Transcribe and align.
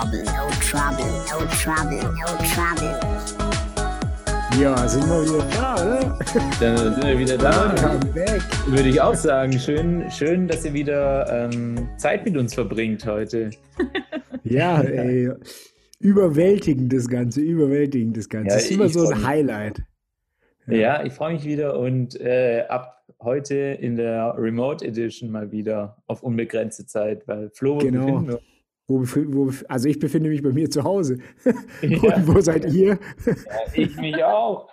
bubble, 0.00 0.24
no 0.24 0.48
trouble, 0.60 1.04
no 1.30 1.46
trouble, 1.62 2.02
no 2.02 2.26
trouble. 2.54 2.94
Ja, 4.58 4.88
sind 4.88 5.06
wir 5.06 5.22
wieder 5.22 5.44
da, 5.54 5.74
oder? 5.74 6.18
Dann 6.60 6.94
sind 6.94 7.04
wir 7.04 7.18
wieder 7.18 7.38
da. 7.38 7.72
Welcome 7.74 8.12
back. 8.12 8.42
Würde 8.66 8.88
ich 8.88 9.00
auch 9.00 9.14
sagen. 9.14 9.52
Schön, 9.58 10.10
schön 10.10 10.48
dass 10.48 10.64
ihr 10.64 10.72
wieder 10.72 11.26
ähm, 11.30 11.88
Zeit 11.98 12.24
mit 12.24 12.36
uns 12.36 12.54
verbringt 12.54 13.04
heute. 13.06 13.50
Ja, 14.42 14.80
ey. 14.80 15.30
Überwältigend 16.00 16.90
das 16.92 17.06
Ganze, 17.08 17.42
überwältigend 17.42 18.16
das 18.16 18.26
Ganze. 18.28 18.48
Ja, 18.48 18.54
das 18.54 18.64
ist 18.64 18.70
immer 18.70 18.86
ich 18.86 18.94
so 18.94 19.06
ein 19.06 19.18
mich. 19.18 19.26
Highlight. 19.26 19.82
Ja, 20.66 21.04
ich 21.04 21.12
freue 21.12 21.34
mich 21.34 21.44
wieder 21.44 21.78
und 21.78 22.18
äh, 22.18 22.64
ab 22.68 23.04
heute 23.20 23.54
in 23.54 23.96
der 23.96 24.34
Remote 24.38 24.82
Edition 24.84 25.30
mal 25.30 25.52
wieder 25.52 25.98
auf 26.06 26.22
unbegrenzte 26.22 26.86
Zeit, 26.86 27.28
weil 27.28 27.50
Flo, 27.50 27.78
Genau. 27.78 28.06
befinden 28.06 28.28
wir? 28.28 28.40
Wo, 28.90 29.04
wo, 29.04 29.52
also 29.68 29.88
ich 29.88 30.00
befinde 30.00 30.30
mich 30.30 30.42
bei 30.42 30.50
mir 30.50 30.68
zu 30.68 30.82
Hause. 30.82 31.18
Ja. 31.82 32.26
Wo 32.26 32.40
seid 32.40 32.72
ihr? 32.72 32.98
Ja, 33.24 33.34
ich 33.72 33.96
mich 33.96 34.22
auch. 34.22 34.68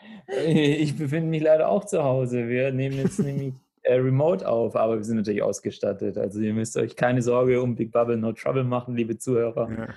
Ich 0.45 0.97
befinde 0.97 1.29
mich 1.29 1.41
leider 1.41 1.69
auch 1.69 1.85
zu 1.85 2.03
Hause. 2.03 2.47
Wir 2.49 2.71
nehmen 2.71 2.97
jetzt 2.97 3.19
nämlich 3.19 3.53
äh, 3.83 3.93
remote 3.93 4.47
auf, 4.47 4.75
aber 4.75 4.97
wir 4.97 5.03
sind 5.03 5.17
natürlich 5.17 5.43
ausgestattet. 5.43 6.17
Also 6.17 6.41
ihr 6.41 6.53
müsst 6.53 6.75
euch 6.77 6.95
keine 6.95 7.21
Sorge 7.21 7.61
um 7.61 7.75
Big 7.75 7.91
Bubble 7.91 8.17
No 8.17 8.33
Trouble 8.33 8.63
machen, 8.63 8.95
liebe 8.95 9.17
Zuhörer. 9.17 9.69
Ja. 9.69 9.87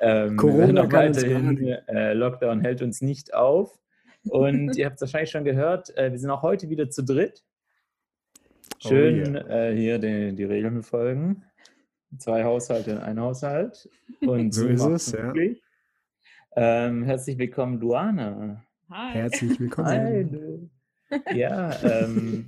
Ähm, 0.00 0.36
Corona 0.36 0.82
uns 0.82 0.92
weiterhin, 0.92 1.58
äh, 1.88 2.12
Lockdown 2.12 2.60
hält 2.60 2.82
uns 2.82 3.00
nicht 3.00 3.32
auf. 3.34 3.78
Und 4.28 4.76
ihr 4.76 4.86
habt 4.86 4.96
es 4.96 5.02
wahrscheinlich 5.02 5.30
schon 5.30 5.44
gehört, 5.44 5.96
äh, 5.96 6.10
wir 6.10 6.18
sind 6.18 6.30
auch 6.30 6.42
heute 6.42 6.68
wieder 6.68 6.90
zu 6.90 7.04
dritt. 7.04 7.44
Oh 8.84 8.88
Schön 8.88 9.36
äh, 9.36 9.74
hier 9.74 9.98
die, 9.98 10.34
die 10.34 10.44
Regeln 10.44 10.74
befolgen. 10.74 11.44
Zwei 12.18 12.44
Haushalte 12.44 12.90
in 12.92 12.98
ein 12.98 13.20
Haushalt. 13.20 13.88
Und 14.20 14.52
So 14.52 14.66
ist 14.66 14.82
es, 14.84 15.12
ja. 15.12 15.32
Ähm, 16.56 17.04
herzlich 17.04 17.38
willkommen, 17.38 17.78
Luana. 17.80 18.64
Hi. 18.90 19.12
Herzlich 19.12 19.58
willkommen. 19.60 19.88
Hallo. 19.88 20.68
Ja, 21.34 21.70
ähm, 21.84 22.46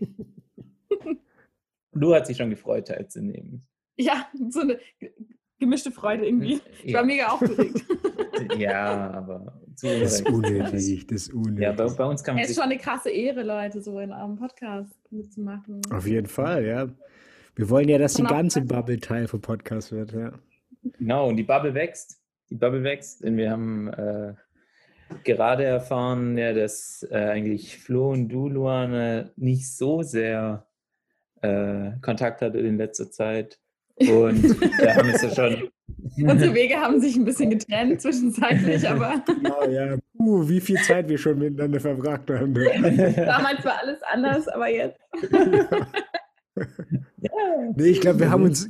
Lu 1.93 2.15
hat 2.15 2.27
sich 2.27 2.37
schon 2.37 2.51
gefreut, 2.51 2.89
teilzunehmen. 2.89 3.63
Ja, 3.97 4.27
so 4.51 4.61
eine 4.61 4.79
ge- 4.99 5.13
gemischte 5.59 5.93
Freude 5.93 6.27
irgendwie. 6.27 6.61
Ich 6.83 6.93
war 6.95 7.03
Ja, 7.03 7.07
mega 7.07 7.27
aufgeregt. 7.29 7.85
ja 8.59 9.11
aber 9.13 9.61
zu 9.77 9.87
Das 9.87 10.21
ist 10.21 10.29
unnötig, 10.29 11.07
das 11.07 11.23
ist 11.23 11.33
unnötig. 11.35 11.63
Ja, 11.63 11.73
bei, 11.73 11.87
bei 11.89 12.05
uns 12.05 12.25
kann 12.25 12.35
man 12.35 12.43
Es 12.45 12.51
ist 12.51 12.57
schon 12.57 12.65
eine 12.65 12.79
krasse 12.79 13.11
Ehre, 13.11 13.43
Leute, 13.45 13.81
so 13.83 13.99
in 14.01 14.11
eurem 14.13 14.37
Podcast 14.37 14.93
mitzumachen. 15.11 15.81
Auf 15.93 16.07
jeden 16.07 16.27
Fall, 16.27 16.65
ja. 16.65 16.89
Wir 17.55 17.69
wollen 17.69 17.89
ja, 17.89 17.99
dass 17.99 18.15
die 18.15 18.23
Und 18.23 18.29
auch- 18.29 18.37
ganze 18.37 18.63
Bubble 18.63 18.99
Teil 19.01 19.29
vom 19.29 19.41
Podcast 19.41 19.93
wird, 19.93 20.13
ja. 20.13 20.33
Genau, 20.99 21.29
und 21.29 21.37
die 21.37 21.43
Bubble 21.43 21.75
wächst. 21.75 22.19
Die 22.51 22.55
Bubble 22.57 22.83
wächst. 22.83 23.23
Denn 23.23 23.37
wir 23.37 23.51
haben 23.51 23.89
äh, 23.89 24.35
gerade 25.25 25.65
erfahren, 25.65 26.37
ja, 26.39 26.53
dass 26.55 27.07
äh, 27.11 27.17
eigentlich 27.17 27.79
Flo 27.79 28.11
und 28.11 28.29
du, 28.29 28.49
Luane, 28.49 29.33
nicht 29.37 29.71
so 29.71 30.03
sehr 30.03 30.67
äh, 31.43 31.91
Kontakt 32.01 32.41
hattet 32.41 32.65
in 32.65 32.79
letzter 32.79 33.11
Zeit. 33.11 33.59
Und 33.97 34.43
wir 34.79 34.95
haben 34.97 35.11
es 35.11 35.23
ja 35.23 35.31
schon. 35.31 35.69
Unsere 36.29 36.55
Wege 36.55 36.77
haben 36.77 37.01
sich 37.01 37.17
ein 37.17 37.25
bisschen 37.25 37.51
getrennt 37.51 38.01
zwischenzeitlich, 38.01 38.89
aber 38.89 39.23
Genau, 39.27 39.65
ja. 39.69 39.97
Puh, 40.17 40.49
wie 40.49 40.61
viel 40.61 40.79
Zeit 40.83 41.09
wir 41.09 41.19
schon 41.19 41.39
miteinander 41.39 41.79
verbracht 41.81 42.29
haben. 42.31 42.55
damals 43.17 43.65
war 43.65 43.79
alles 43.83 44.03
anders, 44.11 44.49
aber 44.49 44.69
jetzt. 44.69 44.99
Nee, 47.77 47.87
ich 47.89 48.01
glaube, 48.01 48.21
wir 48.21 48.31
haben 48.31 48.43
uns 48.45 48.69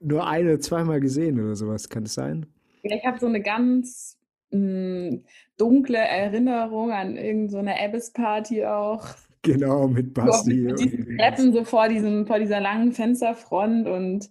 nur 0.00 0.26
ein 0.26 0.46
oder 0.46 0.60
zweimal 0.60 1.00
gesehen 1.00 1.40
oder 1.40 1.54
sowas. 1.54 1.88
Kann 1.88 2.04
es 2.04 2.14
sein? 2.14 2.46
Ich 2.82 3.04
habe 3.04 3.18
so 3.18 3.26
eine 3.26 3.40
ganz 3.40 4.18
mh, 4.50 5.18
dunkle 5.56 5.98
Erinnerung 5.98 6.90
an 6.92 7.16
irgendeine 7.16 7.74
so 7.78 7.84
Abyss-Party 7.84 8.64
auch. 8.66 9.06
Genau, 9.44 9.88
mit 9.88 10.14
So 10.16 10.22
Basti. 10.22 10.54
mit 10.54 10.78
diesen 10.78 11.04
und- 11.04 11.18
Treppen 11.18 11.52
so 11.52 11.64
vor, 11.64 11.88
diesem, 11.88 12.28
vor 12.28 12.38
dieser 12.38 12.60
langen 12.60 12.92
Fensterfront 12.92 13.88
und 13.88 14.30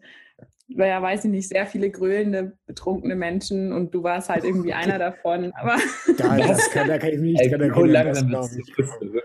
ja, 0.70 1.02
weiß 1.02 1.26
ich 1.26 1.32
nicht, 1.32 1.50
sehr 1.50 1.66
viele 1.66 1.90
grölende, 1.90 2.54
betrunkene 2.66 3.18
Menschen 3.18 3.74
und 3.74 3.94
du 3.94 4.04
warst 4.04 4.30
halt 4.30 4.46
irgendwie 4.46 4.72
einer 4.74 4.98
davon. 5.00 5.52
Aber 5.60 5.76
Da, 6.18 6.38
das 6.38 6.70
kann, 6.72 6.88
da 6.88 6.98
kann 6.98 7.10
ich 7.10 7.20
mich 7.20 7.34
nicht 7.34 7.42
Ey, 7.42 7.50
dran 7.50 7.74
Flo, 7.74 7.82
erinnern. 7.88 8.06
langsam 8.06 8.32
das. 8.32 8.58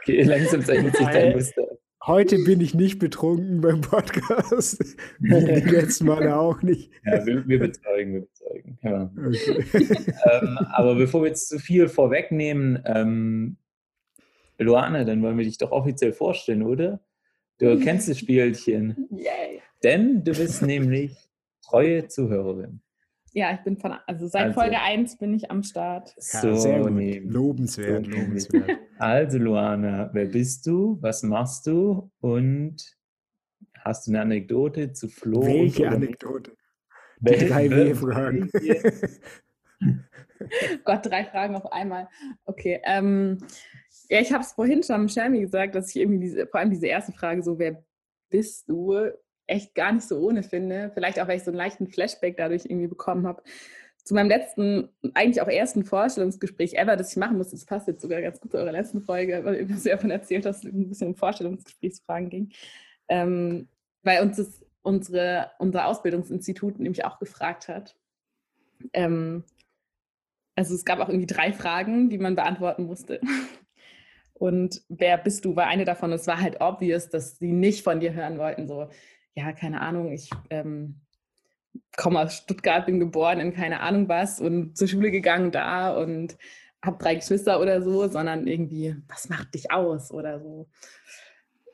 Okay, 0.03 0.23
langsam 0.23 0.63
zeichnet 0.65 0.97
sich 0.97 1.07
dein. 1.07 1.33
Muster. 1.37 1.63
Heute 2.05 2.39
bin 2.45 2.61
ich 2.61 2.75
nicht 2.75 2.99
betrunken 2.99 3.61
beim 3.61 3.81
Podcast. 3.81 4.79
Wie 5.19 5.45
die 5.45 5.71
letzten 5.71 6.07
Male 6.07 6.37
auch 6.37 6.63
nicht. 6.63 6.91
Ja, 7.05 7.25
wir, 7.27 7.49
wir 7.49 7.59
bezeugen, 7.59 8.15
wir 8.15 8.21
bezeugen. 8.21 8.79
Ja. 8.83 9.11
Okay. 9.17 9.65
ähm, 10.31 10.59
aber 10.73 10.95
bevor 10.95 11.23
wir 11.23 11.29
jetzt 11.29 11.49
zu 11.49 11.59
viel 11.59 11.89
vorwegnehmen, 11.89 12.81
ähm, 12.85 13.57
Luane, 14.59 15.05
dann 15.05 15.23
wollen 15.23 15.37
wir 15.37 15.45
dich 15.45 15.59
doch 15.59 15.73
offiziell 15.73 16.13
vorstellen, 16.13 16.63
oder? 16.63 17.01
Du 17.59 17.79
kennst 17.81 18.09
das 18.09 18.19
Spielchen. 18.19 19.09
yay. 19.11 19.63
Denn 19.83 20.23
du 20.23 20.33
bist 20.33 20.63
nämlich 20.63 21.17
treue 21.63 22.07
Zuhörerin. 22.07 22.81
Ja, 23.37 23.53
ich 23.53 23.61
bin 23.61 23.77
von, 23.77 23.93
also 24.07 24.29
seit 24.29 24.45
Also. 24.47 24.61
Folge 24.61 24.81
1 24.81 25.19
bin 25.19 25.35
ich 25.35 25.51
am 25.51 25.63
Start. 25.63 26.15
Ja, 26.33 26.57
sehr 26.57 26.81
gut. 26.81 27.25
Lobenswert, 27.31 28.07
So 28.07 28.11
lobenswert. 28.13 28.79
Also, 28.99 29.37
Luana, 29.37 30.09
wer 30.15 30.25
bist 30.25 30.67
du? 30.67 30.97
Was 31.03 31.23
machst 31.23 31.67
du? 31.67 32.11
Und 32.21 32.97
hast 33.81 34.07
du 34.07 34.13
eine 34.13 34.23
Anekdote 34.23 34.93
zu 34.95 35.09
Flo? 35.09 35.43
Welche 35.45 35.87
Anekdote? 35.87 36.53
Die 37.21 37.31
Welche- 37.31 37.47
drei 37.49 37.71
W-Fragen. 37.71 38.51
Gott, 40.85 41.05
drei 41.05 41.25
Fragen 41.27 41.57
auf 41.57 41.71
einmal. 41.73 42.09
Okay. 42.47 42.81
Ähm, 42.85 43.37
ja, 44.09 44.21
ich 44.21 44.33
habe 44.33 44.45
es 44.45 44.53
vorhin 44.53 44.83
schon 44.83 44.97
am 44.97 45.09
Shermy 45.11 45.41
gesagt, 45.41 45.75
dass 45.75 45.91
ich 45.91 45.97
irgendwie 46.01 46.21
diese, 46.21 46.47
vor 46.47 46.61
allem 46.61 46.71
diese 46.71 46.87
erste 46.87 47.13
Frage, 47.13 47.43
so 47.43 47.59
wer 47.59 47.85
bist 48.31 48.67
du, 48.71 48.97
echt 49.47 49.75
gar 49.75 49.93
nicht 49.93 50.07
so 50.07 50.19
ohne 50.19 50.43
finde. 50.43 50.91
Vielleicht 50.95 51.21
auch, 51.21 51.29
weil 51.29 51.37
ich 51.37 51.45
so 51.45 51.51
einen 51.51 51.59
leichten 51.59 51.87
Flashback 51.87 52.37
dadurch 52.37 52.65
irgendwie 52.65 52.89
bekommen 52.89 53.27
habe. 53.27 53.43
Zu 54.05 54.15
meinem 54.15 54.29
letzten, 54.29 54.89
eigentlich 55.15 55.41
auch 55.43 55.49
ersten 55.49 55.85
Vorstellungsgespräch 55.85 56.75
ever, 56.75 56.97
das 56.97 57.11
ich 57.11 57.17
machen 57.17 57.37
musste. 57.37 57.57
Das 57.57 57.65
passt 57.65 57.89
jetzt 57.89 58.03
sogar 58.03 58.23
ganz 58.23 58.41
gut 58.41 58.53
zu 58.53 58.59
eurer 58.59 58.73
letzten 58.73 59.01
Folge, 59.01 59.45
weil 59.45 59.57
ihr 59.57 59.77
so 59.77 59.89
davon 59.89 60.11
erzählt, 60.11 60.45
dass 60.45 60.59
es 60.59 60.65
ein 60.65 60.89
bisschen 60.89 61.09
um 61.09 61.15
Vorstellungsgesprächsfragen 61.17 62.31
ging. 62.31 62.53
Ähm, 63.09 63.69
weil 64.03 64.23
uns 64.23 64.37
das, 64.37 64.65
unsere, 64.83 65.51
unser 65.59 65.87
Ausbildungsinstitut 65.87 66.79
nämlich 66.79 67.05
auch 67.05 67.19
gefragt 67.19 67.67
hat. 67.67 67.97
Ähm, 68.93 69.43
also 70.55 70.75
es 70.75 70.85
gab 70.85 71.01
auch 71.01 71.09
irgendwie 71.09 71.27
drei 71.27 71.53
Fragen, 71.53 72.09
die 72.09 72.19
man 72.19 72.37
beantworten 72.37 72.85
musste. 72.85 73.21
Und 74.39 74.83
wer 74.89 75.19
bist 75.19 75.45
du, 75.45 75.57
war 75.57 75.67
eine 75.67 75.85
davon. 75.85 76.13
Es 76.13 76.27
war 76.27 76.41
halt 76.41 76.61
obvious, 76.61 77.09
dass 77.09 77.39
sie 77.39 77.53
nicht 77.53 77.83
von 77.83 78.01
dir 78.01 78.13
hören 78.13 78.39
wollten. 78.39 78.69
So, 78.69 78.89
ja, 79.37 79.53
keine 79.53 79.83
Ahnung, 79.83 80.11
ich 80.11 80.31
ähm, 80.51 81.01
komme 81.97 82.21
aus 82.21 82.39
Stuttgart, 82.39 82.87
bin 82.87 82.99
geboren 82.99 83.39
in 83.39 83.53
keine 83.53 83.81
Ahnung 83.81 84.09
was 84.09 84.41
und 84.41 84.77
zur 84.77 84.89
Schule 84.89 85.11
gegangen 85.11 85.53
da 85.53 85.97
und 85.97 86.37
habe 86.85 86.99
drei 86.99 87.17
Geschwister 87.17 87.61
oder 87.61 87.83
so, 87.83 88.09
sondern 88.09 88.47
irgendwie, 88.47 88.97
was 89.09 89.29
macht 89.29 89.55
dich 89.55 89.71
aus 89.71 90.11
oder 90.11 90.41
so. 90.41 90.69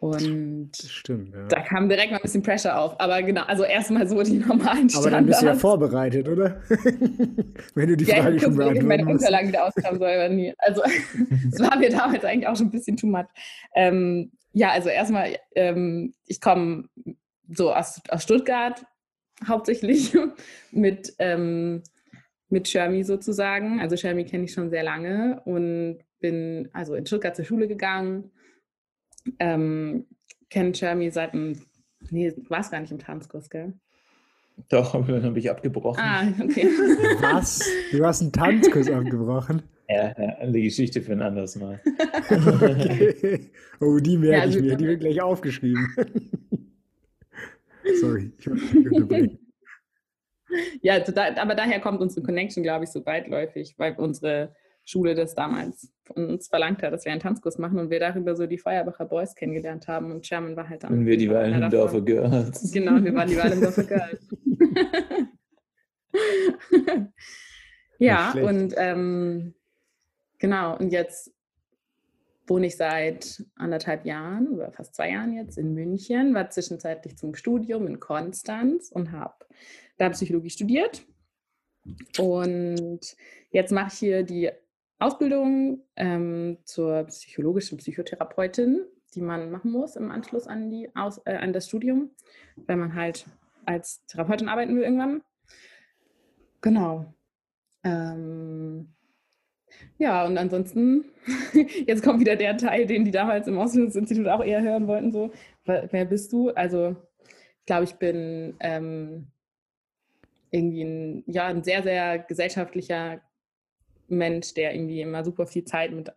Und 0.01 0.73
stimmt, 0.77 1.33
ja. 1.33 1.47
da 1.47 1.61
kam 1.61 1.89
direkt 1.89 2.11
mal 2.11 2.17
ein 2.17 2.23
bisschen 2.23 2.43
Pressure 2.43 2.77
auf. 2.77 2.99
Aber 2.99 3.23
genau, 3.23 3.43
also 3.43 3.63
erstmal 3.63 4.09
so 4.09 4.21
die 4.25 4.39
normalen 4.47 4.91
Standards. 4.91 4.97
Aber 4.97 5.11
dann 5.11 5.27
bist 5.27 5.43
du 5.43 5.47
ja 5.47 5.55
vorbereitet, 5.55 6.29
oder? 6.29 6.61
Wenn 7.77 7.89
du 7.89 7.97
die 7.97 8.05
Ja, 8.07 8.17
Frage 8.17 8.35
ich 8.35 8.43
schon 8.43 8.61
ich 8.75 8.83
meine 8.83 9.05
musst. 9.05 9.21
Unterlagen 9.21 9.49
wieder 9.49 9.65
auskramen 9.65 10.01
soll, 10.01 10.09
aber 10.09 10.29
nie. 10.29 10.53
Also, 10.59 10.83
es 11.53 11.61
war 11.61 11.79
mir 11.79 11.91
damals 11.91 12.25
eigentlich 12.25 12.49
auch 12.49 12.57
schon 12.57 12.67
ein 12.67 12.73
bisschen 12.73 12.97
too 12.97 13.07
much. 13.07 13.27
Ähm, 13.77 14.33
ja, 14.53 14.71
also 14.73 14.89
erstmal, 14.89 15.37
ähm, 15.55 16.15
ich 16.27 16.41
komme 16.41 16.89
so 17.49 17.73
aus, 17.73 18.01
aus 18.09 18.23
Stuttgart 18.23 18.85
hauptsächlich 19.47 20.15
mit, 20.73 21.15
ähm, 21.19 21.83
mit 22.49 22.69
Shermy 22.69 23.03
sozusagen. 23.05 23.81
Also 23.81 23.97
Shermy 23.97 24.25
kenne 24.25 24.45
ich 24.45 24.53
schon 24.53 24.71
sehr 24.71 24.83
lange 24.85 25.41
und 25.45 25.99
bin 26.21 26.69
also 26.73 26.95
in 26.95 27.07
Stuttgart 27.07 27.35
zur 27.35 27.45
Schule 27.45 27.67
gegangen. 27.69 28.31
Ähm, 29.39 30.07
kenne 30.51 30.75
Shermy 30.75 31.11
seit 31.11 31.33
dem, 31.33 31.61
nee, 32.11 32.31
du 32.31 32.49
warst 32.51 32.71
gar 32.71 32.81
nicht 32.81 32.93
im 32.93 32.99
Tanzkurs, 32.99 33.51
gell? 33.51 33.75
Doch, 34.69 34.93
dann 35.07 35.25
habe 35.25 35.39
ich 35.39 35.51
abgebrochen. 35.51 36.03
Ah, 36.03 36.29
okay. 36.43 36.65
Was? 37.21 37.67
Du 37.91 38.05
hast 38.05 38.21
einen 38.21 38.33
Tanzkurs 38.33 38.91
abgebrochen? 38.91 39.63
Ja, 39.89 40.15
ja, 40.17 40.47
die 40.47 40.63
Geschichte 40.63 41.01
für 41.03 41.13
ein 41.13 41.23
anderes 41.23 41.57
Mal. 41.57 41.81
Okay. 42.31 43.51
Oh, 43.81 43.99
die 43.99 44.17
merke 44.19 44.37
Ja, 44.37 44.43
also- 44.43 44.59
ich 44.59 44.65
mir. 44.65 44.77
Die 44.77 44.87
wird 44.87 45.01
gleich 45.01 45.21
aufgeschrieben. 45.21 45.89
Sorry, 48.01 48.33
ich 48.39 48.49
unterbrechen. 48.49 49.39
Ja, 50.83 51.01
da, 51.01 51.35
aber 51.37 51.55
daher 51.55 51.81
kommt 51.81 52.03
unsere 52.03 52.23
Connection, 52.23 52.63
glaube 52.63 52.85
ich, 52.85 52.91
so 52.91 53.07
weitläufig, 53.07 53.75
weil 53.79 53.95
unsere 53.97 54.55
Schule 54.85 55.15
das 55.15 55.35
damals 55.35 55.91
von 56.05 56.29
uns 56.29 56.49
verlangt 56.49 56.83
hat, 56.83 56.93
dass 56.93 57.07
wir 57.07 57.13
einen 57.13 57.23
Tanzkurs 57.23 57.57
machen 57.57 57.79
und 57.79 57.89
wir 57.89 57.99
darüber 57.99 58.37
so 58.37 58.47
die 58.47 58.59
Feuerbacher 58.59 59.07
Boys 59.07 59.35
kennengelernt 59.35 59.89
haben 59.89 60.13
und 60.13 60.27
Sherman 60.27 60.55
war 60.55 60.69
halt 60.69 60.83
dann. 60.83 60.93
Und 60.93 61.07
wir 61.07 61.17
die 61.17 61.27
davon. 61.29 62.05
Girls. 62.05 62.71
Genau, 62.71 63.03
wir 63.03 63.15
waren 63.15 63.29
die 63.31 63.37
Walendorfer 63.39 63.85
Girls. 63.85 64.29
Ja, 68.03 68.33
und 68.33 68.75
ähm, 68.77 69.55
genau, 70.39 70.77
und 70.77 70.93
jetzt 70.93 71.33
wohne 72.53 72.67
ich 72.67 72.77
seit 72.77 73.43
anderthalb 73.55 74.05
Jahren 74.05 74.49
oder 74.49 74.71
fast 74.73 74.95
zwei 74.95 75.11
Jahren 75.11 75.33
jetzt 75.33 75.57
in 75.57 75.73
München, 75.73 76.35
war 76.35 76.51
zwischenzeitlich 76.51 77.17
zum 77.17 77.35
Studium 77.35 77.87
in 77.87 77.99
Konstanz 77.99 78.91
und 78.91 79.11
habe 79.11 79.47
da 79.97 80.11
Psychologie 80.11 80.51
studiert. 80.51 81.03
Und 82.19 83.01
jetzt 83.51 83.73
mache 83.73 83.89
ich 83.91 83.99
hier 83.99 84.23
die 84.23 84.51
Ausbildung 84.99 85.83
ähm, 85.97 86.59
zur 86.65 87.05
psychologischen 87.05 87.79
Psychotherapeutin, 87.79 88.85
die 89.15 89.23
man 89.23 89.51
machen 89.51 89.71
muss 89.71 89.97
im 89.97 90.11
Anschluss 90.11 90.47
an, 90.47 90.71
die 90.71 90.95
Aus 90.95 91.23
äh, 91.25 91.37
an 91.37 91.55
das 91.55 91.69
Studium, 91.69 92.11
weil 92.57 92.77
man 92.77 92.95
halt 92.95 93.25
als 93.65 94.05
Therapeutin 94.09 94.51
arbeiten 94.51 94.77
will 94.77 94.83
irgendwann. 94.83 95.23
Genau. 96.61 97.15
Ähm, 97.83 98.93
ja, 99.99 100.25
und 100.27 100.39
ansonsten, 100.39 101.05
jetzt 101.87 102.03
kommt 102.03 102.21
wieder 102.21 102.37
der 102.37 102.57
Teil, 102.57 102.87
den 102.87 103.05
die 103.05 103.11
damals 103.11 103.47
im 103.47 103.59
Ausbildungsinstitut 103.59 104.29
auch 104.29 104.45
eher 104.45 104.63
hören 104.63 104.87
wollten, 104.87 105.13
so, 105.13 105.31
wer, 105.65 106.05
bist 106.05 106.33
du? 106.33 106.51
Also, 106.51 106.97
ich 107.61 107.67
glaube, 107.67 107.85
ich 107.85 107.95
bin 107.95 108.57
ähm, 108.61 109.29
irgendwie 110.51 110.83
ein, 110.83 111.25
ja, 111.27 111.47
ein 111.47 111.63
sehr, 111.63 111.83
sehr 111.83 112.19
gesellschaftlicher 112.19 113.21
Mensch, 114.09 114.55
der 114.55 114.75
irgendwie 114.75 115.01
immer 115.01 115.25
super 115.25 115.47
viel 115.47 115.65
Zeit 115.65 115.93
mit 115.93 116.13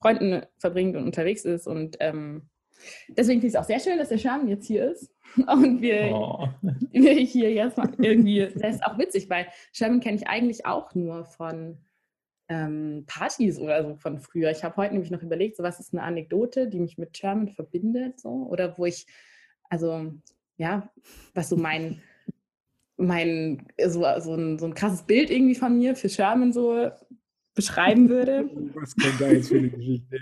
Freunden 0.00 0.42
verbringt 0.58 0.96
und 0.96 1.04
unterwegs 1.04 1.44
ist. 1.44 1.66
Und 1.66 1.96
ähm, 2.00 2.48
deswegen 3.08 3.40
finde 3.40 3.46
ich 3.46 3.54
es 3.54 3.60
auch 3.60 3.64
sehr 3.64 3.80
schön, 3.80 3.98
dass 3.98 4.08
der 4.08 4.18
Charme 4.18 4.48
jetzt 4.48 4.66
hier 4.66 4.90
ist. 4.90 5.10
Und 5.46 5.80
wir, 5.80 6.10
Oh. 6.12 6.48
wir 6.92 7.14
hier 7.14 7.52
jetzt 7.52 7.76
mal 7.76 7.90
irgendwie, 7.98 8.48
das 8.54 8.76
ist 8.76 8.84
auch 8.84 8.98
witzig, 8.98 9.28
weil 9.30 9.46
Sherman 9.72 10.00
kenne 10.00 10.16
ich 10.16 10.28
eigentlich 10.28 10.66
auch 10.66 10.94
nur 10.94 11.24
von 11.24 11.78
ähm, 12.48 13.04
Partys 13.06 13.58
oder 13.58 13.82
so 13.82 13.96
von 13.96 14.20
früher. 14.20 14.50
Ich 14.50 14.64
habe 14.64 14.76
heute 14.76 14.92
nämlich 14.92 15.10
noch 15.10 15.22
überlegt, 15.22 15.56
so 15.56 15.62
was 15.62 15.80
ist 15.80 15.92
eine 15.92 16.02
Anekdote, 16.02 16.68
die 16.68 16.80
mich 16.80 16.98
mit 16.98 17.16
Sherman 17.16 17.48
verbindet, 17.48 18.20
so 18.20 18.46
oder 18.50 18.76
wo 18.78 18.84
ich, 18.84 19.06
also 19.70 20.12
ja, 20.56 20.90
was 21.34 21.48
so 21.48 21.56
mein 21.56 22.02
mein 22.96 23.66
so, 23.84 24.04
so, 24.20 24.34
ein, 24.34 24.58
so 24.58 24.66
ein 24.66 24.74
krasses 24.74 25.02
Bild 25.02 25.30
irgendwie 25.30 25.54
von 25.54 25.76
mir 25.76 25.96
für 25.96 26.08
Sherman 26.08 26.52
so 26.52 26.90
beschreiben 27.54 28.08
würde. 28.08 28.48
Was 28.74 28.94
kommt 28.96 29.20
da 29.20 29.28
jetzt 29.28 29.48
für 29.48 29.58
eine 29.58 29.70
Geschichte? 29.70 30.18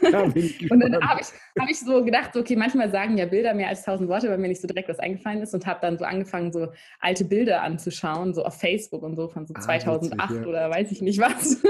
Ich 0.34 0.70
Und 0.70 0.80
dann 0.80 0.94
habe 1.08 1.20
ich, 1.20 1.28
hab 1.60 1.70
ich 1.70 1.80
so 1.80 2.04
gedacht, 2.04 2.36
okay, 2.36 2.56
manchmal 2.56 2.90
sagen 2.90 3.18
ja 3.18 3.26
Bilder 3.26 3.54
mehr 3.54 3.68
als 3.68 3.84
tausend 3.84 4.08
Worte, 4.08 4.28
weil 4.28 4.38
mir 4.38 4.48
nicht 4.48 4.60
so 4.60 4.68
direkt 4.68 4.88
was 4.88 4.98
eingefallen 4.98 5.42
ist 5.42 5.54
und 5.54 5.66
habe 5.66 5.80
dann 5.82 5.98
so 5.98 6.04
angefangen, 6.04 6.52
so 6.52 6.68
alte 7.00 7.24
Bilder 7.24 7.62
anzuschauen, 7.62 8.34
so 8.34 8.44
auf 8.44 8.58
Facebook 8.58 9.02
und 9.02 9.16
so 9.16 9.28
von 9.28 9.46
so 9.46 9.54
Ah, 9.54 9.60
2008 9.60 10.30
witzig, 10.30 10.42
ja. 10.42 10.48
oder 10.48 10.70
weiß 10.70 10.92
ich 10.92 11.02
nicht 11.02 11.20
was. 11.20 11.62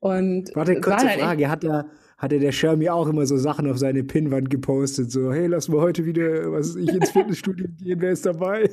Und 0.00 0.54
Warte, 0.54 0.74
es 0.74 0.86
war 0.86 0.92
kurze 0.96 1.08
halt 1.08 1.20
Frage. 1.20 1.48
Hat 1.48 1.62
der, 1.62 1.86
hatte 2.18 2.38
der 2.38 2.52
Shermy 2.52 2.88
auch 2.88 3.08
immer 3.08 3.26
so 3.26 3.36
Sachen 3.36 3.68
auf 3.68 3.78
seine 3.78 4.04
Pinnwand 4.04 4.50
gepostet? 4.50 5.10
So, 5.10 5.32
hey, 5.32 5.46
lass 5.46 5.68
mal 5.68 5.80
heute 5.80 6.04
wieder, 6.04 6.52
was 6.52 6.76
ich, 6.76 6.88
ins 6.88 7.10
Fitnessstudio 7.12 7.66
gehen, 7.80 8.00
wer 8.00 8.12
ist 8.12 8.24
dabei? 8.24 8.70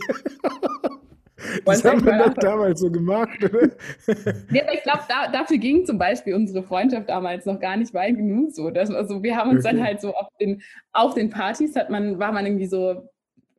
Das 1.66 1.84
haben 1.84 2.06
wir 2.06 2.18
doch 2.18 2.34
damals 2.36 2.80
so 2.80 2.90
gemacht, 2.90 3.44
oder? 3.44 3.70
Nee, 4.50 4.62
aber 4.62 4.74
ich 4.74 4.84
glaube, 4.84 5.02
da, 5.10 5.28
dafür 5.32 5.58
ging 5.58 5.86
zum 5.86 5.98
Beispiel 5.98 6.34
unsere 6.34 6.64
Freundschaft 6.64 7.10
damals 7.10 7.46
noch 7.46 7.60
gar 7.60 7.76
nicht 7.76 7.94
weit 7.94 8.16
genug 8.16 8.54
so. 8.54 8.70
Dass, 8.70 8.90
also 8.90 9.22
wir 9.22 9.36
haben 9.36 9.50
uns 9.52 9.64
dann 9.64 9.76
Okay. 9.78 9.86
halt 9.86 10.02
so 10.02 10.16
auf 10.16 10.30
den, 10.40 10.62
auf 10.94 11.14
den 11.14 11.30
Partys 11.30 11.76
hat 11.76 11.90
man, 11.90 12.20
war 12.20 12.32
man 12.32 12.46
irgendwie 12.46 12.68
so, 12.68 13.10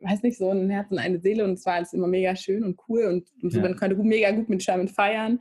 weiß 0.00 0.22
nicht, 0.22 0.38
so 0.38 0.50
ein 0.50 0.70
Herz 0.70 0.90
und 0.90 0.98
eine 0.98 1.18
Seele 1.18 1.44
und 1.44 1.52
es 1.54 1.66
war 1.66 1.74
alles 1.74 1.92
immer 1.92 2.06
mega 2.06 2.34
schön 2.34 2.64
und 2.64 2.80
cool 2.88 3.04
und, 3.04 3.28
und 3.42 3.50
so, 3.52 3.58
Ja. 3.58 3.64
man 3.64 3.76
konnte 3.76 3.96
mega 3.96 4.30
gut 4.30 4.48
mit 4.48 4.62
Sherman 4.62 4.88
feiern. 4.88 5.40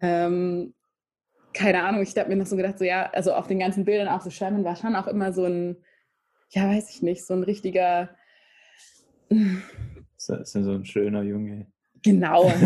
Ähm, 0.00 0.74
keine 1.52 1.84
Ahnung, 1.84 2.02
ich 2.02 2.16
habe 2.16 2.28
mir 2.30 2.36
noch 2.36 2.46
so 2.46 2.56
gedacht, 2.56 2.78
so 2.78 2.84
ja, 2.84 3.08
also 3.12 3.34
auf 3.34 3.46
den 3.46 3.58
ganzen 3.60 3.84
Bildern 3.84 4.08
auch 4.08 4.22
so 4.22 4.30
Sherman 4.30 4.64
war 4.64 4.74
schon 4.74 4.96
auch 4.96 5.06
immer 5.06 5.32
so 5.32 5.44
ein, 5.44 5.76
ja, 6.50 6.68
weiß 6.68 6.90
ich 6.90 7.02
nicht, 7.02 7.24
so 7.24 7.34
ein 7.34 7.44
richtiger, 7.44 8.10
Das 9.28 9.38
ist 10.28 10.54
ja 10.54 10.62
so 10.62 10.72
ein 10.72 10.84
schöner 10.84 11.22
Junge. 11.22 11.66
genau. 12.02 12.52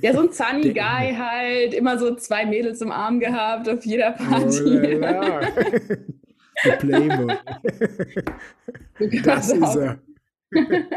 Ja, 0.00 0.12
so 0.12 0.20
ein 0.20 0.30
Sunny 0.32 0.72
Guy 0.72 1.12
halt, 1.16 1.74
immer 1.74 1.98
so 1.98 2.14
zwei 2.14 2.46
Mädels 2.46 2.80
im 2.82 2.92
Arm 2.92 3.18
gehabt 3.18 3.68
auf 3.68 3.84
jeder 3.84 4.14
Oh 4.18 4.22
Party. 4.24 4.60
la 4.94 5.10
la. 5.10 5.40
Der 6.64 6.76
Playboy. 6.76 7.34
Das 9.24 9.50
ist 9.50 9.74
er. 9.76 9.98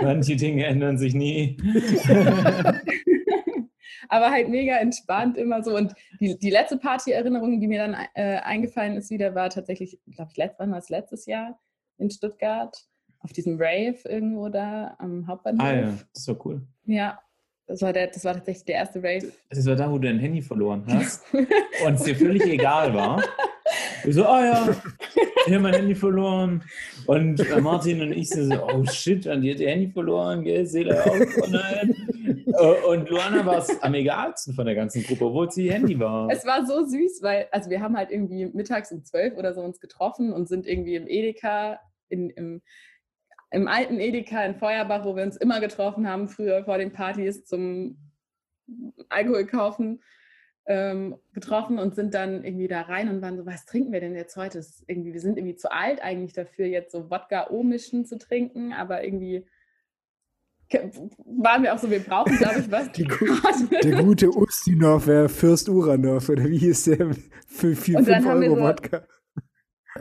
Manche 0.01 0.35
Dinge 0.35 0.65
ändern 0.67 0.99
sich 0.99 1.15
nie. 1.15 1.57
Aber 4.09 4.29
halt 4.29 4.49
mega 4.49 4.77
entspannt 4.77 5.35
immer 5.37 5.63
so. 5.63 5.75
Und 5.75 5.93
die, 6.19 6.37
die 6.37 6.51
letzte 6.51 6.77
Party-Erinnerung, 6.77 7.59
die 7.59 7.67
mir 7.67 7.79
dann 7.79 7.95
äh, 8.13 8.37
eingefallen 8.37 8.97
ist 8.97 9.09
wieder, 9.09 9.33
war 9.33 9.49
tatsächlich, 9.49 9.99
glaube 10.13 10.29
ich, 10.31 10.37
letzt, 10.37 10.59
wann 10.59 10.71
war 10.71 10.77
es 10.77 10.89
letztes 10.89 11.25
Jahr 11.25 11.59
in 11.97 12.11
Stuttgart 12.11 12.77
auf 13.23 13.33
diesem 13.33 13.55
Rave 13.59 13.97
irgendwo 14.05 14.49
da 14.49 14.95
am 14.99 15.27
Hauptbahnhof. 15.27 15.65
Ah 15.65 15.73
ja, 15.73 15.97
das 16.13 16.27
war 16.27 16.45
cool. 16.45 16.61
Ja, 16.85 17.19
das 17.65 17.81
war, 17.81 17.93
der, 17.93 18.07
das 18.07 18.25
war 18.25 18.33
tatsächlich 18.33 18.65
der 18.65 18.75
erste 18.75 18.99
Rave. 18.99 19.31
Das 19.49 19.65
war 19.65 19.75
da, 19.75 19.89
wo 19.89 19.97
du 19.97 20.07
dein 20.07 20.19
Handy 20.19 20.41
verloren 20.41 20.83
hast 20.87 21.23
und 21.33 21.93
es 21.93 22.03
dir 22.03 22.15
völlig 22.15 22.45
egal 22.45 22.93
war. 22.93 23.23
Du 24.03 24.11
so, 24.11 24.25
ah 24.25 24.43
ja, 24.43 24.75
ich 25.47 25.53
habe 25.53 25.63
mein 25.63 25.73
Handy 25.73 25.95
verloren. 25.95 26.61
Und 27.07 27.39
äh, 27.39 27.61
Martin 27.61 28.01
und 28.01 28.11
ich 28.11 28.29
so, 28.29 28.41
oh 28.61 28.83
shit, 28.85 29.25
und 29.27 29.41
die 29.41 29.51
hat 29.51 29.59
ihr 29.59 29.69
Handy 29.69 29.89
verloren, 29.89 30.43
gell, 30.43 30.65
Seele 30.65 31.01
auch, 31.03 31.15
oh 31.15 31.47
nein. 31.49 31.95
Äh, 32.47 32.85
Und 32.85 33.09
Luana 33.09 33.45
war 33.45 33.57
es 33.57 33.81
am 33.81 33.93
egalsten 33.93 34.53
von 34.53 34.65
der 34.65 34.75
ganzen 34.75 35.03
Gruppe, 35.03 35.25
obwohl 35.25 35.49
sie 35.49 35.67
ihr 35.67 35.73
Handy 35.73 35.97
war. 35.99 36.29
Es 36.29 36.45
war 36.45 36.65
so 36.65 36.85
süß, 36.85 37.21
weil, 37.21 37.47
also 37.51 37.69
wir 37.69 37.81
haben 37.81 37.97
halt 37.97 38.11
irgendwie 38.11 38.45
mittags 38.45 38.91
um 38.91 39.03
zwölf 39.03 39.37
oder 39.37 39.53
so 39.53 39.61
uns 39.61 39.79
getroffen 39.79 40.33
und 40.33 40.47
sind 40.47 40.67
irgendwie 40.67 40.95
im 40.95 41.07
Edeka, 41.07 41.79
in, 42.09 42.29
im, 42.29 42.61
im 43.53 43.67
alten 43.67 43.99
Edeka 43.99 44.43
in 44.43 44.55
Feuerbach, 44.55 45.05
wo 45.05 45.15
wir 45.15 45.23
uns 45.23 45.37
immer 45.37 45.59
getroffen 45.61 46.07
haben, 46.09 46.27
früher 46.27 46.63
vor 46.65 46.77
den 46.77 46.91
Partys 46.91 47.45
zum 47.45 47.97
Alkohol 49.09 49.45
kaufen, 49.45 50.01
ähm, 50.65 51.15
getroffen 51.33 51.77
und 51.77 51.93
sind 51.95 52.13
dann 52.13 52.43
irgendwie 52.43 52.67
da 52.67 52.81
rein 52.81 53.09
und 53.09 53.21
waren 53.21 53.37
so, 53.37 53.45
was 53.45 53.65
trinken 53.65 53.91
wir 53.91 53.99
denn 53.99 54.15
jetzt 54.15 54.35
heute? 54.37 54.59
Ist 54.59 54.83
irgendwie, 54.87 55.13
wir 55.13 55.19
sind 55.21 55.37
irgendwie 55.37 55.55
zu 55.55 55.71
alt 55.71 56.01
eigentlich 56.01 56.33
dafür, 56.33 56.65
jetzt 56.65 56.91
so 56.93 57.09
Wodka 57.11 57.49
O-Mischen 57.49 58.05
zu 58.05 58.17
trinken, 58.17 58.73
aber 58.73 59.03
irgendwie 59.03 59.45
waren 61.25 61.61
wir 61.63 61.73
auch 61.73 61.77
so, 61.77 61.91
wir 61.91 61.99
brauchen, 61.99 62.35
glaube 62.37 62.59
ich, 62.59 62.71
was. 62.71 62.91
Die 62.93 63.03
gu- 63.03 63.25
Der 63.83 64.01
gute 64.03 64.29
Ustinov, 64.31 65.07
äh, 65.07 65.29
Fürst 65.29 65.69
Uranov, 65.69 66.29
oder 66.29 66.45
wie 66.45 66.57
hieß 66.57 66.85
der? 66.85 67.11
Für 67.47 67.75
4, 67.75 67.99
Und 67.99 68.07
dann 68.07 68.23
5 68.23 68.27
haben 68.27 68.41
wir 68.41 68.47
Euro 68.49 68.57
so- 68.61 68.63
Wodka. 68.67 69.07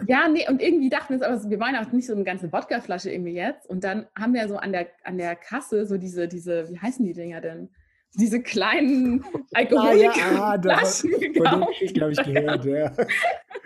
Ja, 0.07 0.29
nee, 0.29 0.49
und 0.49 0.63
irgendwie 0.63 0.89
dachten 0.89 1.19
wir 1.19 1.27
aber, 1.27 1.51
wir 1.51 1.61
wollen 1.61 1.77
auch 1.77 1.91
nicht 1.93 2.07
so 2.07 2.15
eine 2.15 2.25
ganze 2.25 2.53
Wodkaflasche 2.53 3.11
irgendwie 3.11 3.35
jetzt. 3.35 3.69
Und 3.69 3.85
dann 3.85 4.07
haben 4.19 4.35
wir 4.35 4.49
so 4.49 4.57
an 4.57 4.73
der, 4.73 4.89
an 5.05 5.19
der 5.19 5.37
Kasse 5.37 5.87
so 5.87 5.99
diese, 5.99 6.29
diese, 6.29 6.69
wie 6.71 6.79
heißen 6.79 7.05
die 7.05 7.13
Dinger 7.13 7.41
denn? 7.41 7.69
Diese 8.15 8.43
kleinen 8.43 9.25
Alkoholikerflaschen 9.53 11.15
ah, 11.15 11.19
dem 11.19 11.33
gekauft. 11.33 11.95
glaube 11.95 12.13
ich 12.13 12.23
gehört, 12.23 12.65
ja. 12.65 12.93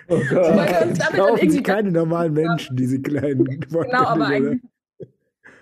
Oh 0.08 0.20
Gott. 0.30 0.56
dann 0.56 0.94
Kaufen 0.94 1.36
sie 1.36 1.42
irgendwie 1.46 1.62
keine 1.64 1.90
normalen 1.90 2.32
Menschen, 2.32 2.76
diese 2.76 3.02
kleinen 3.02 3.44
Genau, 3.44 4.04
aber 4.04 4.26
eigentlich 4.26 4.62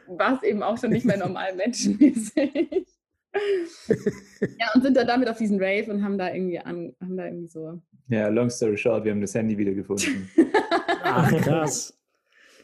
war 0.06 0.36
es 0.36 0.42
eben 0.42 0.62
auch 0.62 0.76
schon 0.76 0.90
nicht 0.90 1.06
mehr 1.06 1.16
normal 1.16 1.54
menschenmäßig. 1.54 2.86
ja, 4.58 4.66
und 4.74 4.82
sind 4.82 4.96
dann 4.96 5.06
damit 5.06 5.28
auf 5.28 5.38
diesen 5.38 5.60
Rave 5.60 5.90
und 5.90 6.02
haben 6.02 6.18
da 6.18 6.32
irgendwie 6.32 6.58
an, 6.58 6.94
haben 7.00 7.16
da 7.16 7.26
irgendwie 7.26 7.48
so. 7.48 7.80
Ja, 8.08 8.28
long 8.28 8.50
story 8.50 8.76
short, 8.76 9.04
wir 9.04 9.12
haben 9.12 9.20
das 9.20 9.34
Handy 9.34 9.56
wieder 9.56 9.72
gefunden. 9.72 10.28
Ach, 11.02 11.30
krass. 11.42 11.98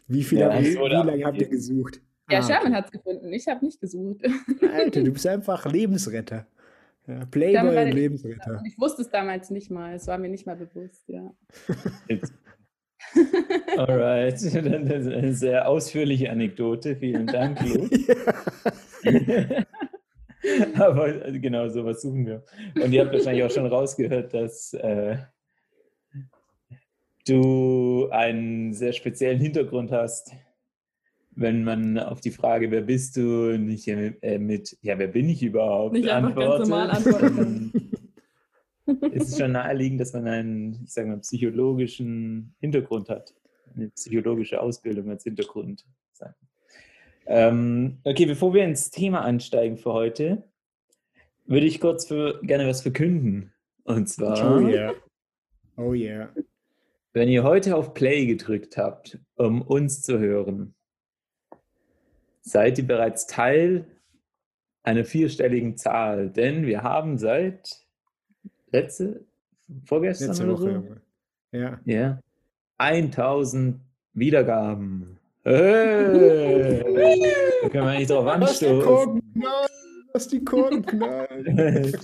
Wie, 0.07 0.23
viel 0.23 0.39
Ja, 0.39 0.53
habt 0.53 0.65
ihr, 0.65 0.73
so 0.73 0.81
wie 0.81 0.89
lange 0.89 1.25
habt 1.25 1.41
ihr 1.41 1.49
gesucht? 1.49 2.01
Ja, 2.31 2.39
Ah, 2.39 2.43
Sherman 2.43 2.75
hat 2.75 2.87
es 2.87 2.91
gefunden, 2.93 3.33
ich 3.33 3.47
habe 3.49 3.65
nicht 3.65 3.81
gesucht. 3.81 4.23
Alter, 4.73 5.03
du 5.03 5.13
bist 5.13 5.27
einfach 5.27 5.67
Lebensretter. 5.67 6.47
Ja, 7.07 7.25
Playboy 7.27 7.87
und 7.87 7.93
Lebensretter. 7.93 8.63
Ich 8.67 8.79
wusste 8.79 9.03
es 9.03 9.11
damals 9.11 9.51
nicht 9.51 9.71
mal, 9.71 9.95
es 9.95 10.07
war 10.07 10.19
mir 10.19 10.29
nicht 10.29 10.47
mal 10.47 10.57
bewusst, 10.57 11.09
ja. 11.09 11.33
Alright, 13.77 14.35
das 14.35 14.43
ist 14.43 14.57
eine 14.57 15.35
sehr 15.35 15.69
ausführliche 15.69 16.31
Anekdote. 16.31 16.97
Vielen 16.97 17.27
Dank, 17.27 17.61
Lu. 17.63 17.89
Aber 20.75 21.27
äh, 21.27 21.39
genau, 21.39 21.69
sowas 21.69 22.03
suchen 22.03 22.27
wir. 22.27 22.45
Und 22.83 22.93
ihr 22.93 23.03
habt 23.03 23.13
wahrscheinlich 23.13 23.45
auch 23.45 23.51
schon 23.51 23.67
rausgehört, 23.67 24.35
dass 24.35 24.73
äh, 24.75 25.19
du 27.27 28.09
einen 28.11 28.73
sehr 28.73 28.93
speziellen 28.93 29.41
Hintergrund 29.41 29.93
hast, 29.93 30.33
wenn 31.33 31.65
man 31.65 31.99
auf 31.99 32.21
die 32.21 32.31
Frage, 32.31 32.71
wer 32.71 32.83
bist 32.83 33.17
du, 33.17 33.59
nicht 33.59 33.87
äh, 33.89 34.39
mit, 34.39 34.77
ja, 34.83 34.99
wer 34.99 35.09
bin 35.09 35.29
ich 35.29 35.43
überhaupt, 35.43 35.95
Nicht 35.95 36.09
einfach 36.09 36.35
ganz 36.35 36.69
normal 36.69 36.91
antworten 36.91 37.91
es 39.13 39.29
ist 39.29 39.39
schon 39.39 39.53
naheliegend, 39.53 40.01
dass 40.01 40.13
man 40.13 40.27
einen, 40.27 40.85
ich 40.85 40.93
sage 40.93 41.09
mal, 41.09 41.19
psychologischen 41.19 42.55
Hintergrund 42.61 43.09
hat. 43.09 43.35
Eine 43.75 43.89
psychologische 43.91 44.61
Ausbildung 44.61 45.11
als 45.11 45.25
Hintergrund. 45.25 45.87
sagen. 46.13 46.35
Ähm, 47.27 47.99
okay, 48.05 48.27
bevor 48.27 48.55
wir 48.55 48.65
ins 48.65 48.91
Thema 48.91 49.25
einsteigen 49.25 49.77
für 49.77 49.93
heute, 49.93 50.43
würde 51.47 51.67
ich 51.67 51.81
kurz 51.81 52.07
für, 52.07 52.41
gerne 52.43 52.67
was 52.67 52.83
verkünden. 52.83 53.53
Und 53.85 54.09
zwar, 54.09 54.57
Oh 54.57 54.61
yeah. 54.61 54.95
Oh 55.77 55.95
yeah. 55.95 56.29
wenn 57.13 57.29
ihr 57.29 57.43
heute 57.43 57.77
auf 57.77 57.95
Play 57.95 58.27
gedrückt 58.27 58.77
habt, 58.77 59.19
um 59.37 59.63
uns 59.63 60.03
zu 60.03 60.19
hören, 60.19 60.75
seid 62.43 62.79
ihr 62.79 62.87
bereits 62.87 63.27
Teil 63.27 63.87
einer 64.83 65.05
vierstelligen 65.05 65.77
Zahl. 65.77 66.31
Denn 66.31 66.67
wir 66.67 66.83
haben 66.83 67.19
seit 67.19 67.87
letzte, 68.73 69.25
vorgestern 69.85 70.29
Letzte 70.29 70.45
oder 70.45 70.53
Woche. 70.53 71.01
so. 71.53 71.59
Ja. 71.59 71.81
Ja. 71.85 72.21
1000 72.79 73.81
Wiedergaben. 74.15 75.20
Hey! 75.45 76.83
da 77.63 77.69
können 77.71 77.87
wir 77.87 77.99
nicht 77.99 78.11
drauf 78.11 78.27
Lass 78.39 78.59
die 78.59 78.67
anstoßen. 78.67 79.23
Lass 80.13 80.29
die 80.29 80.45
Korken 80.45 80.85
knallen. 80.85 81.97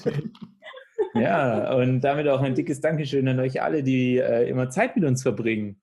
ja, 1.14 1.74
und 1.74 2.00
damit 2.00 2.28
auch 2.28 2.40
ein 2.40 2.54
dickes 2.54 2.80
Dankeschön 2.80 3.28
an 3.28 3.40
euch 3.40 3.60
alle, 3.60 3.82
die 3.82 4.18
äh, 4.18 4.48
immer 4.48 4.70
Zeit 4.70 4.96
mit 4.96 5.04
uns 5.04 5.22
verbringen. 5.22 5.80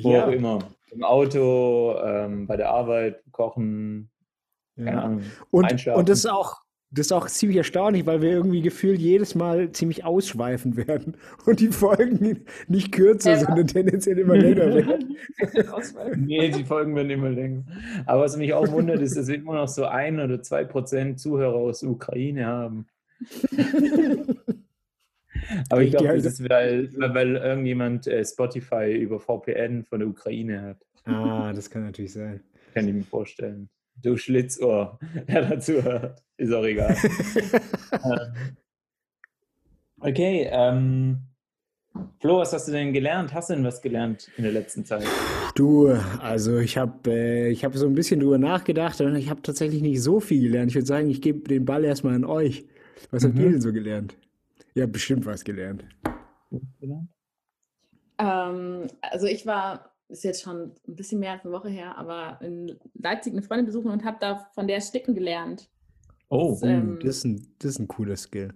Wo 0.00 0.12
Ja. 0.12 0.26
auch 0.26 0.32
immer. 0.32 0.58
Im 0.90 1.04
Auto, 1.04 1.96
ähm, 2.02 2.46
bei 2.46 2.56
der 2.56 2.70
Arbeit, 2.70 3.22
kochen, 3.32 4.10
keine 4.76 4.90
Ja. 4.92 5.02
Ahnung. 5.02 5.22
Und, 5.50 5.86
und 5.88 6.08
das 6.08 6.18
ist 6.20 6.26
auch. 6.26 6.62
Das 6.90 7.06
ist 7.06 7.12
auch 7.12 7.26
ziemlich 7.26 7.58
erstaunlich, 7.58 8.06
weil 8.06 8.22
wir 8.22 8.30
irgendwie 8.30 8.62
gefühlt 8.62 8.98
jedes 8.98 9.34
Mal 9.34 9.70
ziemlich 9.72 10.04
ausschweifen 10.06 10.74
werden 10.78 11.18
und 11.44 11.60
die 11.60 11.68
Folgen 11.68 12.44
nicht 12.66 12.92
kürzer, 12.92 13.32
Ja. 13.32 13.40
sondern 13.40 13.66
tendenziell 13.66 14.18
immer 14.18 14.36
länger 14.38 14.74
werden. 14.74 15.16
Nee, 16.16 16.48
die 16.50 16.64
Folgen 16.64 16.96
werden 16.96 17.10
immer 17.10 17.28
länger. 17.28 17.64
Aber 18.06 18.22
was 18.22 18.38
mich 18.38 18.54
auch 18.54 18.70
wundert, 18.72 19.02
ist, 19.02 19.18
dass 19.18 19.28
wir 19.28 19.34
immer 19.34 19.54
noch 19.56 19.68
so 19.68 19.84
ein 19.84 20.18
oder 20.18 20.40
zwei 20.42 20.64
Prozent 20.64 21.20
Zuhörer 21.20 21.56
aus 21.56 21.80
der 21.80 21.90
Ukraine 21.90 22.46
haben. 22.46 22.86
Aber 25.70 25.82
ich 25.82 25.90
Die 25.90 25.96
glaube, 25.96 26.16
das 26.16 26.24
ist, 26.40 26.48
weil, 26.48 26.90
weil 26.96 27.36
irgendjemand 27.36 28.06
äh, 28.06 28.24
Spotify 28.24 28.92
über 28.96 29.20
VPN 29.20 29.84
von 29.84 30.00
der 30.00 30.08
Ukraine 30.08 30.62
hat. 30.62 30.78
Ah, 31.04 31.52
das 31.52 31.70
kann 31.70 31.84
natürlich 31.84 32.12
sein. 32.12 32.40
Kann 32.74 32.88
ich 32.88 32.94
mir 32.94 33.02
vorstellen. 33.04 33.68
Du 34.02 34.16
Schlitzohr, 34.16 34.98
wer 35.26 35.42
dazu 35.42 35.82
hört, 35.82 36.22
ist 36.36 36.52
auch 36.52 36.64
egal. 36.64 36.96
Ähm, 38.04 38.56
okay, 40.00 40.48
ähm, 40.52 41.18
Flo, 42.20 42.38
was 42.38 42.52
hast 42.52 42.68
du 42.68 42.72
denn 42.72 42.92
gelernt? 42.92 43.34
Hast 43.34 43.50
du 43.50 43.54
denn 43.54 43.64
was 43.64 43.82
gelernt 43.82 44.30
in 44.36 44.44
der 44.44 44.52
letzten 44.52 44.84
Zeit? 44.84 45.04
Du, 45.56 45.88
also 46.20 46.58
ich 46.58 46.78
habe 46.78 47.10
äh, 47.10 47.48
ich 47.50 47.64
hab 47.64 47.74
so 47.74 47.86
ein 47.86 47.94
bisschen 47.94 48.20
drüber 48.20 48.38
nachgedacht 48.38 49.00
und 49.00 49.16
ich 49.16 49.30
habe 49.30 49.42
tatsächlich 49.42 49.82
nicht 49.82 50.00
so 50.02 50.20
viel 50.20 50.42
gelernt. 50.42 50.70
Ich 50.70 50.76
würde 50.76 50.86
sagen, 50.86 51.10
ich 51.10 51.20
gebe 51.20 51.48
den 51.48 51.64
Ball 51.64 51.84
erstmal 51.84 52.14
an 52.14 52.24
euch. 52.24 52.64
Was 53.10 53.24
habt 53.24 53.34
Mhm. 53.34 53.40
ihr 53.40 53.50
denn 53.50 53.60
so 53.60 53.72
gelernt? 53.72 54.16
Ihr 54.74 54.84
habt 54.84 54.92
bestimmt 54.92 55.26
was 55.26 55.42
gelernt. 55.44 55.84
Ähm, 58.18 58.86
also 59.00 59.26
ich 59.26 59.46
war, 59.46 59.92
ist 60.08 60.24
jetzt 60.24 60.42
schon 60.42 60.72
ein 60.86 60.96
bisschen 60.96 61.20
mehr 61.20 61.32
als 61.32 61.44
eine 61.44 61.52
Woche 61.52 61.68
her, 61.68 61.96
aber 61.98 62.38
in 62.42 62.78
Leipzig 62.94 63.32
eine 63.32 63.42
Freundin 63.42 63.66
besuchen 63.66 63.90
und 63.90 64.04
habe 64.04 64.16
da 64.20 64.48
von 64.54 64.66
der 64.66 64.80
sticken 64.80 65.14
gelernt. 65.14 65.68
Oh, 66.28 66.50
Das, 66.52 66.62
ähm, 66.62 66.98
das, 67.02 67.16
ist 67.16 67.24
ein, 67.24 67.54
das 67.58 67.70
ist 67.72 67.78
ein 67.78 67.88
cooler 67.88 68.16
Skill. 68.16 68.54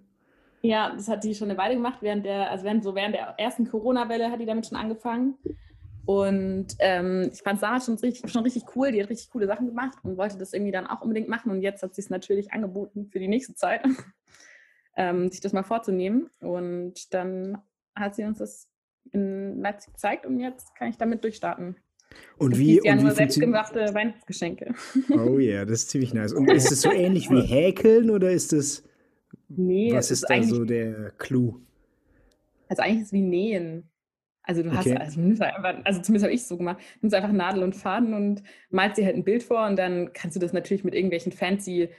Ja, 0.62 0.94
das 0.94 1.08
hat 1.08 1.24
die 1.24 1.34
schon 1.34 1.50
eine 1.50 1.58
Weile 1.58 1.74
gemacht, 1.74 1.98
während 2.02 2.24
der, 2.24 2.50
also 2.50 2.64
während, 2.64 2.84
so 2.84 2.94
während 2.94 3.14
der 3.14 3.34
ersten 3.38 3.68
Corona-Welle 3.68 4.30
hat 4.30 4.40
die 4.40 4.46
damit 4.46 4.66
schon 4.66 4.78
angefangen. 4.78 5.34
Und 6.04 6.68
ähm, 6.78 7.30
ich 7.32 7.42
fand 7.42 7.56
es 7.56 7.60
damals 7.60 7.86
schon 7.86 7.96
richtig, 7.96 8.30
schon 8.30 8.42
richtig 8.42 8.64
cool, 8.74 8.90
die 8.90 9.02
hat 9.02 9.10
richtig 9.10 9.30
coole 9.30 9.46
Sachen 9.46 9.66
gemacht 9.66 9.98
und 10.02 10.16
wollte 10.16 10.38
das 10.38 10.52
irgendwie 10.52 10.72
dann 10.72 10.86
auch 10.86 11.00
unbedingt 11.00 11.28
machen. 11.28 11.50
Und 11.50 11.62
jetzt 11.62 11.82
hat 11.82 11.94
sie 11.94 12.00
es 12.00 12.10
natürlich 12.10 12.52
angeboten 12.52 13.08
für 13.10 13.18
die 13.18 13.28
nächste 13.28 13.54
Zeit, 13.54 13.84
ähm, 14.96 15.30
sich 15.30 15.40
das 15.40 15.52
mal 15.52 15.62
vorzunehmen. 15.62 16.30
Und 16.40 17.12
dann 17.14 17.58
hat 17.94 18.14
sie 18.14 18.24
uns 18.24 18.38
das 18.38 18.68
in 19.10 19.60
Leipzig 19.60 19.92
gezeigt 19.94 20.26
und 20.26 20.38
jetzt 20.38 20.74
kann 20.74 20.88
ich 20.88 20.96
damit 20.96 21.24
durchstarten. 21.24 21.76
Und 22.36 22.52
Das 22.52 22.58
wie, 22.58 22.80
ja 22.82 22.92
und 22.92 22.98
wie 22.98 23.04
nur 23.04 23.12
funktioniert 23.12 23.16
selbstgemachte 23.16 23.94
Weihnachtsgeschenke. 23.94 24.74
Oh 25.10 25.38
ja, 25.38 25.64
das 25.64 25.80
ist 25.80 25.90
ziemlich 25.90 26.12
nice. 26.14 26.32
Und 26.32 26.50
ist 26.52 26.70
es 26.70 26.82
so 26.82 26.90
ähnlich 26.90 27.30
wie 27.30 27.40
Häkeln 27.42 28.10
oder 28.10 28.30
ist 28.30 28.52
es, 28.52 28.84
Nee, 29.48 29.92
was 29.92 30.10
es 30.10 30.22
ist 30.22 30.30
da 30.30 30.42
so 30.42 30.64
der 30.64 31.12
Clou? 31.18 31.60
Also 32.68 32.82
eigentlich 32.82 33.00
ist 33.00 33.06
es 33.08 33.12
wie 33.12 33.22
Nähen. 33.22 33.88
Also 34.44 34.62
du 34.62 34.72
hast, 34.72 34.86
Okay. 34.86 34.96
also, 34.96 35.20
einfach, 35.20 35.84
also 35.84 36.00
zumindest 36.00 36.24
habe 36.24 36.34
ich 36.34 36.40
es 36.40 36.48
so 36.48 36.56
gemacht, 36.56 36.78
du 36.78 36.98
nimmst 37.02 37.14
einfach 37.14 37.30
Nadel 37.30 37.62
und 37.62 37.76
Faden 37.76 38.12
und 38.12 38.42
malst 38.70 38.98
dir 38.98 39.04
halt 39.04 39.14
ein 39.14 39.24
Bild 39.24 39.42
vor 39.42 39.66
und 39.66 39.76
dann 39.76 40.12
kannst 40.12 40.34
du 40.34 40.40
das 40.40 40.52
natürlich 40.52 40.82
mit 40.84 40.94
irgendwelchen 40.94 41.32
fancy 41.32 41.90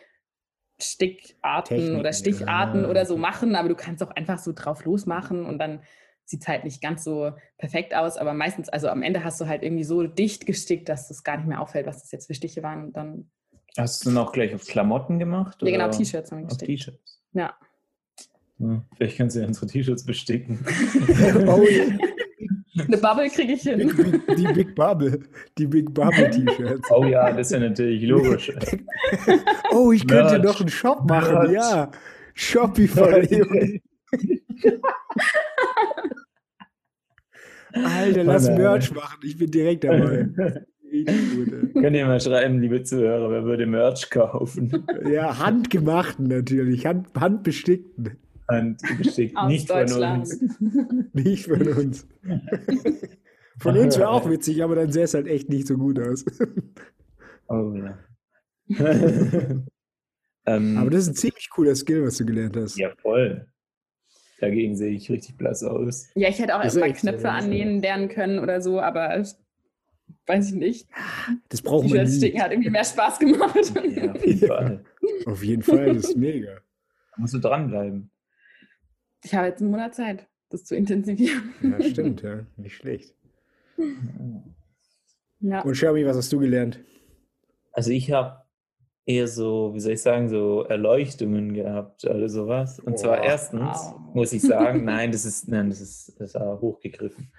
Stickarten 0.82 1.78
Techniken, 1.78 2.00
oder 2.00 2.12
Sticharten 2.12 2.86
ah, 2.86 2.90
oder 2.90 3.06
so 3.06 3.16
machen, 3.16 3.56
aber 3.56 3.70
du 3.70 3.76
kannst 3.76 4.04
auch 4.04 4.12
einfach 4.12 4.40
so 4.40 4.52
drauf 4.54 4.84
losmachen 4.84 5.46
und 5.46 5.60
dann 5.60 5.82
sieht 6.26 6.42
es 6.42 6.48
halt 6.48 6.64
nicht 6.64 6.82
ganz 6.82 7.04
so 7.04 7.32
perfekt 7.58 7.94
aus, 7.96 8.18
aber 8.18 8.34
meistens, 8.34 8.70
also 8.70 8.88
am 8.90 9.02
Ende 9.04 9.24
hast 9.24 9.40
du 9.42 9.48
halt 9.48 9.62
irgendwie 9.64 9.84
so 9.84 10.04
dicht 10.08 10.46
gestickt, 10.46 10.90
dass 10.90 11.10
es 11.12 11.24
gar 11.24 11.38
nicht 11.38 11.48
mehr 11.48 11.60
auffällt, 11.62 11.86
was 11.86 12.02
das 12.02 12.12
jetzt 12.12 12.28
für 12.28 12.34
Stiche 12.34 12.64
waren 12.64 12.86
und 12.86 12.94
dann, 12.98 13.30
Hast 13.78 14.06
du 14.06 14.10
dann 14.10 14.20
auch 14.20 14.32
gleich 14.32 14.54
auf 14.54 14.66
Klamotten 14.68 15.18
gemacht? 15.20 15.58
ja 15.62 15.72
genau, 15.72 15.90
T-Shirts 15.90 16.32
haben 16.32 16.40
wir 16.40 16.46
Auf 16.46 16.50
gestickt. 16.58 16.70
T-Shirts. 16.84 17.22
Ja. 17.34 17.54
Hm, 18.60 18.84
Vielleicht 18.96 19.18
kannst 19.18 19.36
du 19.36 19.40
ja 19.42 19.48
unsere 19.48 19.66
T-Shirts 19.66 20.06
besticken. 20.06 20.60
Oh 21.48 21.64
ja, 21.64 21.86
Eine 22.86 22.98
Bubble 22.98 23.30
kriege 23.30 23.54
ich 23.54 23.62
hin. 23.64 23.92
Die 24.38 24.54
Big 24.54 24.76
Bubble. 24.76 25.20
Die 25.58 25.66
Big 25.68 25.92
Bubble 25.94 26.30
T-Shirts. 26.30 26.90
Oh 26.92 27.04
ja, 27.06 27.32
das 27.32 27.48
ist 27.48 27.54
ja 27.54 27.60
natürlich 27.60 28.04
logisch. 28.04 28.52
Oh, 29.72 29.92
ich 29.92 30.08
könnte 30.08 30.34
Merch. 30.38 30.44
noch 30.44 30.60
einen 30.60 30.70
Shop 30.70 31.10
machen, 31.10 31.34
Merch. 31.34 31.52
ja. 31.52 31.92
Shopify. 32.36 33.82
Alter, 37.74 38.24
lass 38.24 38.48
nein. 38.48 38.58
Merch 38.58 38.94
machen. 38.94 39.20
Ich 39.24 39.38
bin 39.38 39.52
direkt 39.52 39.84
dabei. 39.84 40.28
Könnt 41.74 41.96
ihr 41.96 42.06
mal 42.06 42.22
schreiben, 42.22 42.60
liebe 42.62 42.84
Zuhörer, 42.84 43.32
wer 43.32 43.44
würde 43.46 43.66
Merch 43.66 44.10
kaufen? 44.12 44.86
Ja, 45.10 45.40
handgemachten 45.40 46.28
natürlich, 46.28 46.86
hand, 46.86 47.08
handbestickten. 47.16 48.18
Und 48.48 48.78
bestickt 48.98 49.36
Aus 49.36 49.50
nicht 49.50 49.72
von 49.72 49.82
uns. 49.82 50.40
Nicht 51.14 51.46
von 51.46 51.62
uns. 51.68 52.08
Von 53.60 53.78
uns 53.78 53.98
wäre 53.98 54.10
auch 54.10 54.30
witzig, 54.30 54.64
aber 54.64 54.76
dann 54.76 54.92
sähe 54.92 55.06
es 55.06 55.14
halt 55.14 55.28
echt 55.28 55.50
nicht 55.50 55.68
so 55.68 55.78
gut 55.78 56.00
aus. 56.00 56.26
Oh 57.50 57.74
ja. 57.76 57.98
ähm, 60.46 60.78
Aber 60.78 60.90
das 60.90 61.04
ist 61.04 61.08
ein 61.10 61.16
ziemlich 61.16 61.50
cooler 61.50 61.76
Skill, 61.76 62.06
was 62.06 62.18
du 62.18 62.26
gelernt 62.26 62.56
hast. 62.56 62.78
ja, 62.78 62.90
voll. 63.02 63.48
Dagegen 64.44 64.76
sehe 64.76 64.92
ich 64.92 65.10
richtig 65.10 65.38
blass 65.38 65.64
aus. 65.64 66.10
Ja, 66.16 66.28
ich 66.28 66.40
hätte 66.40 66.56
auch 66.58 66.62
Das 66.64 66.74
so, 66.74 66.82
Knöpfe 66.82 67.22
das 67.24 67.24
annähen 67.26 67.82
lernen 67.82 68.10
können 68.10 68.40
oder 68.40 68.62
so, 68.62 68.80
aber 68.82 69.20
ich- 69.20 69.36
weiß 70.26 70.50
ich 70.50 70.56
nicht. 70.56 70.88
Das 71.50 71.62
braucht 71.62 71.84
man 71.84 71.92
T-Shirts 71.94 72.12
nie. 72.12 72.18
sticken 72.18 72.42
hat 72.42 72.52
irgendwie 72.52 72.70
mehr 72.70 72.84
Spaß 72.84 73.20
gemacht. 73.20 73.56
Ja, 73.96 74.12
auf 74.12 74.26
jeden 74.26 74.48
Fall. 74.48 74.84
Auf 75.26 75.44
jeden 75.44 75.62
Fall, 75.64 75.94
das 75.94 76.10
ist 76.10 76.18
mega. 76.18 76.56
Da 76.56 77.22
musst 77.22 77.34
du 77.34 77.40
dranbleiben. 77.40 78.10
Ich 79.24 79.34
habe 79.34 79.48
jetzt 79.48 79.62
einen 79.62 79.72
Monat 79.72 79.96
Zeit, 79.96 80.28
das 80.50 80.66
zu 80.66 80.76
intensivieren. 80.76 81.54
Ja, 81.62 81.82
stimmt, 81.82 82.22
ja. 82.22 82.46
Nicht 82.58 82.76
schlecht. 82.76 83.16
Ja. 85.40 85.62
Und 85.62 85.76
Shermy, 85.76 86.06
was 86.06 86.18
hast 86.18 86.32
du 86.34 86.40
gelernt? 86.40 86.80
Also 87.72 87.92
ich 87.92 88.12
habe 88.12 88.43
eher 89.06 89.28
so, 89.28 89.74
wie 89.74 89.80
soll 89.80 89.94
ich 89.94 90.02
sagen, 90.02 90.30
so 90.30 90.64
Erleuchtungen 90.64 91.54
gehabt 91.54 92.06
oder 92.06 92.30
sowas. 92.30 92.80
Und 92.80 92.98
zwar 93.00 93.18
Boah. 93.18 93.26
erstens 93.26 93.62
Wow. 93.62 94.16
muss 94.16 94.34
ich 94.34 94.42
sagen, 94.42 94.84
nein, 94.86 95.12
das 95.12 95.26
ist, 95.26 95.48
nein, 95.48 95.70
das 95.70 95.82
ist, 95.82 96.14
das 96.20 96.36
aber 96.36 96.62
hochgegriffen. 96.62 97.32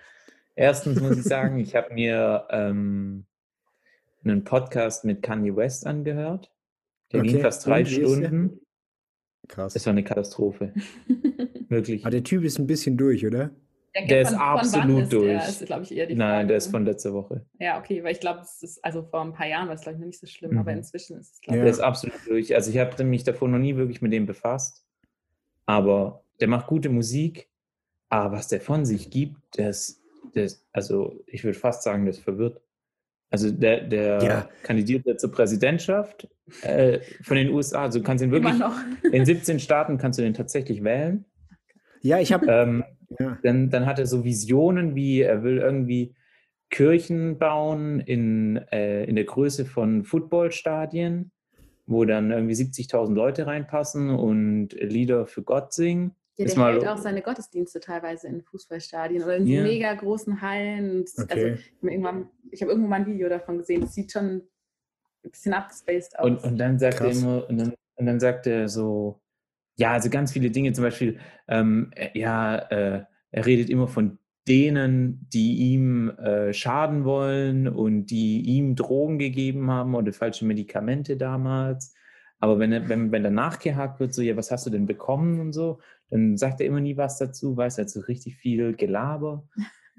Erstens 0.56 1.00
muss 1.00 1.16
ich 1.16 1.24
sagen, 1.24 1.58
ich 1.58 1.74
habe 1.74 1.92
mir 1.94 2.46
ähm, 2.50 3.26
einen 4.24 4.44
Podcast 4.44 5.04
mit 5.04 5.22
Kanye 5.22 5.56
West 5.56 5.86
angehört. 5.86 6.50
Der 7.12 7.22
ging 7.22 7.34
Okay. 7.34 7.42
fast 7.42 7.66
drei? 7.66 7.84
Stunden. 7.84 8.60
Krass. 9.48 9.74
Es 9.76 9.84
war 9.86 9.92
eine 9.92 10.04
Katastrophe. 10.04 10.72
Wirklich. 11.68 12.02
Aber 12.04 12.10
der 12.10 12.22
Typ 12.24 12.44
ist 12.44 12.58
ein 12.58 12.66
bisschen 12.66 12.96
durch, 12.96 13.26
oder? 13.26 13.50
Der 13.96 14.22
ist 14.22 14.34
absolut 14.34 15.02
ist 15.04 15.12
durch. 15.12 15.26
Der, 15.26 15.48
ist, 15.48 15.66
glaube 15.66 15.82
ich, 15.84 15.96
eher 15.96 16.06
die 16.06 16.16
Nein, 16.16 16.30
Frage. 16.34 16.46
der 16.48 16.56
ist 16.56 16.66
von 16.70 16.84
letzter 16.84 17.12
Woche. 17.14 17.46
Ja, 17.60 17.78
okay, 17.78 18.02
weil 18.02 18.12
ich 18.12 18.20
glaube, 18.20 18.40
es 18.40 18.60
ist, 18.62 18.84
also 18.84 19.02
vor 19.04 19.20
ein 19.22 19.32
paar 19.32 19.46
Jahren 19.46 19.68
war 19.68 19.74
es, 19.74 19.82
glaube 19.82 19.94
ich, 19.96 20.00
noch 20.00 20.06
nicht 20.06 20.18
so 20.18 20.26
schlimm, 20.26 20.52
Mhm. 20.52 20.58
aber 20.58 20.72
inzwischen 20.72 21.18
ist 21.18 21.34
es, 21.34 21.40
glaube 21.40 21.58
Ja. 21.58 21.64
Der 21.64 21.72
ist 21.72 21.80
absolut 21.80 22.16
durch. 22.26 22.54
Also 22.54 22.70
ich 22.70 22.78
habe 22.78 23.04
mich 23.04 23.22
davor 23.24 23.48
noch 23.48 23.58
nie 23.58 23.76
wirklich 23.76 24.02
mit 24.02 24.12
dem 24.12 24.26
befasst. 24.26 24.84
Aber 25.66 26.24
der 26.40 26.48
macht 26.48 26.66
gute 26.66 26.88
Musik. 26.88 27.48
Aber 28.08 28.36
was 28.36 28.48
der 28.48 28.60
von 28.60 28.84
sich 28.84 29.10
gibt, 29.10 29.36
der 29.56 29.70
ist, 29.70 30.00
der 30.34 30.44
ist 30.44 30.64
also 30.72 31.22
ich 31.26 31.44
würde 31.44 31.58
fast 31.58 31.82
sagen, 31.82 32.04
der 32.04 32.10
ist 32.14 32.20
verwirrt. 32.20 32.60
Also 33.30 33.50
der, 33.50 33.80
der 33.82 34.22
Ja. 34.22 34.48
kandidiert 34.62 35.06
ja 35.06 35.16
zur 35.16 35.32
Präsidentschaft 35.32 36.28
äh, 36.62 37.00
von 37.22 37.36
den 37.36 37.48
USA. 37.50 37.82
Also 37.84 37.98
du 37.98 38.04
kannst 38.04 38.22
ihn 38.24 38.30
wirklich, 38.30 38.58
noch. 38.58 38.76
in 39.12 39.24
17 39.24 39.58
Staaten 39.58 39.98
kannst 39.98 40.18
du 40.18 40.22
den 40.22 40.34
tatsächlich 40.34 40.84
wählen. 40.84 41.24
Ja, 42.02 42.18
ich 42.20 42.32
habe. 42.32 42.46
Ähm, 42.46 42.84
Ja. 43.18 43.38
dann, 43.42 43.70
dann 43.70 43.86
hat 43.86 43.98
er 43.98 44.06
so 44.06 44.24
Visionen, 44.24 44.94
wie 44.94 45.22
er 45.22 45.42
will 45.42 45.58
irgendwie 45.58 46.14
Kirchen 46.70 47.38
bauen 47.38 48.00
in, 48.00 48.56
äh, 48.72 49.04
in 49.04 49.16
der 49.16 49.24
Größe 49.24 49.64
von 49.64 50.04
Footballstadien. 50.04 51.30
wo 51.86 52.06
dann 52.06 52.30
irgendwie 52.30 52.54
70.000 52.54 53.14
Leute 53.14 53.46
reinpassen 53.46 54.08
und 54.08 54.68
Lieder 54.72 55.26
für 55.26 55.42
Gott 55.42 55.74
singen. 55.74 56.16
Ja, 56.38 56.46
Ist 56.46 56.56
der 56.56 56.66
hält 56.66 56.88
auch 56.88 56.96
seine 56.96 57.20
Gottesdienste 57.20 57.78
teilweise 57.78 58.26
in 58.26 58.40
Fußballstadien 58.40 59.22
oder 59.22 59.36
in 59.36 59.46
so 59.46 59.52
Ja. 59.52 59.62
mega 59.62 59.92
großen 59.92 60.40
Hallen. 60.40 61.00
Also, 61.04 61.22
Okay. 61.24 61.58
ich 61.58 61.76
habe 61.82 61.90
irgendwann, 61.92 62.30
ich 62.50 62.62
habe 62.62 62.70
irgendwo 62.72 62.88
mal 62.88 62.96
ein 63.00 63.06
Video 63.06 63.28
davon 63.28 63.58
gesehen. 63.58 63.82
Das 63.82 63.92
sieht 63.92 64.10
schon 64.10 64.24
ein 65.24 65.30
bisschen 65.30 65.52
abgespaced 65.52 66.18
aus. 66.18 66.24
Und, 66.26 66.42
und 66.44 66.56
dann 66.58 66.78
sagt 66.78 67.02
er 67.02 67.10
immer, 67.10 67.46
und 67.50 67.58
dann, 67.58 67.74
und 67.96 68.06
dann 68.06 68.18
sagt 68.18 68.46
er 68.46 68.66
so, 68.66 69.20
ja, 69.76 69.92
also 69.92 70.10
ganz 70.10 70.32
viele 70.32 70.50
Dinge, 70.50 70.72
zum 70.72 70.84
Beispiel, 70.84 71.18
ähm, 71.48 71.90
äh, 71.96 72.18
ja, 72.18 72.56
äh, 72.56 73.04
er 73.30 73.46
redet 73.46 73.70
immer 73.70 73.88
von 73.88 74.18
denen, 74.46 75.26
die 75.32 75.72
ihm 75.72 76.10
äh, 76.10 76.52
schaden 76.52 77.04
wollen 77.04 77.66
und 77.66 78.06
die 78.06 78.42
ihm 78.42 78.76
Drogen 78.76 79.18
gegeben 79.18 79.70
haben 79.70 79.94
oder 79.94 80.12
falsche 80.12 80.44
Medikamente 80.44 81.16
damals. 81.16 81.94
Aber 82.38 82.58
wenn, 82.58 82.88
wenn, 82.88 83.10
wenn 83.10 83.22
dann 83.22 83.34
nachgehakt 83.34 84.00
wird, 84.00 84.12
so, 84.12 84.20
ja, 84.20 84.36
was 84.36 84.50
hast 84.50 84.66
du 84.66 84.70
denn 84.70 84.86
bekommen 84.86 85.40
und 85.40 85.52
so, 85.52 85.80
dann 86.10 86.36
sagt 86.36 86.60
er 86.60 86.66
immer 86.66 86.80
nie 86.80 86.96
was 86.96 87.18
dazu, 87.18 87.56
weiß 87.56 87.78
also 87.78 88.00
richtig 88.00 88.36
viel 88.36 88.74
Gelaber. 88.74 89.48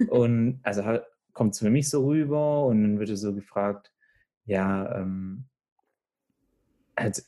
Und 0.10 0.60
also 0.63 0.84
kommt 1.34 1.53
es 1.53 1.60
für 1.60 1.70
mich 1.70 1.89
so 1.89 2.05
rüber 2.05 2.65
und 2.65 2.84
dann 2.84 3.00
wird 3.00 3.10
er 3.10 3.17
so 3.17 3.34
gefragt, 3.34 3.91
ja, 4.46 5.00
ähm, 5.00 5.46
also, 6.96 7.24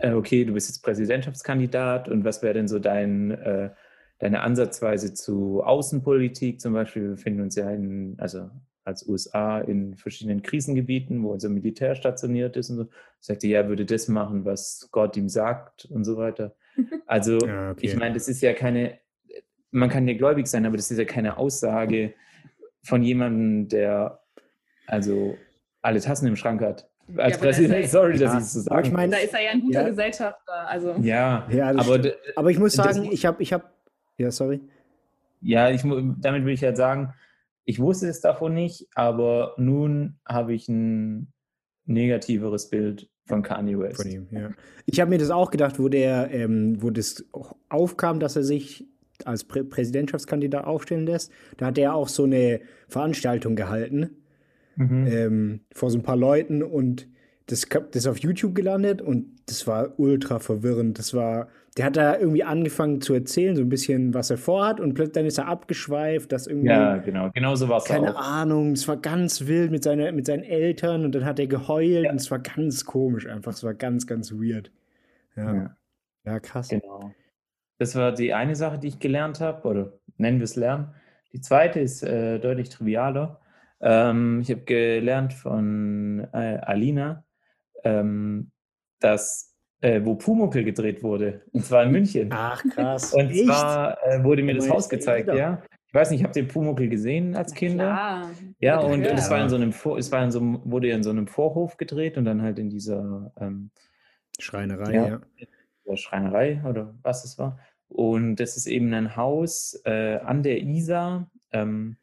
äh, 0.00 0.12
okay, 0.12 0.44
du 0.44 0.54
bist 0.54 0.68
jetzt 0.68 0.82
Präsidentschaftskandidat 0.82 2.08
und 2.08 2.24
was 2.24 2.42
wäre 2.42 2.54
denn 2.54 2.68
so 2.68 2.78
dein, 2.78 3.30
äh, 3.30 3.70
deine 4.18 4.40
Ansatzweise 4.40 5.14
zu 5.14 5.62
Außenpolitik? 5.62 6.60
Zum 6.60 6.72
Beispiel, 6.72 7.02
wir 7.02 7.10
befinden 7.10 7.42
uns 7.42 7.54
ja 7.56 7.70
in, 7.70 8.16
also 8.18 8.50
als 8.84 9.06
USA 9.06 9.60
in 9.60 9.96
verschiedenen 9.96 10.42
Krisengebieten, 10.42 11.22
wo 11.22 11.32
unser 11.32 11.48
Militär 11.48 11.94
stationiert 11.94 12.56
ist 12.56 12.70
und 12.70 12.76
so. 12.76 12.86
Sagt 13.20 13.44
er, 13.44 13.50
ja, 13.50 13.68
würde 13.68 13.84
das 13.84 14.08
machen, 14.08 14.44
was 14.44 14.88
Gott 14.90 15.16
ihm 15.16 15.28
sagt 15.28 15.84
und 15.86 16.04
so 16.04 16.16
weiter. 16.16 16.54
Also, 17.06 17.38
Ja, 17.38 17.72
okay. 17.72 17.86
ich 17.86 17.96
meine, 17.96 18.14
das 18.14 18.28
ist 18.28 18.40
ja 18.40 18.52
keine, 18.52 18.98
man 19.70 19.90
kann 19.90 20.08
ja 20.08 20.14
gläubig 20.14 20.46
sein, 20.46 20.64
aber 20.64 20.76
das 20.76 20.90
ist 20.90 20.98
ja 20.98 21.04
keine 21.04 21.36
Aussage 21.36 22.14
von 22.84 23.02
jemandem, 23.02 23.68
der 23.68 24.22
also 24.86 25.36
alle 25.82 26.00
Tassen 26.00 26.26
im 26.26 26.36
Schrank 26.36 26.60
hat. 26.62 26.89
Als 27.16 27.32
das 27.34 27.40
Präsident, 27.40 27.84
ist- 27.84 27.92
sorry, 27.92 28.12
dass 28.12 28.20
Ja, 28.20 28.32
ich 28.38 28.44
es 28.44 28.52
so 28.52 28.60
sage. 28.60 28.86
ich 28.88 28.92
meine- 28.92 29.12
da 29.12 29.18
ist 29.18 29.34
er 29.34 29.42
ja 29.42 29.50
ein 29.50 29.60
guter 29.60 29.82
Ja. 29.82 29.88
Gesellschafter. 29.88 30.68
Also, 30.68 30.94
ja, 31.00 31.46
Ja, 31.50 31.72
das 31.72 31.86
aber, 31.86 31.98
stimmt. 31.98 32.16
Aber 32.36 32.50
ich 32.50 32.58
muss 32.58 32.74
das 32.74 32.84
sagen, 32.94 33.06
mu- 33.06 33.12
ich 33.12 33.26
habe, 33.26 33.42
ich 33.42 33.52
habe, 33.52 33.64
ja, 34.18 34.30
sorry. 34.30 34.60
ja, 35.40 35.70
ich, 35.70 35.82
damit 35.82 36.44
will 36.44 36.52
ich 36.54 36.62
halt 36.62 36.76
sagen, 36.76 37.14
ich 37.64 37.78
wusste 37.80 38.08
es 38.08 38.20
davon 38.20 38.54
nicht, 38.54 38.88
aber 38.94 39.54
nun 39.56 40.18
habe 40.26 40.54
ich 40.54 40.68
ein 40.68 41.32
negativeres 41.86 42.68
Bild 42.70 43.08
von 43.26 43.42
Kanye 43.42 43.78
West. 43.78 44.02
Von 44.02 44.10
ihm, 44.10 44.26
ja. 44.30 44.50
Ich 44.86 45.00
habe 45.00 45.10
mir 45.10 45.18
das 45.18 45.30
auch 45.30 45.50
gedacht, 45.50 45.78
wo 45.78 45.88
der, 45.88 46.30
ähm, 46.32 46.82
wo 46.82 46.90
das 46.90 47.24
aufkam, 47.68 48.18
dass 48.20 48.36
er 48.36 48.42
sich 48.42 48.86
als 49.24 49.44
Prä 49.44 49.62
Präsidentschaftskandidat 49.64 50.64
aufstellen 50.64 51.06
lässt. 51.06 51.30
Da 51.58 51.66
hat 51.66 51.78
er 51.78 51.94
auch 51.94 52.08
so 52.08 52.24
eine 52.24 52.60
Veranstaltung 52.88 53.54
gehalten 53.54 54.16
Mhm. 54.80 55.06
ähm, 55.06 55.60
vor 55.74 55.90
so 55.90 55.98
ein 55.98 56.02
paar 56.02 56.16
Leuten 56.16 56.62
und 56.62 57.06
das, 57.46 57.66
das 57.68 57.82
ist 57.92 58.06
auf 58.06 58.18
YouTube 58.18 58.54
gelandet 58.54 59.02
und 59.02 59.26
das 59.46 59.66
war 59.66 59.98
ultra 59.98 60.38
verwirrend. 60.38 60.98
Das 60.98 61.12
war, 61.14 61.48
der 61.76 61.86
hat 61.86 61.96
da 61.96 62.16
irgendwie 62.16 62.44
angefangen 62.44 63.00
zu 63.00 63.12
erzählen, 63.12 63.56
so 63.56 63.62
ein 63.62 63.68
bisschen, 63.68 64.14
was 64.14 64.30
er 64.30 64.38
vorhat 64.38 64.80
und 64.80 64.94
plötzlich 64.94 65.14
dann 65.14 65.26
ist 65.26 65.38
er 65.38 65.48
abgeschweift, 65.48 66.30
dass 66.32 66.46
irgendwie 66.46 66.68
Ja, 66.68 66.96
genau, 66.98 67.30
genau 67.34 67.56
so 67.56 67.68
war 67.68 67.78
es 67.78 67.84
keine 67.84 68.14
auch. 68.16 68.20
Ahnung, 68.20 68.72
es 68.72 68.86
war 68.88 68.96
ganz 68.96 69.46
wild 69.46 69.70
mit, 69.72 69.82
seiner, 69.84 70.12
mit 70.12 70.26
seinen 70.26 70.44
Eltern 70.44 71.04
und 71.04 71.14
dann 71.14 71.24
hat 71.24 71.38
er 71.40 71.46
geheult 71.48 72.04
Ja. 72.04 72.10
und 72.12 72.16
es 72.20 72.30
war 72.30 72.38
ganz 72.38 72.84
komisch 72.86 73.26
einfach, 73.26 73.52
es 73.52 73.64
war 73.64 73.74
ganz, 73.74 74.06
ganz 74.06 74.32
weird. 74.32 74.70
Ja, 75.36 75.54
ja. 75.54 75.76
Ja. 76.24 76.40
krass. 76.40 76.68
Genau. 76.68 77.12
Das 77.78 77.96
war 77.96 78.12
die 78.12 78.32
eine 78.32 78.54
Sache, 78.56 78.78
die 78.78 78.88
ich 78.88 78.98
gelernt 79.00 79.40
habe, 79.40 79.66
oder 79.68 79.92
nennen 80.18 80.38
wir 80.38 80.44
es 80.44 80.54
Lernen. 80.56 80.94
Die 81.32 81.40
zweite 81.40 81.80
ist 81.80 82.02
äh, 82.02 82.38
deutlich 82.38 82.68
trivialer. 82.70 83.40
Ähm, 83.80 84.40
ich 84.42 84.50
habe 84.50 84.62
gelernt 84.62 85.32
von 85.32 86.26
äh, 86.32 86.58
Alina, 86.62 87.24
ähm, 87.84 88.50
dass, 89.00 89.56
äh, 89.80 90.00
wo 90.04 90.14
Pumuckl 90.16 90.64
gedreht 90.64 91.02
wurde, 91.02 91.42
und 91.52 91.64
zwar 91.64 91.84
in 91.84 91.92
München. 91.92 92.28
Ach, 92.32 92.62
krass. 92.74 93.14
und 93.14 93.30
Echt? 93.30 93.46
zwar 93.46 93.96
äh, 94.06 94.22
wurde 94.22 94.42
mir 94.42 94.54
das 94.54 94.68
Haus 94.68 94.88
gezeigt, 94.88 95.28
ja. 95.28 95.62
Ich 95.86 95.94
weiß 95.94 96.12
nicht, 96.12 96.22
habt 96.22 96.36
ihr 96.36 96.46
Pumuckl 96.46 96.88
gesehen 96.88 97.34
als 97.34 97.52
Kinder? 97.52 97.86
klar. 97.86 98.30
Ja, 98.60 98.78
und 98.78 99.02
es 99.02 99.28
war 99.28 99.42
in 99.42 99.48
so 99.48 99.56
einem 99.56 99.72
Vor 99.72 99.98
es 99.98 100.12
war 100.12 100.22
in 100.22 100.30
so 100.30 100.38
einem, 100.38 100.60
wurde 100.64 100.88
in 100.90 101.02
so 101.02 101.10
einem 101.10 101.26
Vorhof 101.26 101.78
gedreht 101.78 102.16
und 102.16 102.26
dann 102.26 102.42
halt 102.42 102.60
in 102.60 102.70
dieser 102.70 103.32
ähm, 103.40 103.70
Schreinerei, 104.38 104.94
Ja. 104.94 105.06
ja. 105.08 105.20
oder 105.84 105.96
Schreinerei 105.96 106.62
oder 106.64 106.94
was 107.02 107.24
es 107.24 107.38
war. 107.38 107.58
Und 107.88 108.36
das 108.36 108.56
ist 108.56 108.68
eben 108.68 108.94
ein 108.94 109.16
Haus 109.16 109.80
äh, 109.84 110.18
an 110.18 110.44
der 110.44 110.62
Isar, 110.62 111.28
ähm, 111.50 111.96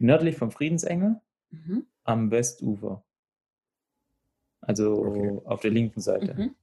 nördlich 0.00 0.36
vom 0.36 0.50
Friedensengel, 0.50 1.20
Mhm. 1.50 1.86
am 2.04 2.30
Westufer. 2.30 3.04
Also 4.60 4.92
Okay. 5.04 5.40
auf 5.44 5.60
der 5.60 5.70
linken 5.70 6.00
Seite. 6.00 6.34
Mhm. 6.34 6.54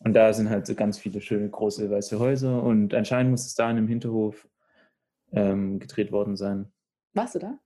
Und 0.00 0.12
da 0.14 0.32
sind 0.32 0.50
halt 0.50 0.66
so 0.66 0.74
ganz 0.74 0.98
viele 0.98 1.20
schöne 1.20 1.48
große 1.48 1.90
weiße 1.90 2.18
Häuser 2.18 2.62
und 2.62 2.92
anscheinend 2.94 3.30
muss 3.30 3.46
es 3.46 3.54
da 3.54 3.70
in 3.70 3.78
einem 3.78 3.88
Hinterhof 3.88 4.48
ähm, 5.32 5.78
gedreht 5.80 6.12
worden 6.12 6.36
sein. 6.36 6.70
Warst 7.14 7.34
du 7.34 7.38
da? 7.40 7.58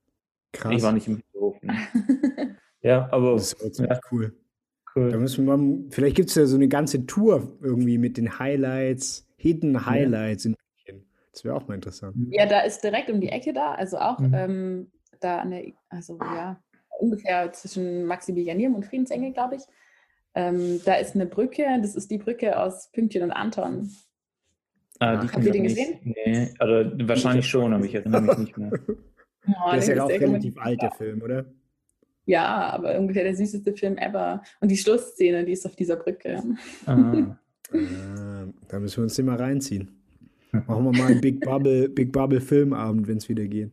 Krass. 0.53 0.73
Ich 0.75 0.81
war 0.81 0.91
nicht 0.93 1.07
im 1.07 1.17
Hinterhof. 1.17 1.61
Ne? 1.61 1.73
Ja, 2.81 3.11
aber 3.11 3.33
Das 3.33 3.51
ist 3.53 3.75
ziemlich 3.75 3.91
Ja. 3.93 3.99
cool. 4.11 4.29
Da 4.95 5.01
cool. 5.01 5.17
müssen 5.19 5.45
wir 5.45 5.57
mal, 5.57 5.83
vielleicht 5.91 6.15
gibt 6.15 6.29
es 6.29 6.35
ja 6.35 6.45
so 6.45 6.55
eine 6.55 6.69
ganze 6.69 7.05
Tour 7.05 7.57
irgendwie 7.61 7.97
mit 7.97 8.15
den 8.17 8.39
Highlights, 8.39 9.27
Hidden 9.35 9.85
Highlights 9.85 10.45
in 10.45 10.51
München. 10.51 10.68
Das 11.39 11.45
wäre 11.45 11.55
auch 11.55 11.69
mal 11.69 11.75
interessant. 11.75 12.17
Ja, 12.31 12.45
da 12.45 12.59
ist 12.59 12.83
direkt 12.83 13.09
um 13.09 13.21
die 13.21 13.29
Ecke 13.29 13.53
da, 13.53 13.71
also 13.73 13.97
auch 13.97 14.19
Mhm. 14.19 14.33
ähm, 14.33 14.91
da 15.21 15.37
an 15.39 15.51
der, 15.51 15.63
also 15.87 16.17
ja, 16.19 16.61
ungefähr 16.99 17.49
zwischen 17.53 18.03
Maximilianium 18.03 18.75
und 18.75 18.85
Friedensengel, 18.85 19.31
glaube 19.31 19.55
ich. 19.55 19.61
Ähm, 20.35 20.81
da 20.83 20.95
ist 20.95 21.15
eine 21.15 21.25
Brücke, 21.27 21.63
das 21.81 21.95
ist 21.95 22.11
die 22.11 22.17
Brücke 22.17 22.59
aus 22.59 22.91
Pünktchen 22.91 23.23
und 23.23 23.31
Anton. 23.31 23.89
Ah, 24.99 25.15
die 25.15 25.29
habt 25.29 25.45
ihr 25.45 25.51
den 25.53 25.63
gesehen? 25.63 25.99
Nee, 26.03 26.49
oder 26.59 26.91
wahrscheinlich 27.07 27.47
schon, 27.47 27.73
aber 27.73 27.85
ich 27.85 27.95
erinnere 27.95 28.21
mich 28.21 28.37
nicht 28.37 28.57
mehr. 28.57 28.71
Oh, 29.47 29.69
Der 29.71 29.79
ist 29.79 29.87
ja 29.87 30.03
auch 30.03 30.09
relativ 30.09 30.57
alt, 30.59 30.81
der 30.81 30.91
Film, 30.91 31.21
oder? 31.21 31.45
Ja, 32.25 32.69
aber 32.71 32.99
ungefähr 32.99 33.23
der 33.23 33.35
süßeste 33.35 33.73
Film 33.73 33.97
ever. 33.97 34.43
Und 34.59 34.69
die 34.69 34.77
Schlussszene, 34.77 35.45
die 35.45 35.53
ist 35.53 35.65
auf 35.65 35.75
dieser 35.77 35.95
Brücke. 35.95 36.43
Ah. 36.85 37.37
Ah, 37.71 38.47
da 38.67 38.79
müssen 38.79 38.97
wir 38.97 39.03
uns 39.03 39.13
den 39.15 39.27
mal 39.27 39.37
reinziehen. 39.37 39.98
Machen 40.51 40.83
wir 40.85 40.91
mal 40.97 41.07
einen 41.11 41.21
Big 41.21 41.41
Bubble, 41.41 41.89
Big 41.89 42.11
Bubble 42.11 42.41
Filmabend, 42.41 43.07
wenn 43.07 43.17
es 43.17 43.29
wieder 43.29 43.45
geht. 43.45 43.71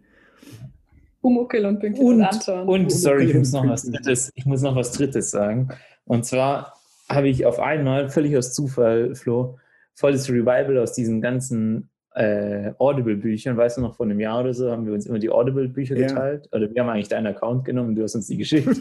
Pumuckl 1.22 1.64
und 1.66 1.80
Pünktchen 1.80 2.06
und, 2.06 2.14
Und, 2.16 2.22
Anton. 2.22 2.68
und 2.68 2.92
sorry, 2.92 3.24
ich 3.30 3.34
muss 3.34 3.52
noch 3.52 3.66
was 3.68 3.82
Drittes, 3.90 4.30
ich 4.34 4.46
muss 4.46 4.62
noch 4.62 4.76
was 4.76 4.92
Drittes 4.92 5.30
sagen. 5.30 5.68
Und 6.04 6.24
zwar 6.24 6.74
habe 7.10 7.28
ich 7.28 7.46
auf 7.46 7.58
einmal, 7.58 8.08
völlig 8.10 8.36
aus 8.36 8.52
Zufall, 8.54 9.14
Flo, 9.14 9.58
volles 9.94 10.28
Revival 10.28 10.78
aus 10.78 10.92
diesen 10.92 11.20
ganzen 11.20 11.88
äh, 12.14 12.72
Audible-Büchern. 12.78 13.56
Weißt 13.56 13.76
du 13.78 13.80
noch, 13.80 13.96
vor 13.96 14.06
einem 14.06 14.20
Jahr 14.20 14.40
oder 14.40 14.54
so 14.54 14.70
haben 14.70 14.86
wir 14.86 14.92
uns 14.92 15.06
immer 15.06 15.18
die 15.18 15.30
Audible-Bücher 15.30 15.96
Ja. 15.96 16.06
geteilt. 16.08 16.48
Oder 16.52 16.72
wir 16.72 16.82
haben 16.82 16.90
eigentlich 16.90 17.08
deinen 17.08 17.26
Account 17.26 17.64
genommen, 17.64 17.94
du 17.94 18.02
hast 18.02 18.14
uns 18.14 18.26
die 18.26 18.36
geschickt. 18.36 18.68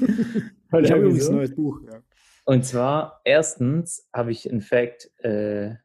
Ich 0.82 0.92
habe 0.92 1.04
übrigens 1.04 1.26
so. 1.26 1.32
ein 1.32 1.38
neues 1.38 1.56
Buch. 1.56 1.80
Ja. 1.86 2.00
Und 2.44 2.66
zwar, 2.66 3.22
erstens 3.24 4.06
habe 4.14 4.32
ich 4.32 4.50
in 4.50 4.60
fact, 4.62 5.10
äh, 5.24 5.76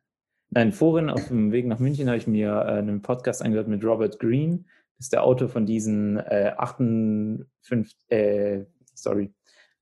nein, 0.50 0.72
vorhin 0.72 1.10
auf 1.10 1.28
dem 1.28 1.52
Weg 1.52 1.66
nach 1.66 1.78
München 1.78 2.08
habe 2.08 2.18
ich 2.18 2.26
mir 2.26 2.50
äh, 2.52 2.78
einen 2.78 3.02
Podcast 3.02 3.42
angehört 3.42 3.68
mit 3.68 3.84
Robert 3.84 4.18
Greene. 4.18 4.64
Das 4.96 5.06
ist 5.06 5.12
der 5.12 5.24
Autor 5.24 5.48
von 5.48 5.66
diesen 5.66 6.18
äh, 6.18 6.52
58, 6.56 7.96
äh, 8.10 8.64
sorry, 8.94 9.32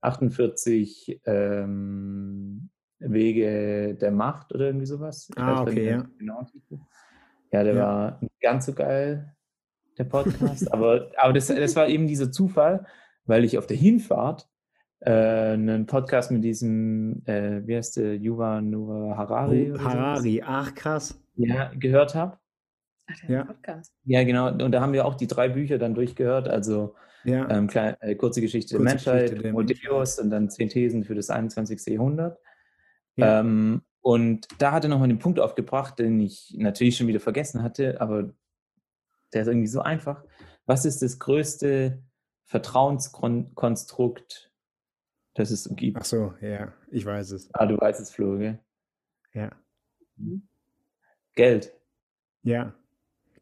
48 0.00 1.20
ähm, 1.26 2.70
Wege 3.00 3.94
der 3.94 4.11
Macht 4.12 4.54
oder 4.54 4.66
irgendwie 4.66 4.87
sowas. 4.87 5.28
Ich 5.31 5.38
Ah, 5.42 5.62
weiß 5.64 5.72
okay, 5.72 5.90
ja. 5.90 6.44
Titel. 6.44 6.78
Ja, 7.52 7.64
der 7.64 7.74
Ja. 7.74 7.81
war 7.87 8.18
nicht 8.20 8.40
ganz 8.40 8.66
so 8.66 8.74
geil, 8.74 9.35
der 9.96 10.04
Podcast. 10.04 10.72
aber 10.72 11.11
aber 11.16 11.33
das, 11.33 11.46
das 11.48 11.76
war 11.76 11.88
eben 11.88 12.07
dieser 12.07 12.31
Zufall, 12.31 12.87
weil 13.24 13.44
ich 13.44 13.59
auf 13.59 13.66
der 13.66 13.76
Hinfahrt 13.76 14.48
äh, 15.00 15.52
einen 15.52 15.87
Podcast 15.87 16.30
mit 16.30 16.42
diesem, 16.44 17.22
äh, 17.26 17.66
wie 17.66 17.76
heißt 17.76 17.96
der, 17.98 18.16
Yuval 18.16 18.62
Noah 18.62 19.16
Harari, 19.16 19.72
Oh, 19.72 19.78
Harari, 19.78 20.42
ach 20.44 20.74
krass. 20.74 21.20
ja, 21.37 21.70
gehört 21.78 22.14
habe. 22.14 22.38
Ach, 23.11 23.16
der 23.20 23.30
Ja. 23.30 23.37
ja. 23.38 23.44
Podcast. 23.44 23.92
Ja, 24.04 24.24
genau. 24.24 24.48
Und 24.48 24.72
da 24.72 24.80
haben 24.80 24.92
wir 24.92 25.06
auch 25.06 25.14
die 25.14 25.26
drei 25.26 25.48
Bücher 25.48 25.78
dann 25.78 25.94
durchgehört. 25.94 26.48
Also 26.48 26.94
Ja, 27.24 27.48
ähm, 27.50 27.66
klein, 27.68 27.96
äh, 28.00 28.14
kurze 28.16 28.40
Geschichte 28.40 28.70
der 28.74 28.78
Kurze 28.78 28.94
Menschheit, 28.94 29.22
Geschichte 29.30 29.42
der 29.42 29.52
Homo 29.52 29.62
Deus 29.62 30.18
und 30.18 30.30
dann 30.30 30.50
zehn 30.50 30.68
Thesen 30.68 31.04
für 31.04 31.14
das 31.14 31.30
21. 31.30 31.87
Jahrhundert. 31.94 32.38
Ja. 33.16 33.40
Ähm, 33.40 33.82
und 34.00 34.46
da 34.58 34.72
hat 34.72 34.84
er 34.84 34.90
nochmal 34.90 35.08
den 35.08 35.18
Punkt 35.18 35.40
aufgebracht, 35.40 35.98
den 35.98 36.20
ich 36.20 36.54
natürlich 36.56 36.96
schon 36.96 37.08
wieder 37.08 37.20
vergessen 37.20 37.62
hatte, 37.62 38.00
aber 38.00 38.30
der 39.32 39.42
ist 39.42 39.48
irgendwie 39.48 39.66
so 39.66 39.80
einfach. 39.80 40.24
Was 40.66 40.84
ist 40.84 41.02
das 41.02 41.18
größte 41.18 42.00
Vertrauenskonstrukt, 42.44 44.47
dass 45.38 45.51
es 45.51 45.68
gibt. 45.77 45.98
Ach 46.01 46.05
so, 46.05 46.35
ja, 46.40 46.72
ich 46.90 47.05
weiß 47.07 47.31
es. 47.33 47.48
Ah, 47.55 47.66
du 47.66 47.77
weißt 47.79 48.01
es, 48.01 48.11
Flo, 48.11 48.37
gell? 48.38 48.59
Ja. 49.33 49.51
Geld. 51.35 51.72
Ja. 52.42 52.74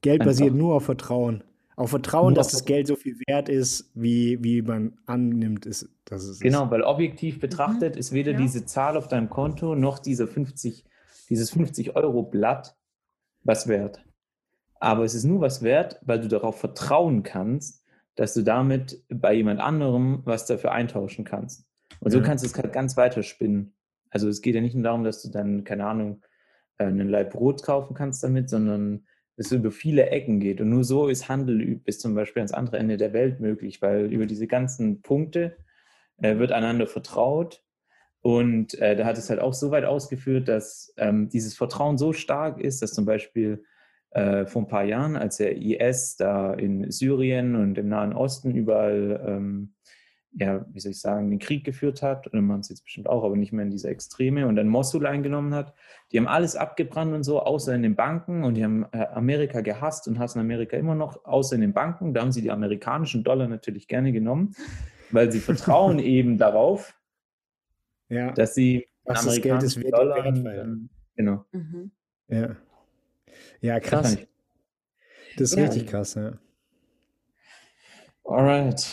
Geld 0.02 0.20
Einfach. 0.20 0.32
basiert 0.32 0.54
nur 0.54 0.74
auf 0.74 0.84
Vertrauen. 0.84 1.42
Auf 1.76 1.90
Vertrauen, 1.90 2.28
Nur 2.28 2.34
dass 2.34 2.46
auf 2.48 2.52
das 2.52 2.64
Geld 2.64 2.86
so 2.86 2.96
viel 2.96 3.18
wert 3.26 3.48
ist, 3.50 3.90
wie, 3.94 4.42
wie 4.42 4.62
man 4.62 4.98
annimmt, 5.04 5.66
ist, 5.66 5.88
dass 6.06 6.24
es 6.24 6.40
Genau, 6.40 6.70
weil 6.70 6.82
objektiv 6.82 7.38
betrachtet 7.38 7.96
ist 7.96 8.12
weder 8.12 8.32
Ja. 8.32 8.38
diese 8.38 8.64
Zahl 8.64 8.96
auf 8.96 9.08
deinem 9.08 9.28
Konto 9.28 9.74
noch 9.74 9.98
dieser 9.98 10.26
50, 10.26 10.84
dieses 11.28 11.52
50-Euro-Blatt 11.52 12.76
was 13.42 13.68
wert. 13.68 14.02
Aber 14.80 15.04
es 15.04 15.14
ist 15.14 15.24
nur 15.24 15.40
was 15.40 15.62
wert, 15.62 15.98
weil 16.02 16.20
du 16.20 16.28
darauf 16.28 16.58
vertrauen 16.58 17.22
kannst, 17.22 17.84
dass 18.14 18.32
du 18.32 18.42
damit 18.42 19.02
bei 19.10 19.34
jemand 19.34 19.60
anderem 19.60 20.22
was 20.24 20.46
dafür 20.46 20.72
eintauschen 20.72 21.24
kannst. 21.24 21.65
Und 22.00 22.10
so 22.10 22.18
Ja. 22.18 22.24
kannst 22.24 22.44
du 22.44 22.48
es 22.48 22.54
halt 22.56 22.72
ganz 22.72 22.96
weiter 22.96 23.22
spinnen. 23.22 23.74
Also 24.10 24.28
es 24.28 24.42
geht 24.42 24.54
ja 24.54 24.60
nicht 24.60 24.74
nur 24.74 24.84
darum, 24.84 25.04
dass 25.04 25.22
du 25.22 25.30
dann, 25.30 25.64
keine 25.64 25.86
Ahnung, 25.86 26.22
äh, 26.78 26.84
einen 26.84 27.08
Laib 27.08 27.30
Brot 27.30 27.62
kaufen 27.62 27.94
kannst 27.94 28.22
damit, 28.22 28.48
sondern 28.50 29.06
es 29.36 29.52
über 29.52 29.70
viele 29.70 30.10
Ecken 30.10 30.40
geht. 30.40 30.60
Und 30.60 30.70
nur 30.70 30.84
so 30.84 31.08
ist 31.08 31.28
Handel 31.28 31.76
bis 31.76 31.98
zum 31.98 32.14
Beispiel 32.14 32.40
ans 32.40 32.52
andere 32.52 32.78
Ende 32.78 32.96
der 32.96 33.12
Welt 33.12 33.40
möglich, 33.40 33.82
weil 33.82 34.12
über 34.12 34.26
diese 34.26 34.46
ganzen 34.46 35.02
Punkte 35.02 35.56
äh, 36.22 36.38
wird 36.38 36.52
einander 36.52 36.86
vertraut. 36.86 37.62
Und 38.22 38.74
äh, 38.80 38.96
da 38.96 39.04
hat 39.04 39.18
es 39.18 39.30
halt 39.30 39.40
auch 39.40 39.54
so 39.54 39.70
weit 39.70 39.84
ausgeführt, 39.84 40.48
dass 40.48 40.92
ähm, 40.96 41.28
dieses 41.28 41.54
Vertrauen 41.54 41.98
so 41.98 42.12
stark 42.12 42.60
ist, 42.60 42.82
dass 42.82 42.92
zum 42.92 43.04
Beispiel 43.04 43.62
äh, 44.10 44.46
vor 44.46 44.62
ein 44.62 44.68
paar 44.68 44.84
Jahren, 44.84 45.16
als 45.16 45.36
der 45.36 45.56
IS 45.56 46.16
da 46.16 46.54
in 46.54 46.90
Syrien 46.90 47.54
und 47.54 47.76
im 47.78 47.88
Nahen 47.88 48.14
Osten 48.14 48.54
überall, 48.54 49.22
ähm, 49.26 49.74
ja, 50.38 50.66
wie 50.70 50.80
soll 50.80 50.90
ich 50.92 51.00
sagen, 51.00 51.30
den 51.30 51.38
Krieg 51.38 51.64
geführt 51.64 52.02
hat, 52.02 52.26
und 52.26 52.46
man 52.46 52.60
es 52.60 52.68
jetzt 52.68 52.84
bestimmt 52.84 53.08
auch, 53.08 53.24
aber 53.24 53.36
nicht 53.36 53.52
mehr 53.52 53.64
in 53.64 53.70
dieser 53.70 53.88
Extreme, 53.88 54.46
und 54.46 54.56
dann 54.56 54.68
Mosul 54.68 55.06
eingenommen 55.06 55.54
hat, 55.54 55.72
die 56.12 56.18
haben 56.18 56.28
alles 56.28 56.56
abgebrannt 56.56 57.14
und 57.14 57.24
so, 57.24 57.40
außer 57.40 57.74
in 57.74 57.82
den 57.82 57.94
Banken, 57.96 58.44
und 58.44 58.54
die 58.54 58.62
haben 58.62 58.84
äh, 58.92 59.06
Amerika 59.06 59.62
gehasst 59.62 60.06
und 60.08 60.18
hassen 60.18 60.38
Amerika 60.38 60.76
immer 60.76 60.94
noch, 60.94 61.24
außer 61.24 61.54
in 61.54 61.62
den 61.62 61.72
Banken. 61.72 62.12
Da 62.12 62.20
haben 62.20 62.32
sie 62.32 62.42
die 62.42 62.50
amerikanischen 62.50 63.24
Dollar 63.24 63.48
natürlich 63.48 63.88
gerne 63.88 64.12
genommen, 64.12 64.54
weil 65.10 65.32
sie 65.32 65.40
vertrauen 65.40 65.98
eben 66.00 66.36
darauf, 66.36 66.94
ja, 68.10 68.32
dass 68.32 68.54
sie 68.54 68.86
Was 69.04 69.24
das 69.24 69.40
Geld 69.40 69.62
ist 69.62 69.82
wert- 69.82 69.94
Dollar, 69.94 70.22
wert, 70.44 70.66
ähm, 70.66 70.90
genau. 71.16 71.44
Mhm. 71.52 71.90
ja. 72.28 72.56
Ja, 73.62 73.80
krass. 73.80 74.18
Das 75.38 75.50
ist 75.52 75.56
Ja. 75.56 75.64
richtig 75.64 75.86
krass, 75.86 76.14
ja. 76.14 76.32
Alright. 78.24 78.86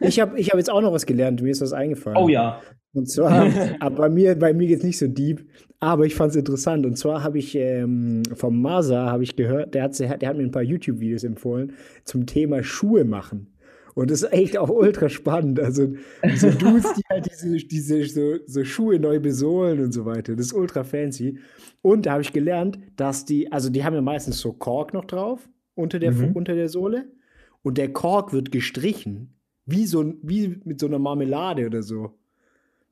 Ich 0.00 0.20
habe 0.20 0.38
ich 0.38 0.50
hab 0.50 0.56
jetzt 0.58 0.70
auch 0.70 0.80
noch 0.80 0.92
was 0.92 1.06
gelernt, 1.06 1.42
mir 1.42 1.50
ist 1.50 1.60
was 1.60 1.72
eingefallen. 1.72 2.16
Oh 2.16 2.28
ja. 2.28 2.60
Und 2.92 3.10
zwar, 3.10 3.48
aber 3.80 3.96
bei 3.96 4.08
mir, 4.08 4.34
bei 4.38 4.52
mir 4.52 4.68
geht 4.68 4.78
es 4.78 4.84
nicht 4.84 4.98
so 4.98 5.08
deep, 5.08 5.44
aber 5.80 6.06
ich 6.06 6.14
fand 6.14 6.30
es 6.30 6.36
interessant. 6.36 6.86
Und 6.86 6.96
zwar 6.96 7.22
habe 7.24 7.38
ich 7.38 7.54
ähm, 7.56 8.22
vom 8.34 8.62
Masa 8.62 9.10
habe 9.10 9.24
ich 9.24 9.36
gehört, 9.36 9.74
der 9.74 9.82
hat, 9.84 9.98
der 9.98 10.10
hat 10.28 10.36
mir 10.36 10.44
ein 10.44 10.50
paar 10.52 10.62
YouTube-Videos 10.62 11.24
empfohlen 11.24 11.72
zum 12.04 12.26
Thema 12.26 12.62
Schuhe 12.62 13.04
machen. 13.04 13.48
Und 13.94 14.10
das 14.10 14.22
ist 14.22 14.32
echt 14.32 14.58
auch 14.58 14.70
ultra 14.70 15.08
spannend. 15.08 15.60
Also 15.60 15.94
so 16.36 16.50
Dudes, 16.58 16.92
die 16.94 17.02
halt 17.10 17.30
diese, 17.30 17.56
diese 17.56 18.04
so, 18.06 18.36
so 18.46 18.64
Schuhe 18.64 18.98
neu 18.98 19.20
besohlen 19.20 19.80
und 19.80 19.92
so 19.92 20.04
weiter. 20.04 20.34
Das 20.34 20.46
ist 20.46 20.52
ultra 20.52 20.82
fancy. 20.82 21.38
Und 21.80 22.06
da 22.06 22.12
habe 22.12 22.22
ich 22.22 22.32
gelernt, 22.32 22.78
dass 22.96 23.24
die, 23.24 23.52
also 23.52 23.70
die 23.70 23.84
haben 23.84 23.94
ja 23.94 24.00
meistens 24.02 24.40
so 24.40 24.52
Kork 24.52 24.94
noch 24.94 25.04
drauf 25.04 25.48
unter 25.74 25.98
der, 26.00 26.12
Mhm. 26.12 26.32
unter 26.32 26.54
der 26.54 26.68
Sohle. 26.68 27.04
Und 27.64 27.78
der 27.78 27.92
Kork 27.92 28.32
wird 28.32 28.52
gestrichen, 28.52 29.34
wie, 29.66 29.86
so, 29.86 30.14
wie 30.22 30.60
mit 30.64 30.78
so 30.78 30.86
einer 30.86 30.98
Marmelade 30.98 31.66
oder 31.66 31.82
so. 31.82 32.12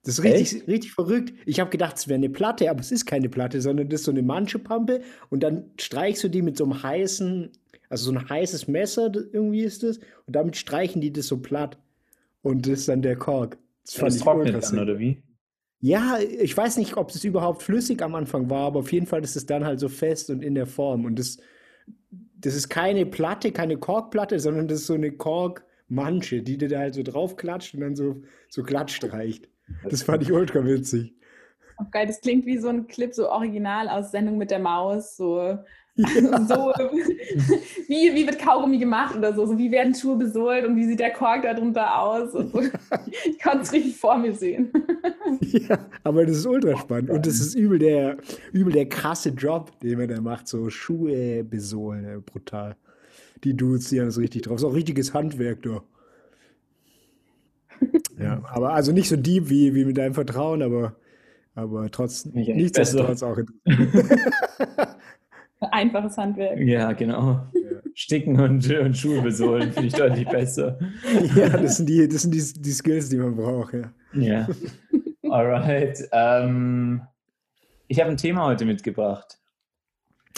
Das 0.03 0.19
ist 0.19 0.25
richtig, 0.25 0.67
richtig 0.67 0.93
verrückt. 0.93 1.33
Ich 1.47 1.61
habe 1.61 1.71
gedacht, 1.71 1.97
es 1.97 2.09
wäre 2.09 2.17
eine 2.17 2.31
Platte, 2.31 2.69
aber 2.69 2.81
es 2.81 2.91
ist 2.91 3.07
keine 3.07 3.29
Platte, 3.29 3.61
sondern 3.61 3.89
das 3.89 4.01
ist 4.01 4.07
so 4.07 4.11
eine 4.11 4.23
Manschepampe 4.23 5.03
und 5.31 5.43
dann 5.45 5.71
streichst 5.79 6.25
du 6.25 6.29
die 6.29 6.43
mit 6.43 6.57
so 6.57 6.65
einem 6.65 6.83
heißen, 6.83 7.51
also 7.89 8.11
so 8.11 8.19
ein 8.19 8.29
heißes 8.29 8.67
Messer, 8.67 9.13
irgendwie 9.33 9.63
ist 9.63 9.85
das, 9.85 9.99
und 10.27 10.35
damit 10.35 10.57
streichen 10.57 11.01
die 11.01 11.13
das 11.13 11.29
so 11.29 11.37
platt. 11.37 11.79
Und 12.41 12.67
das 12.67 12.81
ist 12.81 12.89
dann 12.89 13.03
der 13.03 13.17
Kork. 13.17 13.59
Das 13.85 13.95
Das 13.95 14.19
trocknet 14.19 14.65
dann, 14.65 14.79
oder 14.79 14.99
wie? 14.99 15.23
Ja, 15.81 16.19
ich 16.19 16.57
weiß 16.57 16.79
nicht, 16.79 16.97
ob 16.97 17.13
das 17.13 17.23
überhaupt 17.23 17.63
flüssig 17.63 18.03
am 18.03 18.15
Anfang 18.15 18.49
war, 18.49 18.67
aber 18.67 18.81
auf 18.81 18.93
jeden 18.93 19.07
Fall 19.07 19.23
ist 19.23 19.37
es 19.37 19.47
dann 19.47 19.65
halt 19.65 19.79
so 19.79 19.89
fest 19.89 20.31
und 20.31 20.43
in 20.43 20.55
der 20.55 20.67
Form. 20.67 21.05
Und 21.05 21.19
das, 21.19 21.39
das 22.43 22.55
ist 22.55 22.69
keine 22.69 23.07
Platte, 23.07 23.53
keine 23.53 23.79
Korkplatte, 23.79 24.39
sondern 24.39 24.69
das 24.69 24.81
ist 24.81 24.87
so 24.87 24.95
eine 24.95 25.13
Korkmansche, 25.13 26.43
die 26.43 26.59
dir 26.59 26.69
da 26.69 26.79
halt 26.81 26.95
so 26.95 27.03
draufklatscht 27.03 27.75
und 27.75 27.81
dann 27.81 27.97
so, 27.97 28.23
so 28.49 28.63
glatt 28.63 28.91
streicht. 28.91 29.49
Das 29.89 30.03
fand 30.03 30.23
ich 30.23 30.33
ultra 30.33 30.65
witzig. 30.65 31.15
Auch 31.79 31.91
geil, 31.91 32.07
das 32.07 32.21
klingt 32.21 32.45
wie 32.45 32.59
so 32.59 32.69
ein 32.69 32.87
Clip, 32.87 33.15
so 33.15 33.31
original 33.31 33.89
aus 33.89 34.11
Sendung 34.11 34.39
mit 34.39 34.51
der 34.51 34.59
Maus, 34.59 35.17
so, 35.17 35.59
so 35.97 36.73
wie, 37.87 38.15
wie 38.15 38.27
wird 38.27 38.39
Kaugummi 38.39 38.79
gemacht 38.79 39.15
oder 39.15 39.35
so, 39.35 39.45
so, 39.45 39.59
wie 39.59 39.71
werden 39.71 39.95
Schuhe 39.95 40.17
besohlt 40.17 40.65
und 40.65 40.75
wie 40.75 40.87
sieht 40.87 41.01
der 41.01 41.13
Kork 41.13 41.43
darunter 41.43 41.99
aus. 41.99 42.35
Und 42.35 42.51
so. 42.51 42.63
Ich 43.25 43.39
konnte 43.43 43.63
es 43.63 43.73
richtig 43.73 43.97
vor 43.97 44.17
mir 44.17 44.35
sehen. 44.35 44.73
Ja, 45.41 45.79
aber 46.05 46.25
das 46.25 46.39
ist 46.39 46.47
ultra 46.47 46.77
spannend. 46.79 47.11
Und 47.11 47.27
das 47.27 47.41
ist 47.41 47.55
übel 47.55 47.79
der, 47.79 48.17
übel 48.53 48.73
der 48.73 48.89
krasse 48.89 49.31
Job, 49.31 49.79
den 49.81 49.99
man 49.99 50.09
da 50.09 50.21
macht. 50.21 50.47
So 50.49 50.71
Schuhe 50.71 51.43
besohlen, 51.45 52.23
brutal. 52.23 52.77
Die 53.45 53.55
Dudes, 53.55 53.89
die 53.89 54.01
haben 54.01 54.07
das 54.07 54.19
richtig 54.19 54.43
drauf. 54.43 54.57
Ist 54.57 54.65
auch 54.65 54.75
richtiges 54.75 55.15
Handwerk, 55.15 55.63
du. 55.63 55.81
Ja, 58.19 58.43
aber 58.45 58.73
also 58.73 58.93
nicht 58.93 59.09
so 59.09 59.17
deep 59.17 59.49
wie, 59.49 59.75
wie 59.75 59.85
mit 59.85 59.97
deinem 59.99 60.15
Vertrauen, 60.15 60.63
aber, 60.63 60.97
aber 61.55 61.91
trotzdem, 61.91 62.33
Nicht 62.33 62.49
echt 62.49 62.59
nichtsdestotrotz 62.59 63.23
auch 63.23 63.39
interessant. 63.39 64.23
Einfaches 65.71 66.17
Handwerk. 66.17 66.59
Ja, 66.59 66.93
genau. 66.93 67.47
Sticken 67.95 68.41
und, 68.41 68.69
und 68.71 68.97
Schuhe 68.97 69.23
besohlen 69.23 69.73
finde 69.73 69.89
ich 69.89 69.95
deutlich 69.95 70.29
besser. 70.29 70.79
Ja, 71.37 71.49
das 71.51 71.77
sind, 71.77 71.89
die, 71.89 72.09
das 72.09 72.23
sind 72.23 72.35
die, 72.35 72.63
die 72.63 72.71
Skills, 72.71 73.09
die 73.09 73.19
man 73.19 73.37
braucht, 73.37 73.75
ja. 73.75 73.93
Ja. 74.15 74.49
Alright. 75.29 76.09
Ähm, 76.13 77.03
ich 77.89 78.01
habe 78.01 78.11
ein 78.11 78.17
Thema 78.17 78.47
heute 78.47 78.65
mitgebracht. 78.65 79.39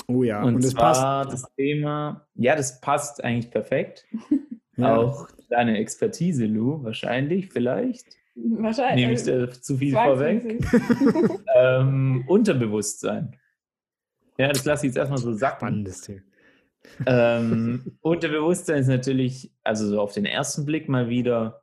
Oh 0.08 0.22
ja, 0.22 0.42
und, 0.42 0.56
und, 0.56 0.64
das 0.64 0.74
passt. 0.74 1.32
das 1.32 1.54
Thema, 1.56 2.26
ja, 2.34 2.56
das 2.56 2.80
passt 2.80 3.22
eigentlich 3.22 3.50
perfekt. 3.50 4.06
Ja. 4.76 4.96
Auch 4.96 5.28
deine 5.50 5.78
Expertise, 5.78 6.46
Lou, 6.46 6.82
wahrscheinlich, 6.82 7.50
vielleicht. 7.52 8.06
Wahrscheinlich. 8.34 9.06
Nehme 9.06 9.12
ich 9.12 9.22
da 9.22 9.52
zu 9.52 9.76
viel 9.76 9.92
vorweg. 9.92 10.58
Ähm, 11.56 12.24
Unterbewusstsein. 12.26 13.36
Ja, 14.38 14.48
das 14.48 14.64
lasse 14.64 14.86
ich 14.86 14.90
jetzt 14.90 14.96
erstmal 14.96 15.18
so 15.18 15.32
sacken. 15.32 15.58
Spannendes 15.58 16.00
Thema. 16.02 16.22
Ähm, 17.06 17.96
Unterbewusstsein 18.00 18.80
ist 18.80 18.88
natürlich, 18.88 19.52
also 19.62 19.88
so 19.88 20.00
auf 20.00 20.12
den 20.12 20.26
ersten 20.26 20.64
Blick 20.64 20.88
mal 20.88 21.08
wieder 21.08 21.62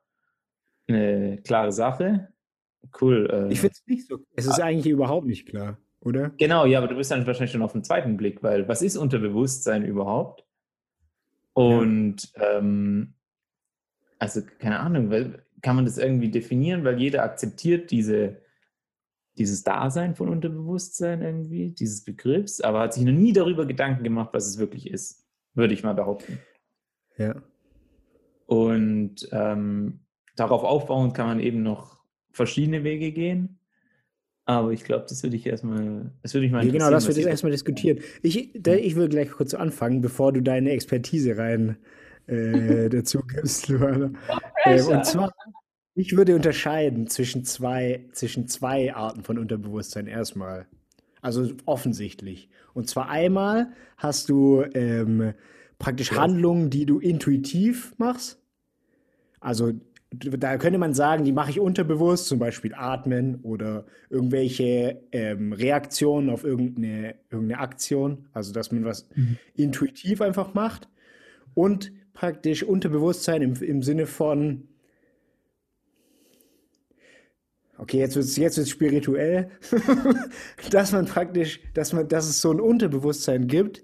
eine 0.87 1.41
klare 1.43 1.71
Sache. 1.71 2.29
Cool. 2.99 3.29
Äh, 3.29 3.53
Ich 3.53 3.59
finde 3.59 3.73
es 3.73 3.83
nicht 3.85 4.07
so. 4.07 4.19
Es 4.35 4.45
ist 4.45 4.59
eigentlich 4.59 4.91
überhaupt 4.91 5.27
nicht 5.27 5.47
klar, 5.47 5.77
oder? 6.01 6.29
genau, 6.37 6.65
ja, 6.65 6.79
aber 6.79 6.87
du 6.87 6.95
bist 6.95 7.11
dann 7.11 7.25
wahrscheinlich 7.27 7.51
schon 7.51 7.61
auf 7.61 7.73
den 7.73 7.83
zweiten 7.83 8.17
Blick, 8.17 8.41
weil 8.43 8.67
was 8.67 8.81
ist 8.81 8.97
Unterbewusstsein 8.97 9.85
überhaupt? 9.85 10.45
Und 11.53 12.31
ähm, 12.35 13.13
also 14.17 14.41
keine 14.59 14.79
Ahnung, 14.79 15.09
weil, 15.11 15.43
kann 15.61 15.75
man 15.75 15.85
das 15.85 15.97
irgendwie 15.97 16.31
definieren, 16.31 16.83
weil 16.83 16.99
jeder 16.99 17.23
akzeptiert 17.23 17.91
diese, 17.91 18.41
dieses 19.41 19.63
Dasein 19.63 20.15
von 20.15 20.29
Unterbewusstsein 20.29 21.21
irgendwie, 21.21 21.69
dieses 21.71 22.03
Begriffs, 22.03 22.61
aber 22.61 22.79
hat 22.81 22.93
sich 22.93 23.03
noch 23.03 23.11
nie 23.11 23.33
darüber 23.33 23.65
Gedanken 23.65 24.03
gemacht, 24.03 24.29
was 24.33 24.47
es 24.47 24.57
wirklich 24.59 24.89
ist, 24.89 25.25
würde 25.53 25.73
ich 25.73 25.83
mal 25.83 25.93
behaupten. 25.93 26.39
Ja. 27.17 27.35
Und 28.45 29.27
ähm, 29.31 29.99
darauf 30.35 30.63
aufbauend 30.63 31.13
kann 31.13 31.27
man 31.27 31.39
eben 31.39 31.63
noch 31.63 32.03
verschiedene 32.31 32.83
Wege 32.83 33.11
gehen. 33.11 33.57
Aber 34.45 34.71
ich 34.71 34.83
glaube, 34.83 35.05
das 35.07 35.23
würde 35.23 35.35
ich 35.35 35.45
erstmal, 35.45 36.11
das 36.23 36.33
würde 36.33 36.45
ich 36.45 36.51
mal 36.51 36.65
Ja, 36.65 36.71
genau, 36.71 36.89
das 36.89 37.07
jetzt 37.07 37.17
ihr- 37.17 37.27
erstmal 37.27 37.51
diskutieren. 37.51 37.99
Ich, 38.21 38.51
da, 38.59 38.73
ich 38.73 38.95
will 38.95 39.07
gleich 39.07 39.29
kurz 39.31 39.53
anfangen, 39.53 40.01
bevor 40.01 40.33
du 40.33 40.41
deine 40.41 40.71
Expertise 40.71 41.37
rein 41.37 41.77
äh, 42.27 42.89
dazu 42.89 43.21
gibst, 43.21 43.67
Luana. 43.69 44.05
Ähm, 44.05 44.15
Pressure. 44.63 44.97
und 44.97 45.05
zwar, 45.05 45.33
ich 45.93 46.15
würde 46.15 46.35
unterscheiden 46.35 47.07
zwischen 47.07 47.43
zwei, 47.43 48.05
zwischen 48.13 48.47
zwei 48.47 48.93
Arten 48.93 49.23
von 49.23 49.37
Unterbewusstsein 49.37 50.07
erstmal. 50.07 50.67
Also 51.21 51.51
offensichtlich. 51.65 52.49
Und 52.73 52.89
zwar 52.89 53.09
einmal 53.09 53.73
hast 53.97 54.29
du 54.29 54.63
ähm, 54.73 55.33
praktisch 55.77 56.13
Handlungen, 56.13 56.69
die 56.69 56.85
du 56.85 56.99
intuitiv 56.99 57.93
machst. 57.97 58.39
Also 59.39 59.73
da 60.11 60.57
könnte 60.57 60.77
man 60.77 60.93
sagen, 60.93 61.23
die 61.23 61.31
mache 61.31 61.51
ich 61.51 61.59
unterbewusst, 61.59 62.27
zum 62.27 62.39
Beispiel 62.39 62.73
atmen 62.73 63.35
oder 63.43 63.85
irgendwelche 64.09 65.01
ähm, 65.11 65.53
Reaktionen 65.53 66.29
auf 66.29 66.43
irgendeine, 66.43 67.15
irgendeine 67.29 67.61
Aktion. 67.61 68.27
Also 68.33 68.51
dass 68.53 68.71
man 68.71 68.85
was 68.85 69.07
intuitiv 69.55 70.21
einfach 70.21 70.53
macht. 70.53 70.89
Und 71.53 71.91
praktisch 72.13 72.63
Unterbewusstsein 72.63 73.41
im, 73.41 73.55
im 73.61 73.83
Sinne 73.83 74.05
von, 74.05 74.67
okay, 77.81 77.97
jetzt 77.97 78.15
wird 78.15 78.25
es 78.25 78.37
jetzt 78.37 78.57
wird's 78.57 78.69
spirituell, 78.69 79.49
dass 80.69 80.91
man 80.91 81.05
praktisch, 81.05 81.59
dass 81.73 81.93
man, 81.93 82.07
dass 82.07 82.29
es 82.29 82.39
so 82.39 82.51
ein 82.51 82.59
Unterbewusstsein 82.59 83.47
gibt, 83.47 83.83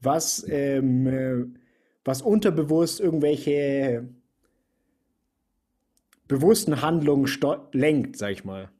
was, 0.00 0.46
ähm, 0.48 1.06
äh, 1.06 1.44
was 2.04 2.22
unterbewusst 2.22 3.00
irgendwelche 3.00 4.08
bewussten 6.26 6.80
Handlungen 6.80 7.30
lenkt, 7.72 8.16
sag 8.16 8.32
ich 8.32 8.44
mal. 8.46 8.70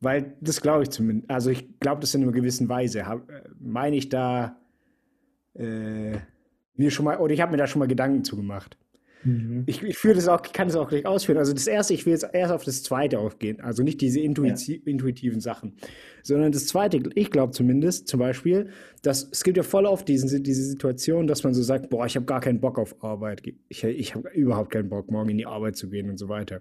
Weil 0.00 0.36
das 0.42 0.60
glaube 0.60 0.82
ich 0.82 0.90
zumindest, 0.90 1.30
also 1.30 1.50
ich 1.50 1.80
glaube 1.80 2.02
das 2.02 2.14
in 2.14 2.22
einer 2.22 2.32
gewissen 2.32 2.68
Weise. 2.68 3.00
Äh, 3.00 3.18
meine 3.58 3.96
ich 3.96 4.10
da 4.10 4.60
äh, 5.54 6.18
mir 6.74 6.90
schon 6.90 7.06
mal, 7.06 7.18
oder 7.18 7.32
ich 7.32 7.40
habe 7.40 7.52
mir 7.52 7.58
da 7.58 7.66
schon 7.66 7.80
mal 7.80 7.88
Gedanken 7.88 8.22
zugemacht. 8.22 8.76
Mhm. 9.24 9.64
Ich, 9.66 9.82
ich 9.82 9.98
führe 9.98 10.14
das 10.14 10.28
auch, 10.28 10.42
kann 10.42 10.68
das 10.68 10.76
auch 10.76 10.88
gleich 10.88 11.06
ausführen. 11.06 11.38
Also 11.38 11.52
das 11.52 11.66
erste, 11.66 11.94
ich 11.94 12.06
will 12.06 12.12
jetzt 12.12 12.26
erst 12.32 12.52
auf 12.52 12.64
das 12.64 12.82
zweite 12.82 13.18
aufgehen. 13.18 13.60
Also 13.60 13.82
nicht 13.82 14.00
diese 14.00 14.20
intuiti 14.20 14.76
ja. 14.76 14.80
intuitiven 14.84 15.40
Sachen, 15.40 15.76
sondern 16.22 16.52
das 16.52 16.66
zweite, 16.66 17.00
ich 17.14 17.30
glaube 17.30 17.52
zumindest, 17.52 18.08
zum 18.08 18.20
Beispiel, 18.20 18.68
dass 19.02 19.28
es 19.30 19.44
gibt 19.44 19.56
ja 19.56 19.62
voll 19.62 19.86
oft 19.86 20.06
diesen, 20.08 20.42
diese 20.42 20.62
Situation, 20.62 21.26
dass 21.26 21.44
man 21.44 21.54
so 21.54 21.62
sagt, 21.62 21.90
boah, 21.90 22.06
ich 22.06 22.16
habe 22.16 22.26
gar 22.26 22.40
keinen 22.40 22.60
Bock 22.60 22.78
auf 22.78 23.02
Arbeit. 23.02 23.42
Ich, 23.68 23.84
ich 23.84 24.14
habe 24.14 24.28
überhaupt 24.30 24.70
keinen 24.70 24.88
Bock, 24.88 25.10
morgen 25.10 25.30
in 25.30 25.38
die 25.38 25.46
Arbeit 25.46 25.76
zu 25.76 25.88
gehen 25.88 26.08
und 26.08 26.18
so 26.18 26.28
weiter. 26.28 26.60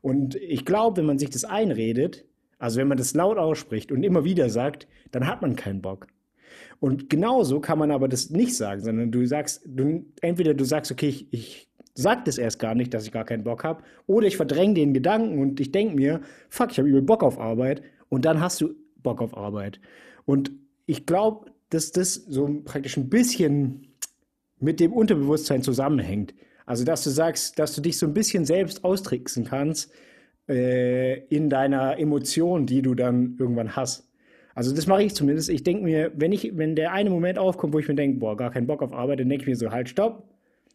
Und 0.00 0.36
ich 0.36 0.64
glaube, 0.64 0.98
wenn 0.98 1.06
man 1.06 1.18
sich 1.18 1.30
das 1.30 1.44
einredet, 1.44 2.24
also 2.58 2.78
wenn 2.78 2.88
man 2.88 2.98
das 2.98 3.14
laut 3.14 3.38
ausspricht 3.38 3.92
und 3.92 4.02
immer 4.02 4.24
wieder 4.24 4.48
sagt, 4.50 4.86
dann 5.10 5.26
hat 5.26 5.42
man 5.42 5.56
keinen 5.56 5.82
Bock. 5.82 6.06
Und 6.80 7.10
genauso 7.10 7.60
kann 7.60 7.78
man 7.78 7.90
aber 7.90 8.08
das 8.08 8.30
nicht 8.30 8.56
sagen, 8.56 8.82
sondern 8.82 9.10
du 9.10 9.26
sagst, 9.26 9.62
du, 9.66 10.06
entweder 10.20 10.54
du 10.54 10.64
sagst, 10.64 10.92
okay, 10.92 11.08
ich, 11.08 11.26
ich 11.32 11.67
sag 11.98 12.24
das 12.26 12.38
erst 12.38 12.60
gar 12.60 12.76
nicht, 12.76 12.94
dass 12.94 13.04
ich 13.04 13.12
gar 13.12 13.24
keinen 13.24 13.42
Bock 13.42 13.64
habe, 13.64 13.82
oder 14.06 14.28
ich 14.28 14.36
verdränge 14.36 14.74
den 14.74 14.94
Gedanken 14.94 15.40
und 15.40 15.58
ich 15.58 15.72
denke 15.72 15.96
mir, 15.96 16.20
fuck, 16.48 16.70
ich 16.70 16.78
habe 16.78 16.88
übel 16.88 17.02
Bock 17.02 17.24
auf 17.24 17.40
Arbeit 17.40 17.82
und 18.08 18.24
dann 18.24 18.40
hast 18.40 18.60
du 18.60 18.74
Bock 19.02 19.20
auf 19.20 19.36
Arbeit. 19.36 19.80
Und 20.24 20.52
ich 20.86 21.06
glaube, 21.06 21.50
dass 21.70 21.90
das 21.90 22.14
so 22.14 22.62
praktisch 22.64 22.96
ein 22.96 23.10
bisschen 23.10 23.88
mit 24.60 24.78
dem 24.78 24.92
Unterbewusstsein 24.92 25.62
zusammenhängt. 25.62 26.34
Also, 26.66 26.84
dass 26.84 27.02
du 27.02 27.10
sagst, 27.10 27.58
dass 27.58 27.74
du 27.74 27.80
dich 27.80 27.98
so 27.98 28.06
ein 28.06 28.14
bisschen 28.14 28.44
selbst 28.44 28.84
austricksen 28.84 29.44
kannst 29.44 29.90
äh, 30.48 31.18
in 31.26 31.50
deiner 31.50 31.98
Emotion, 31.98 32.64
die 32.66 32.82
du 32.82 32.94
dann 32.94 33.36
irgendwann 33.40 33.74
hast. 33.74 34.08
Also 34.54 34.74
das 34.74 34.86
mache 34.86 35.04
ich 35.04 35.14
zumindest. 35.14 35.50
Ich 35.50 35.62
denke 35.62 35.84
mir, 35.84 36.12
wenn 36.16 36.32
ich, 36.32 36.56
wenn 36.56 36.74
der 36.74 36.92
eine 36.92 37.10
Moment 37.10 37.38
aufkommt, 37.38 37.74
wo 37.74 37.78
ich 37.78 37.86
mir 37.86 37.94
denke, 37.94 38.18
boah, 38.18 38.36
gar 38.36 38.50
keinen 38.50 38.66
Bock 38.66 38.82
auf 38.82 38.92
Arbeit, 38.92 39.20
dann 39.20 39.28
denke 39.28 39.42
ich 39.42 39.48
mir 39.48 39.56
so, 39.56 39.70
halt, 39.70 39.88
stopp. 39.88 40.27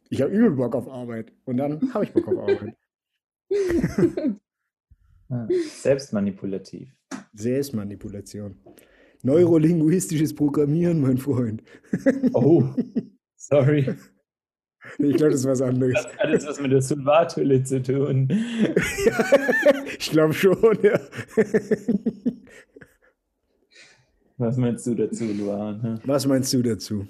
Ich 0.10 0.22
habe 0.22 0.32
übel 0.32 0.52
Bock 0.52 0.76
auf 0.76 0.88
Arbeit. 0.88 1.32
Und 1.46 1.58
dann 1.58 1.94
habe 1.94 2.06
ich 2.06 2.14
Bock 2.14 2.28
auf 2.28 2.38
Arbeit. 2.40 2.76
Selbstmanipulativ. 5.82 6.90
Selbstmanipulation. 7.34 8.56
Neurolinguistisches 9.24 10.36
Programmieren, 10.36 11.02
mein 11.02 11.18
Freund. 11.18 11.64
Oh, 12.34 12.64
sorry. 13.36 13.96
Ich 15.00 15.16
glaube, 15.16 15.32
das 15.32 15.42
ist 15.42 15.48
was 15.48 15.62
anderes. 15.62 15.94
Das 15.94 16.06
hat 16.06 16.20
alles 16.20 16.46
was 16.46 16.60
mit 16.60 16.72
der 16.72 16.82
Sulfathülle 16.82 17.64
zu 17.64 17.82
tun. 17.82 18.28
ich 19.98 20.12
glaube 20.12 20.34
schon, 20.34 20.78
ja. 20.84 21.00
Was 24.38 24.58
meinst 24.58 24.86
du 24.88 24.96
dazu, 24.96 25.26
Luan? 25.26 26.02
Was 26.06 26.28
meinst 26.28 26.54
du 26.54 26.62
dazu? 26.62 27.08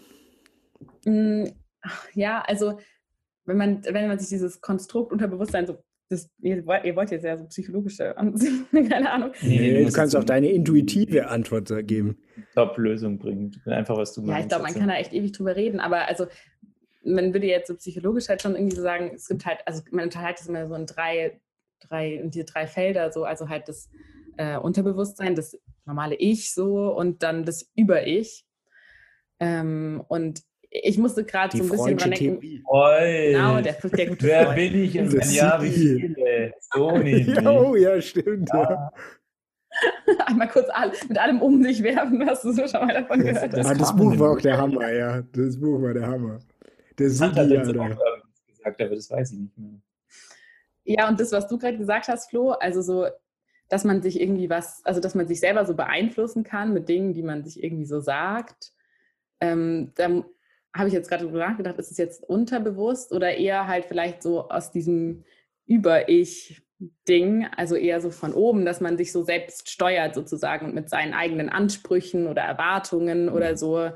Ja, 2.14 2.42
also 2.42 2.80
wenn 3.46 3.58
man, 3.58 3.84
wenn 3.84 4.08
man 4.08 4.20
sich 4.20 4.30
dieses 4.30 4.62
Konstrukt 4.62 5.12
Unterbewusstsein 5.12 5.68
so 5.68 5.84
das, 6.10 6.30
ihr, 6.40 6.66
wollt, 6.66 6.84
ihr 6.84 6.96
wollt 6.96 7.12
jetzt 7.12 7.24
ja 7.24 7.38
so 7.38 7.46
psychologische 7.46 8.16
keine 8.72 9.12
Ahnung. 9.12 9.32
Nee, 9.42 9.84
du 9.84 9.92
kannst 9.92 10.16
auch 10.16 10.24
deine 10.24 10.50
intuitive 10.50 11.28
Antwort 11.28 11.72
geben. 11.88 12.18
Top-Lösung 12.54 13.18
bringen. 13.18 13.52
Einfach, 13.66 13.98
was 13.98 14.14
du 14.14 14.22
meinst. 14.22 14.34
Ja, 14.34 14.40
ich 14.42 14.48
glaube, 14.48 14.64
man 14.64 14.74
kann 14.74 14.88
da 14.90 14.96
echt 14.96 15.14
ewig 15.14 15.32
drüber 15.32 15.56
reden, 15.56 15.80
aber 15.80 16.08
also 16.08 16.28
man 17.04 17.34
würde 17.34 17.48
jetzt 17.48 17.68
so 17.68 17.76
psychologisch 17.76 18.30
halt 18.30 18.42
schon 18.42 18.56
irgendwie 18.56 18.76
so 18.76 18.82
sagen, 18.82 19.12
es 19.16 19.28
gibt 19.28 19.46
halt, 19.46 19.60
also 19.66 19.82
man 19.92 20.06
unterteilt 20.06 20.40
es 20.40 20.48
immer 20.48 20.68
so 20.68 20.76
in 20.76 20.86
drei, 20.86 21.42
drei, 21.80 22.14
in 22.14 22.32
diese 22.32 22.46
drei 22.46 22.68
Felder, 22.68 23.12
so, 23.12 23.24
also 23.26 23.50
halt 23.50 23.68
das 23.68 23.90
äh, 24.38 24.58
Unterbewusstsein, 24.58 25.36
das 25.36 25.58
normale 25.86 26.16
Ich 26.16 26.54
so 26.54 26.96
und 26.96 27.24
dann 27.24 27.44
das 27.44 27.70
Über-Ich. 27.76 28.46
Ähm, 29.40 30.04
und 30.08 30.44
ich 30.76 30.98
musste 30.98 31.24
gerade 31.24 31.56
so 31.56 31.64
ein 31.64 31.70
bisschen 31.70 31.98
dran 31.98 32.12
denken. 32.12 32.40
Genau, 32.42 33.62
der, 33.62 33.74
der 33.74 34.08
gute 34.08 34.26
Wer 34.26 34.46
Freund. 34.46 34.56
bin 34.56 34.84
ich 34.84 35.00
und 35.00 35.32
ja, 35.32 35.62
wie 35.62 35.70
viele? 35.70 36.54
So 36.74 36.92
nicht. 36.98 37.46
oh, 37.46 37.76
ja, 37.76 38.02
stimmt. 38.02 38.50
Ja. 38.52 38.92
Einmal 40.26 40.50
kurz 40.50 40.68
all, 40.72 40.92
mit 41.08 41.18
allem 41.18 41.42
um 41.42 41.62
sich 41.64 41.84
werfen, 41.84 42.28
hast 42.28 42.44
du 42.44 42.52
so 42.52 42.68
schon 42.68 42.86
mal 42.86 42.94
davon 42.94 43.20
gehört. 43.20 43.54
Das, 43.54 43.68
das, 43.68 43.68
ah, 43.68 43.74
das 43.76 43.96
Buch 43.96 44.18
war 44.18 44.32
auch 44.32 44.42
der 44.42 44.58
Hammer, 44.58 44.92
ja. 44.92 45.22
Das 45.32 45.60
Buch 45.60 45.82
war 45.82 45.94
der 45.94 46.08
Hammer. 46.08 46.40
Der 46.98 47.10
Sigi, 47.10 47.40
ja. 47.40 47.62
gesagt, 47.62 48.82
aber 48.82 48.96
das 48.96 49.10
weiß 49.10 49.32
ich 49.32 49.40
nicht 49.40 49.58
mehr. 49.58 49.80
Ja, 50.86 51.08
und 51.08 51.20
das, 51.20 51.32
was 51.32 51.48
du 51.48 51.58
gerade 51.58 51.78
gesagt 51.78 52.08
hast, 52.08 52.30
Flo, 52.30 52.52
also 52.52 52.82
so 52.82 53.08
dass 53.70 53.84
man 53.84 54.02
sich 54.04 54.22
irgendwie 54.22 54.50
was, 54.50 54.86
also 54.86 55.00
dass 55.00 55.16
man 55.16 55.28
sich 55.28 55.40
selber 55.40 55.66
so 55.66 55.74
beeinflussen 55.74 56.44
kann 56.44 56.74
mit 56.74 56.90
Dingen, 56.90 57.14
die 57.14 57.24
man 57.24 57.44
sich 57.44 57.64
irgendwie 57.64 57.86
so 57.86 58.02
sagt. 58.02 58.72
Ähm, 59.40 59.92
da 59.96 60.24
habe 60.74 60.88
ich 60.88 60.94
jetzt 60.94 61.10
gerade 61.10 61.26
drüber 61.26 61.40
nachgedacht, 61.40 61.78
ist 61.78 61.92
es 61.92 61.98
jetzt 61.98 62.24
unterbewusst 62.28 63.12
oder 63.12 63.36
eher 63.36 63.68
halt 63.68 63.86
vielleicht 63.86 64.24
so 64.24 64.50
aus 64.50 64.72
diesem 64.72 65.24
Über-Ich-Ding, 65.66 67.48
also 67.56 67.76
eher 67.76 68.02
so 68.02 68.10
von 68.10 68.34
oben, 68.34 68.66
dass 68.66 68.82
man 68.82 68.98
sich 68.98 69.12
so 69.12 69.24
selbst 69.24 69.70
steuert 69.70 70.16
sozusagen 70.16 70.66
und 70.66 70.76
mit 70.76 70.90
seinen 70.90 71.14
eigenen 71.14 71.50
Ansprüchen 71.50 72.28
oder 72.28 72.42
Erwartungen 72.42 73.30
oder 73.30 73.56
so. 73.56 73.92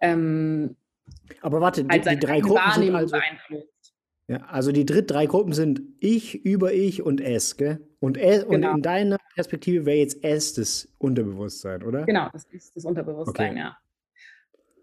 Ähm, 0.00 0.76
Aber 1.42 1.60
warte, 1.60 1.84
die, 1.84 2.00
die 2.00 2.18
drei 2.18 2.40
Gruppen 2.40 2.72
sind 2.74 2.94
also, 2.94 3.16
beeinflusst. 3.16 3.94
Ja, 4.28 4.38
also 4.44 4.72
die 4.72 4.84
dritt 4.84 5.10
drei 5.10 5.26
Gruppen 5.26 5.52
sind 5.52 5.80
ich, 6.00 6.44
über 6.44 6.72
ich 6.72 7.02
und 7.02 7.20
es, 7.20 7.56
gell? 7.56 7.80
Und, 8.00 8.16
es, 8.16 8.46
genau. 8.46 8.70
und 8.70 8.76
in 8.76 8.82
deiner 8.82 9.16
Perspektive 9.34 9.86
wäre 9.86 9.98
jetzt 9.98 10.22
es 10.22 10.54
das 10.54 10.88
Unterbewusstsein, 10.98 11.82
oder? 11.82 12.04
Genau, 12.04 12.28
das 12.32 12.44
ist 12.44 12.76
das 12.76 12.84
Unterbewusstsein, 12.84 13.52
okay. 13.52 13.58
ja. 13.58 13.78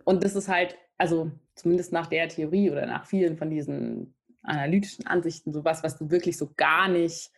Und 0.04 0.24
das 0.24 0.36
ist 0.36 0.48
halt, 0.48 0.76
also 0.98 1.32
zumindest 1.56 1.92
nach 1.92 2.08
der 2.08 2.28
Theorie 2.30 2.72
oder 2.72 2.86
nach 2.86 3.06
vielen 3.06 3.38
von 3.38 3.50
diesen 3.50 4.14
analytischen 4.44 5.08
Ansichten, 5.08 5.54
sowas, 5.54 5.84
was 5.84 5.98
du 5.98 6.10
wirklich 6.10 6.38
so 6.38 6.52
gar 6.56 6.88
nicht 6.88 7.32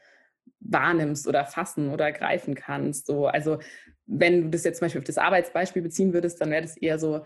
wahrnimmst 0.60 1.28
oder 1.28 1.46
fassen 1.46 1.89
oder 1.89 2.12
greifen 2.12 2.56
kannst. 2.56 3.08
So, 3.08 3.28
also 3.28 3.60
wenn 4.06 4.43
du 4.43 4.50
das 4.50 4.63
jetzt 4.63 4.80
zum 4.80 4.86
Beispiel 4.86 5.00
auf 5.00 5.06
das 5.06 5.17
Arbeitsbeispiel 5.17 5.82
beziehen 5.82 6.13
würdest, 6.13 6.41
dann 6.41 6.52
wäre 6.52 6.62
das 6.62 6.78
eher 6.78 7.00
so, 7.00 7.24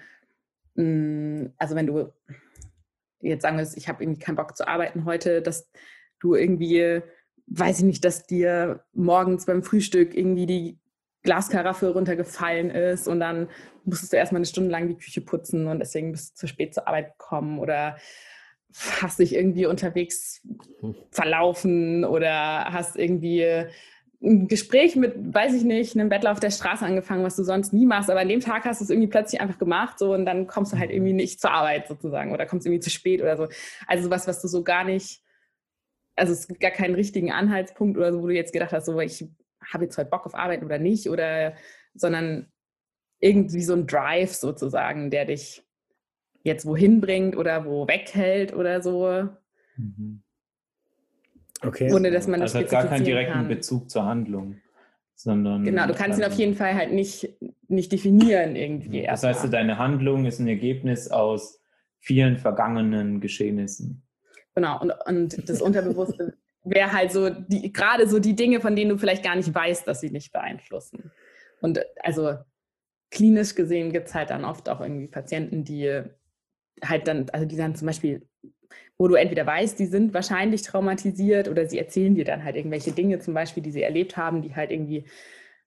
mh, 0.76 0.84
mm, 0.84 1.54
also 1.58 1.76
wenn 1.76 1.88
du 1.88 2.12
jetzt 3.22 3.44
sagen 3.44 3.58
wirst, 3.58 3.78
ich 3.78 3.88
habe 3.88 4.04
irgendwie 4.04 4.20
keinen 4.20 4.36
Bock 4.36 4.58
zu 4.58 4.68
arbeiten 4.68 5.06
heute, 5.06 5.42
dass 5.42 5.70
du 6.20 6.36
irgendwie, 6.36 7.02
weiß 7.48 7.80
ich 7.80 7.86
nicht, 7.86 8.06
dass 8.06 8.26
dir 8.26 8.84
morgens 8.94 9.46
beim 9.46 9.64
Frühstück 9.64 10.16
irgendwie 10.16 10.46
die 10.46 10.81
Glaskaraffe 11.24 11.94
runtergefallen 11.94 12.70
ist 12.70 13.08
und 13.08 13.20
dann 13.20 13.48
musstest 13.86 14.14
du 14.14 14.18
erstmal 14.18 14.40
eine 14.40 14.46
Stunde 14.46 14.72
lang 14.72 14.88
die 14.88 14.98
Küche 14.98 15.22
putzen 15.22 15.68
und 15.68 15.80
deswegen 15.80 16.12
bist 16.12 16.32
du 16.32 16.36
zu 16.42 16.48
spät 16.48 16.74
zur 16.74 16.88
Arbeit 16.88 17.18
gekommen 17.18 17.60
oder 17.60 17.98
hast 19.02 19.20
dich 19.20 19.36
irgendwie 19.36 19.66
unterwegs 19.66 20.42
hm. 20.80 20.96
verlaufen 21.12 22.06
oder 22.06 22.66
hast 22.72 22.96
irgendwie 22.96 23.68
ein 24.24 24.48
Gespräch 24.48 24.96
mit, 24.96 25.16
weiß 25.34 25.54
ich 25.54 25.64
nicht, 25.64 25.96
einem 25.96 26.10
Bettler 26.10 26.32
auf 26.32 26.40
der 26.40 26.52
Straße 26.52 26.86
angefangen, 26.86 27.24
was 27.24 27.36
du 27.36 27.44
sonst 27.44 27.74
nie 27.74 27.88
machst, 27.88 28.10
aber 28.10 28.20
an 28.20 28.30
dem 28.30 28.40
Tag 28.40 28.66
hast 28.66 28.80
du 28.80 28.84
es 28.84 28.90
irgendwie 28.92 29.08
plötzlich 29.08 29.42
einfach 29.42 29.58
gemacht 29.58 29.98
so 29.98 30.14
und 30.14 30.26
dann 30.26 30.46
kommst 30.46 30.74
du 30.74 30.78
halt 30.78 30.92
irgendwie 30.92 31.14
nicht 31.14 31.42
zur 31.42 31.52
Arbeit 31.52 31.88
sozusagen 31.88 32.32
oder 32.32 32.46
kommst 32.46 32.68
irgendwie 32.68 32.82
zu 32.82 32.92
spät 32.92 33.22
oder 33.22 33.36
so. 33.36 33.48
Also 33.88 34.04
sowas, 34.04 34.28
was 34.28 34.42
du 34.42 34.48
so 34.48 34.64
gar 34.64 34.84
nicht, 34.84 35.24
also 36.16 36.34
es 36.34 36.48
gibt 36.48 36.60
gar 36.60 36.72
keinen 36.72 36.94
richtigen 36.94 37.32
Anhaltspunkt 37.32 37.98
oder 37.98 38.14
so, 38.14 38.22
wo 38.22 38.28
du 38.28 38.36
jetzt 38.36 38.54
gedacht 38.54 38.74
hast, 38.74 38.86
so 38.86 39.00
ich 39.00 39.26
habe 39.74 39.86
jetzt 39.86 39.98
heute 39.98 40.10
Bock 40.10 40.26
auf 40.26 40.36
Arbeit 40.36 40.64
oder 40.64 40.78
nicht 40.78 41.10
oder, 41.10 41.54
sondern 41.94 42.48
irgendwie 43.20 43.62
so 43.62 43.74
ein 43.74 43.88
Drive 43.88 44.34
sozusagen, 44.34 45.10
der 45.10 45.26
dich 45.26 45.64
jetzt 46.44 46.66
wohin 46.66 47.02
bringt 47.02 47.36
oder 47.38 47.66
wo 47.66 47.88
weghält 47.88 48.54
oder 48.54 48.82
so. 48.82 49.30
Mhm. 49.78 50.24
Okay. 51.64 51.94
Ohne 51.94 52.10
dass 52.10 52.28
man 52.28 52.40
das 52.40 52.56
also 52.56 52.66
hat 52.66 52.72
gar 52.72 52.88
keinen 52.88 53.06
direkten 53.06 53.34
kann. 53.34 53.48
Bezug 53.48 53.90
zur 53.90 54.06
Handlung. 54.06 54.58
Sondern 55.14 55.64
genau, 55.64 55.86
du 55.86 55.94
kannst 55.94 56.18
ihn 56.18 56.26
auf 56.26 56.34
jeden 56.34 56.56
Fall 56.56 56.74
halt 56.74 56.92
nicht, 56.92 57.38
nicht 57.68 57.92
definieren 57.92 58.56
irgendwie. 58.56 59.04
Das 59.04 59.22
heißt, 59.22 59.44
mal. 59.44 59.50
deine 59.52 59.78
Handlung 59.78 60.26
ist 60.26 60.40
ein 60.40 60.48
Ergebnis 60.48 61.12
aus 61.12 61.62
vielen 62.00 62.40
vergangenen 62.40 63.22
Geschehnissen. 63.22 64.02
Genau, 64.56 64.82
und, 64.82 64.92
und 65.06 65.48
das 65.48 65.62
Unterbewusste 65.62 66.38
wäre 66.64 66.92
halt 66.92 67.12
so, 67.12 67.30
die, 67.30 67.72
gerade 67.74 68.08
so 68.08 68.20
die 68.20 68.36
Dinge, 68.36 68.62
von 68.62 68.76
denen 68.76 68.90
du 68.90 68.98
vielleicht 68.98 69.24
gar 69.24 69.36
nicht 69.36 69.54
weißt, 69.54 69.88
dass 69.88 70.02
sie 70.02 70.12
nicht 70.12 70.32
beeinflussen. 70.32 71.12
Und 71.62 71.80
also 72.02 72.38
klinisch 73.10 73.56
gesehen 73.56 73.92
gibt 73.92 74.08
es 74.08 74.16
halt 74.16 74.30
dann 74.30 74.46
oft 74.46 74.70
auch 74.70 74.82
irgendwie 74.82 75.08
Patienten, 75.08 75.64
die 75.64 76.02
halt 76.84 77.08
dann, 77.08 77.30
also 77.32 77.46
die 77.46 77.58
dann 77.58 77.76
zum 77.76 77.88
Beispiel 77.88 78.28
wo 79.02 79.08
du 79.08 79.16
entweder 79.16 79.48
weißt, 79.48 79.80
die 79.80 79.88
sind 79.88 80.14
wahrscheinlich 80.14 80.62
traumatisiert 80.62 81.48
oder 81.48 81.66
sie 81.66 81.80
erzählen 81.80 82.14
dir 82.14 82.24
dann 82.24 82.44
halt 82.44 82.56
irgendwelche 82.56 82.92
Dinge, 82.92 83.18
zum 83.18 83.34
Beispiel, 83.34 83.64
die 83.64 83.72
sie 83.72 83.82
erlebt 83.82 84.16
haben, 84.16 84.44
die 84.44 84.56
halt 84.56 84.70
irgendwie 84.70 85.06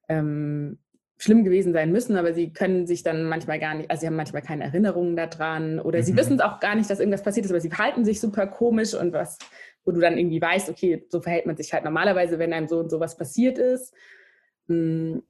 ähm, 0.08 0.78
schlimm 1.18 1.42
gewesen 1.42 1.72
sein 1.72 1.90
müssen, 1.90 2.16
aber 2.16 2.32
sie 2.32 2.52
können 2.52 2.86
sich 2.86 3.02
dann 3.02 3.24
manchmal 3.24 3.58
gar 3.58 3.74
nicht, 3.74 3.90
also 3.90 4.02
sie 4.02 4.06
haben 4.06 4.14
manchmal 4.14 4.42
keine 4.42 4.62
Erinnerungen 4.62 5.16
daran 5.16 5.80
oder 5.80 5.98
mhm. 5.98 6.02
sie 6.04 6.16
wissen 6.16 6.34
es 6.34 6.40
auch 6.40 6.60
gar 6.60 6.76
nicht, 6.76 6.88
dass 6.88 7.00
irgendwas 7.00 7.24
passiert 7.24 7.46
ist, 7.46 7.50
aber 7.50 7.60
sie 7.60 7.70
verhalten 7.70 8.04
sich 8.04 8.20
super 8.20 8.46
komisch 8.46 8.94
und 8.94 9.12
was, 9.12 9.38
wo 9.84 9.92
du 9.92 10.00
dann 10.00 10.18
irgendwie 10.18 10.40
weißt, 10.40 10.68
okay, 10.70 11.04
so 11.08 11.20
verhält 11.20 11.46
man 11.46 11.56
sich 11.56 11.72
halt 11.72 11.84
normalerweise, 11.84 12.38
wenn 12.38 12.52
einem 12.52 12.68
so 12.68 12.78
und 12.78 12.90
so 12.90 13.00
was 13.00 13.16
passiert 13.16 13.58
ist. 13.58 13.94
Hm. 14.68 15.22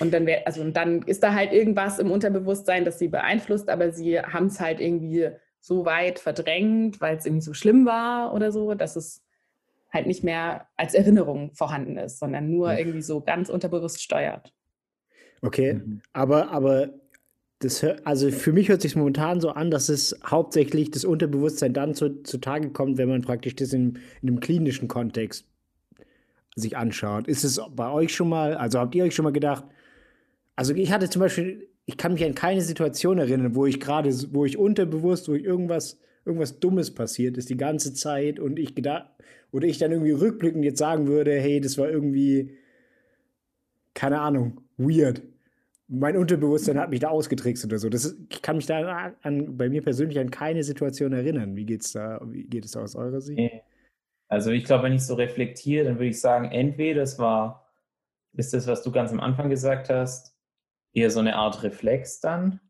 Und 0.00 0.14
dann, 0.14 0.26
wär, 0.26 0.46
also, 0.46 0.62
und 0.62 0.74
dann 0.74 1.02
ist 1.02 1.22
da 1.22 1.34
halt 1.34 1.52
irgendwas 1.52 1.98
im 1.98 2.10
Unterbewusstsein, 2.10 2.84
das 2.84 2.98
sie 2.98 3.08
beeinflusst, 3.08 3.68
aber 3.68 3.92
sie 3.92 4.20
haben 4.20 4.46
es 4.46 4.58
halt 4.58 4.80
irgendwie 4.80 5.30
so 5.60 5.84
weit 5.84 6.18
verdrängt, 6.18 7.00
weil 7.00 7.16
es 7.16 7.26
irgendwie 7.26 7.44
so 7.44 7.52
schlimm 7.52 7.84
war 7.84 8.32
oder 8.32 8.52
so, 8.52 8.74
dass 8.74 8.96
es 8.96 9.22
halt 9.92 10.06
nicht 10.06 10.24
mehr 10.24 10.66
als 10.76 10.94
Erinnerung 10.94 11.52
vorhanden 11.52 11.98
ist, 11.98 12.18
sondern 12.18 12.50
nur 12.50 12.76
irgendwie 12.76 13.02
so 13.02 13.20
ganz 13.20 13.50
unterbewusst 13.50 14.02
steuert. 14.02 14.54
Okay, 15.42 15.74
mhm. 15.74 16.00
aber, 16.12 16.50
aber 16.50 16.88
das, 17.64 17.84
also 18.04 18.30
für 18.30 18.52
mich 18.52 18.68
hört 18.68 18.82
sich 18.82 18.96
momentan 18.96 19.40
so 19.40 19.50
an, 19.50 19.70
dass 19.70 19.88
es 19.88 20.18
hauptsächlich 20.24 20.90
das 20.90 21.04
Unterbewusstsein 21.04 21.72
dann 21.72 21.94
zu, 21.94 22.22
zutage 22.22 22.70
kommt, 22.70 22.98
wenn 22.98 23.08
man 23.08 23.22
praktisch 23.22 23.54
das 23.54 23.72
in, 23.72 23.98
in 24.20 24.28
einem 24.28 24.40
klinischen 24.40 24.88
Kontext 24.88 25.46
sich 26.56 26.76
anschaut. 26.76 27.28
Ist 27.28 27.44
es 27.44 27.60
bei 27.74 27.90
euch 27.90 28.14
schon 28.14 28.28
mal, 28.28 28.56
also 28.56 28.80
habt 28.80 28.94
ihr 28.94 29.04
euch 29.04 29.14
schon 29.14 29.24
mal 29.24 29.32
gedacht, 29.32 29.64
also 30.56 30.74
ich 30.74 30.92
hatte 30.92 31.08
zum 31.08 31.20
Beispiel, 31.20 31.68
ich 31.86 31.96
kann 31.96 32.14
mich 32.14 32.24
an 32.24 32.34
keine 32.34 32.62
Situation 32.62 33.18
erinnern, 33.18 33.54
wo 33.54 33.64
ich 33.66 33.80
gerade, 33.80 34.12
wo 34.32 34.44
ich 34.44 34.58
unterbewusst, 34.58 35.28
wo 35.28 35.34
ich 35.34 35.44
irgendwas, 35.44 35.98
irgendwas 36.24 36.58
Dummes 36.58 36.92
passiert 36.92 37.36
ist 37.36 37.48
die 37.48 37.56
ganze 37.56 37.94
Zeit 37.94 38.40
und 38.40 38.58
ich 38.58 38.74
gedacht, 38.74 39.06
oder 39.52 39.66
ich 39.66 39.78
dann 39.78 39.92
irgendwie 39.92 40.12
rückblickend 40.12 40.64
jetzt 40.64 40.78
sagen 40.78 41.06
würde, 41.06 41.32
hey, 41.32 41.60
das 41.60 41.78
war 41.78 41.88
irgendwie, 41.88 42.56
keine 43.94 44.20
Ahnung, 44.20 44.60
weird 44.76 45.22
mein 45.92 46.16
Unterbewusstsein 46.16 46.78
hat 46.78 46.90
mich 46.90 47.00
da 47.00 47.08
ausgetrickst 47.08 47.66
oder 47.66 47.78
so. 47.78 47.90
Das 47.90 48.06
ist, 48.06 48.16
ich 48.30 48.40
kann 48.40 48.56
mich 48.56 48.64
da 48.64 49.12
an, 49.22 49.56
bei 49.58 49.68
mir 49.68 49.82
persönlich 49.82 50.18
an 50.18 50.30
keine 50.30 50.62
Situation 50.62 51.12
erinnern. 51.12 51.54
Wie 51.54 51.66
geht's 51.66 51.92
da, 51.92 52.20
wie 52.24 52.44
geht 52.44 52.64
es 52.64 52.72
da 52.72 52.80
aus 52.80 52.96
eurer 52.96 53.20
Sicht? 53.20 53.38
Also 54.28 54.50
ich 54.50 54.64
glaube, 54.64 54.84
wenn 54.84 54.94
ich 54.94 55.04
so 55.04 55.14
reflektiere, 55.14 55.84
dann 55.84 55.96
würde 55.96 56.08
ich 56.08 56.20
sagen, 56.20 56.50
entweder 56.50 57.02
es 57.02 57.18
war, 57.18 57.70
ist 58.32 58.54
das, 58.54 58.66
was 58.66 58.82
du 58.82 58.90
ganz 58.90 59.12
am 59.12 59.20
Anfang 59.20 59.50
gesagt 59.50 59.90
hast, 59.90 60.34
eher 60.94 61.10
so 61.10 61.20
eine 61.20 61.36
Art 61.36 61.62
Reflex 61.62 62.20
dann, 62.20 62.60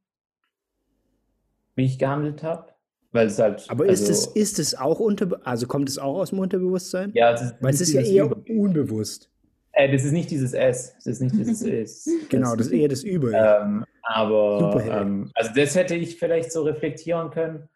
wie 1.77 1.85
ich 1.85 2.01
gehandelt 2.01 2.43
habe. 2.43 2.73
Weil 3.13 3.27
es 3.27 3.39
halt. 3.39 3.67
Aber 3.69 3.85
also, 3.85 4.05
ist, 4.05 4.09
es, 4.09 4.27
ist 4.27 4.59
es 4.59 4.75
auch 4.75 4.99
unter, 4.99 5.41
also 5.47 5.67
kommt 5.67 5.89
es 5.89 5.99
auch 5.99 6.17
aus 6.17 6.31
dem 6.31 6.41
Unterbewusstsein? 6.41 7.13
Ja, 7.15 7.33
es 7.33 7.43
ist, 7.43 7.55
Weil 7.61 7.75
es 7.75 7.81
ist 7.83 7.93
ja 7.93 8.01
eher 8.01 8.49
unbewusst. 8.49 9.32
Äh, 9.73 9.91
das 9.91 10.05
ist 10.05 10.13
nicht 10.13 10.31
dieses 10.31 10.53
S. 10.53 10.95
Das 10.97 11.07
ist 11.07 11.21
nicht 11.21 11.35
dieses 11.35 11.63
S. 11.63 12.09
genau, 12.29 12.55
das 12.57 12.67
ist 12.67 12.73
eher 12.73 12.89
das 12.89 13.03
Über. 13.03 13.33
Ähm, 13.33 13.85
aber 14.03 14.83
ähm, 14.87 15.31
also 15.35 15.51
das 15.55 15.75
hätte 15.75 15.95
ich 15.95 16.19
vielleicht 16.19 16.53
so 16.53 16.63
reflektieren 16.63 17.31
können. 17.31 17.69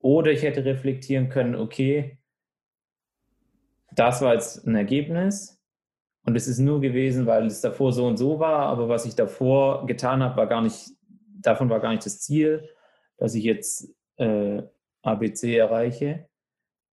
Oder 0.00 0.30
ich 0.30 0.42
hätte 0.42 0.64
reflektieren 0.64 1.28
können, 1.28 1.56
okay, 1.56 2.18
das 3.94 4.22
war 4.22 4.34
jetzt 4.34 4.64
ein 4.64 4.76
Ergebnis 4.76 5.60
und 6.24 6.36
es 6.36 6.46
ist 6.46 6.58
nur 6.58 6.80
gewesen, 6.80 7.26
weil 7.26 7.46
es 7.46 7.60
davor 7.62 7.92
so 7.92 8.06
und 8.06 8.16
so 8.16 8.38
war, 8.38 8.66
aber 8.66 8.88
was 8.88 9.06
ich 9.06 9.16
davor 9.16 9.86
getan 9.86 10.22
habe, 10.22 10.36
war 10.36 10.46
gar 10.46 10.62
nicht, 10.62 10.90
davon 11.40 11.68
war 11.68 11.80
gar 11.80 11.90
nicht 11.90 12.06
das 12.06 12.20
Ziel, 12.20 12.68
dass 13.16 13.34
ich 13.34 13.42
jetzt 13.42 13.92
äh, 14.18 14.62
ABC 15.02 15.56
erreiche. 15.56 16.28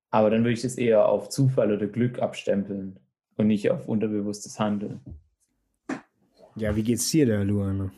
Aber 0.09 0.29
dann 0.31 0.41
würde 0.41 0.53
ich 0.53 0.61
das 0.61 0.77
eher 0.77 1.07
auf 1.07 1.29
Zufall 1.29 1.71
oder 1.73 1.87
Glück 1.87 2.19
abstempeln 2.19 2.99
und 3.37 3.47
nicht 3.47 3.69
auf 3.71 3.87
unterbewusstes 3.87 4.59
Handeln. 4.59 5.01
Ja, 6.55 6.75
wie 6.75 6.83
geht's 6.83 7.09
dir 7.09 7.25
da, 7.25 7.41
Luana? 7.41 7.91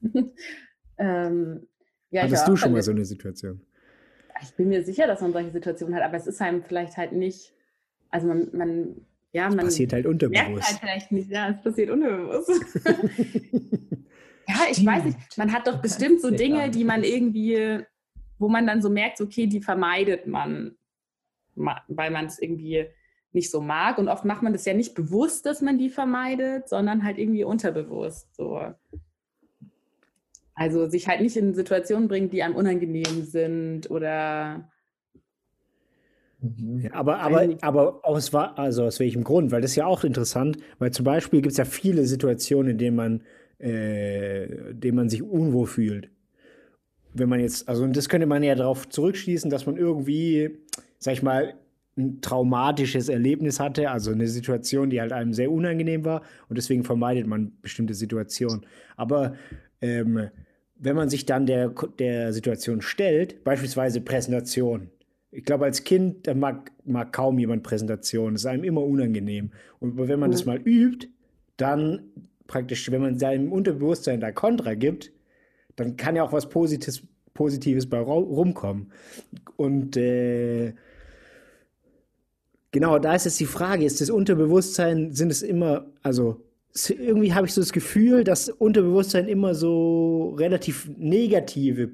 ähm, 0.98 1.66
ja, 2.10 2.22
Hattest 2.22 2.48
du 2.48 2.56
schon 2.56 2.72
mal 2.72 2.82
so 2.82 2.90
eine 2.90 3.04
Situation? 3.04 3.60
Ich 4.42 4.54
bin 4.56 4.68
mir 4.68 4.82
sicher, 4.82 5.06
dass 5.06 5.20
man 5.20 5.32
solche 5.32 5.52
Situationen 5.52 5.94
hat, 5.94 6.02
aber 6.02 6.16
es 6.16 6.26
ist 6.26 6.42
einem 6.42 6.64
vielleicht 6.64 6.96
halt 6.96 7.12
nicht, 7.12 7.54
also 8.10 8.26
man, 8.26 8.48
man 8.52 8.96
ja, 9.32 9.48
man. 9.48 9.60
Es 9.60 9.64
passiert 9.66 9.92
halt 9.92 10.06
unterbewusst. 10.06 10.46
Merkt 10.46 10.66
halt 10.68 10.78
vielleicht 10.80 11.12
nicht, 11.12 11.30
ja, 11.30 11.50
es 11.50 11.62
passiert 11.62 11.90
unterbewusst. 11.90 12.50
ja, 14.48 14.56
ich 14.70 14.84
weiß 14.84 15.04
nicht, 15.04 15.38
man 15.38 15.52
hat 15.52 15.66
doch 15.66 15.80
bestimmt 15.80 16.20
so 16.20 16.30
Dinge, 16.30 16.70
die 16.70 16.84
man 16.84 17.02
irgendwie, 17.02 17.80
wo 18.38 18.48
man 18.48 18.66
dann 18.66 18.82
so 18.82 18.90
merkt, 18.90 19.20
okay, 19.20 19.46
die 19.46 19.62
vermeidet 19.62 20.26
man, 20.26 20.76
weil 21.54 22.10
man 22.10 22.26
es 22.26 22.38
irgendwie 22.40 22.86
nicht 23.34 23.50
so 23.50 23.60
mag. 23.60 23.98
Und 23.98 24.08
oft 24.08 24.24
macht 24.24 24.42
man 24.42 24.52
das 24.52 24.64
ja 24.64 24.74
nicht 24.74 24.94
bewusst, 24.94 25.46
dass 25.46 25.60
man 25.62 25.78
die 25.78 25.90
vermeidet, 25.90 26.68
sondern 26.68 27.04
halt 27.04 27.18
irgendwie 27.18 27.44
unterbewusst. 27.44 28.34
So. 28.34 28.60
Also 30.54 30.88
sich 30.88 31.08
halt 31.08 31.20
nicht 31.20 31.36
in 31.36 31.54
Situationen 31.54 32.08
bringt, 32.08 32.32
die 32.32 32.42
einem 32.42 32.56
unangenehm 32.56 33.24
sind 33.24 33.90
oder. 33.90 34.68
Ja, 36.40 36.92
aber, 36.92 37.20
aber, 37.20 37.48
aber 37.60 38.00
aus, 38.02 38.34
also 38.34 38.84
aus 38.84 38.98
welchem 38.98 39.22
Grund? 39.22 39.52
Weil 39.52 39.60
das 39.60 39.72
ist 39.72 39.76
ja 39.76 39.86
auch 39.86 40.02
interessant, 40.02 40.58
weil 40.78 40.90
zum 40.90 41.04
Beispiel 41.04 41.40
gibt 41.40 41.52
es 41.52 41.58
ja 41.58 41.64
viele 41.64 42.04
Situationen, 42.04 42.72
in 42.72 42.78
denen 42.78 42.96
man, 42.96 43.22
äh, 43.58 44.74
denen 44.74 44.96
man 44.96 45.08
sich 45.08 45.22
unwohl 45.22 45.66
fühlt. 45.66 46.10
Wenn 47.14 47.28
man 47.28 47.40
jetzt, 47.40 47.68
also 47.68 47.84
und 47.84 47.96
das 47.96 48.08
könnte 48.08 48.26
man 48.26 48.42
ja 48.42 48.56
darauf 48.56 48.88
zurückschließen, 48.88 49.50
dass 49.50 49.66
man 49.66 49.76
irgendwie, 49.76 50.58
sag 50.98 51.14
ich 51.14 51.22
mal, 51.22 51.54
ein 51.96 52.20
traumatisches 52.20 53.08
Erlebnis 53.08 53.60
hatte, 53.60 53.90
also 53.90 54.12
eine 54.12 54.26
Situation, 54.26 54.90
die 54.90 55.00
halt 55.00 55.12
einem 55.12 55.34
sehr 55.34 55.50
unangenehm 55.50 56.04
war 56.04 56.22
und 56.48 56.56
deswegen 56.56 56.84
vermeidet 56.84 57.26
man 57.26 57.52
bestimmte 57.60 57.94
Situationen. 57.94 58.64
Aber 58.96 59.34
ähm, 59.80 60.28
wenn 60.76 60.96
man 60.96 61.08
sich 61.08 61.26
dann 61.26 61.46
der, 61.46 61.72
der 61.98 62.32
Situation 62.32 62.80
stellt, 62.80 63.44
beispielsweise 63.44 64.00
Präsentation, 64.00 64.90
ich 65.30 65.44
glaube, 65.44 65.64
als 65.64 65.84
Kind 65.84 66.26
mag, 66.34 66.72
mag 66.84 67.12
kaum 67.12 67.38
jemand 67.38 67.62
Präsentation, 67.62 68.34
das 68.34 68.42
ist 68.42 68.46
einem 68.46 68.64
immer 68.64 68.82
unangenehm. 68.82 69.52
Und 69.78 69.96
wenn 69.96 70.18
man 70.18 70.30
mhm. 70.30 70.32
das 70.32 70.44
mal 70.44 70.60
übt, 70.62 71.08
dann 71.56 72.02
praktisch, 72.46 72.90
wenn 72.90 73.00
man 73.00 73.18
seinem 73.18 73.52
Unterbewusstsein 73.52 74.20
da 74.20 74.32
Kontra 74.32 74.74
gibt, 74.74 75.12
dann 75.76 75.96
kann 75.96 76.16
ja 76.16 76.22
auch 76.22 76.32
was 76.32 76.48
Positives, 76.48 77.02
Positives 77.32 77.88
bei 77.88 77.98
rumkommen. 77.98 78.92
Und 79.56 79.96
äh, 79.96 80.74
Genau, 82.72 82.98
da 82.98 83.14
ist 83.14 83.26
jetzt 83.26 83.38
die 83.38 83.46
Frage, 83.46 83.84
ist 83.84 84.00
das 84.00 84.10
Unterbewusstsein, 84.10 85.12
sind 85.12 85.30
es 85.30 85.42
immer, 85.42 85.86
also 86.02 86.42
irgendwie 86.88 87.34
habe 87.34 87.46
ich 87.46 87.52
so 87.52 87.60
das 87.60 87.72
Gefühl, 87.72 88.24
dass 88.24 88.48
Unterbewusstsein 88.48 89.28
immer 89.28 89.54
so 89.54 90.30
relativ 90.38 90.90
negative, 90.96 91.90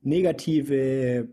negative 0.00 1.28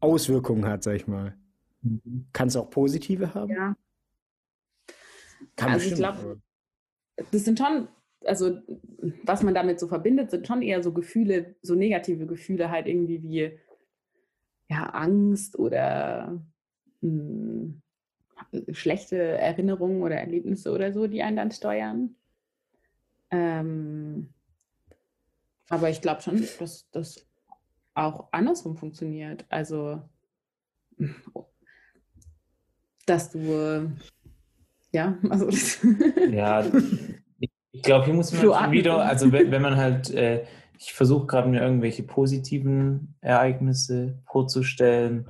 Auswirkungen 0.00 0.66
hat, 0.66 0.82
sag 0.82 0.96
ich 0.96 1.06
mal. 1.06 1.34
Mhm. 1.80 2.26
Kann 2.34 2.48
es 2.48 2.56
auch 2.56 2.68
positive 2.68 3.34
haben? 3.34 3.50
Ja. 3.50 3.76
Kann 5.56 5.72
also 5.72 5.86
ich 5.86 5.94
glaube, 5.94 6.42
das 7.32 7.44
sind 7.44 7.58
schon, 7.58 7.88
also 8.22 8.58
was 9.22 9.42
man 9.42 9.54
damit 9.54 9.80
so 9.80 9.88
verbindet, 9.88 10.30
sind 10.30 10.46
schon 10.46 10.60
eher 10.60 10.82
so 10.82 10.92
Gefühle, 10.92 11.54
so 11.62 11.74
negative 11.74 12.26
Gefühle 12.26 12.70
halt 12.70 12.86
irgendwie 12.86 13.22
wie 13.22 13.58
ja, 14.68 14.84
Angst 14.90 15.58
oder 15.58 16.40
mh, 17.00 17.10
hm, 17.10 17.82
schlechte 18.72 19.16
Erinnerungen 19.16 20.02
oder 20.02 20.16
Erlebnisse 20.16 20.72
oder 20.72 20.92
so, 20.92 21.06
die 21.06 21.22
einen 21.22 21.36
dann 21.36 21.50
steuern. 21.50 22.14
Ähm, 23.30 24.28
aber 25.68 25.90
ich 25.90 26.00
glaube 26.00 26.22
schon, 26.22 26.46
dass 26.58 26.88
das 26.90 27.26
auch 27.94 28.28
andersrum 28.32 28.76
funktioniert. 28.76 29.44
Also, 29.48 30.02
dass 33.06 33.30
du, 33.30 33.92
ja, 34.92 35.18
also. 35.28 35.48
ja, 36.30 36.64
ich 37.72 37.82
glaube, 37.82 38.04
hier 38.06 38.14
muss 38.14 38.32
man 38.32 38.70
wieder, 38.72 39.04
also 39.04 39.32
wenn, 39.32 39.50
wenn 39.50 39.62
man 39.62 39.76
halt 39.76 40.10
äh, 40.10 40.46
ich 40.78 40.92
versuche 40.92 41.26
gerade 41.26 41.48
mir 41.48 41.60
irgendwelche 41.60 42.02
positiven 42.02 43.16
Ereignisse 43.20 44.22
vorzustellen, 44.26 45.28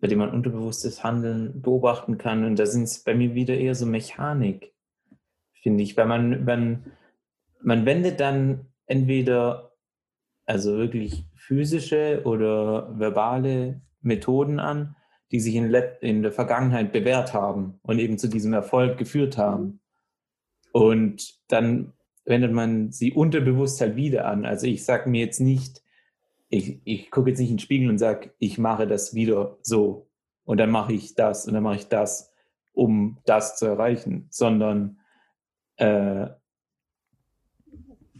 bei 0.00 0.08
denen 0.08 0.20
man 0.20 0.30
unterbewusstes 0.30 1.02
Handeln 1.02 1.62
beobachten 1.62 2.18
kann. 2.18 2.44
Und 2.44 2.58
da 2.58 2.66
sind 2.66 2.84
es 2.84 3.02
bei 3.02 3.14
mir 3.14 3.34
wieder 3.34 3.56
eher 3.56 3.74
so 3.74 3.86
Mechanik, 3.86 4.74
finde 5.62 5.82
ich, 5.82 5.96
weil 5.96 6.06
man, 6.06 6.44
man, 6.44 6.92
man 7.62 7.86
wendet 7.86 8.20
dann 8.20 8.66
entweder 8.86 9.72
also 10.44 10.76
wirklich 10.76 11.24
physische 11.34 12.22
oder 12.24 12.98
verbale 12.98 13.80
Methoden 14.00 14.60
an, 14.60 14.94
die 15.32 15.40
sich 15.40 15.56
in, 15.56 15.74
in 16.00 16.22
der 16.22 16.32
Vergangenheit 16.32 16.92
bewährt 16.92 17.34
haben 17.34 17.80
und 17.82 17.98
eben 17.98 18.18
zu 18.18 18.28
diesem 18.28 18.52
Erfolg 18.52 18.96
geführt 18.96 19.38
haben. 19.38 19.80
Und 20.72 21.40
dann 21.48 21.92
wendet 22.26 22.52
man 22.52 22.92
sie 22.92 23.12
unterbewusst 23.12 23.80
halt 23.80 23.96
wieder 23.96 24.26
an. 24.26 24.44
Also 24.44 24.66
ich 24.66 24.84
sage 24.84 25.08
mir 25.08 25.24
jetzt 25.24 25.40
nicht, 25.40 25.82
ich, 26.48 26.80
ich 26.84 27.10
gucke 27.10 27.30
jetzt 27.30 27.38
nicht 27.38 27.50
in 27.50 27.56
den 27.56 27.62
Spiegel 27.62 27.88
und 27.88 27.98
sage, 27.98 28.32
ich 28.38 28.58
mache 28.58 28.86
das 28.86 29.14
wieder 29.14 29.56
so 29.62 30.08
und 30.44 30.58
dann 30.58 30.70
mache 30.70 30.92
ich 30.92 31.14
das 31.14 31.46
und 31.46 31.54
dann 31.54 31.62
mache 31.62 31.76
ich 31.76 31.88
das, 31.88 32.32
um 32.72 33.18
das 33.24 33.56
zu 33.56 33.66
erreichen, 33.66 34.26
sondern 34.30 34.98
äh, 35.76 36.28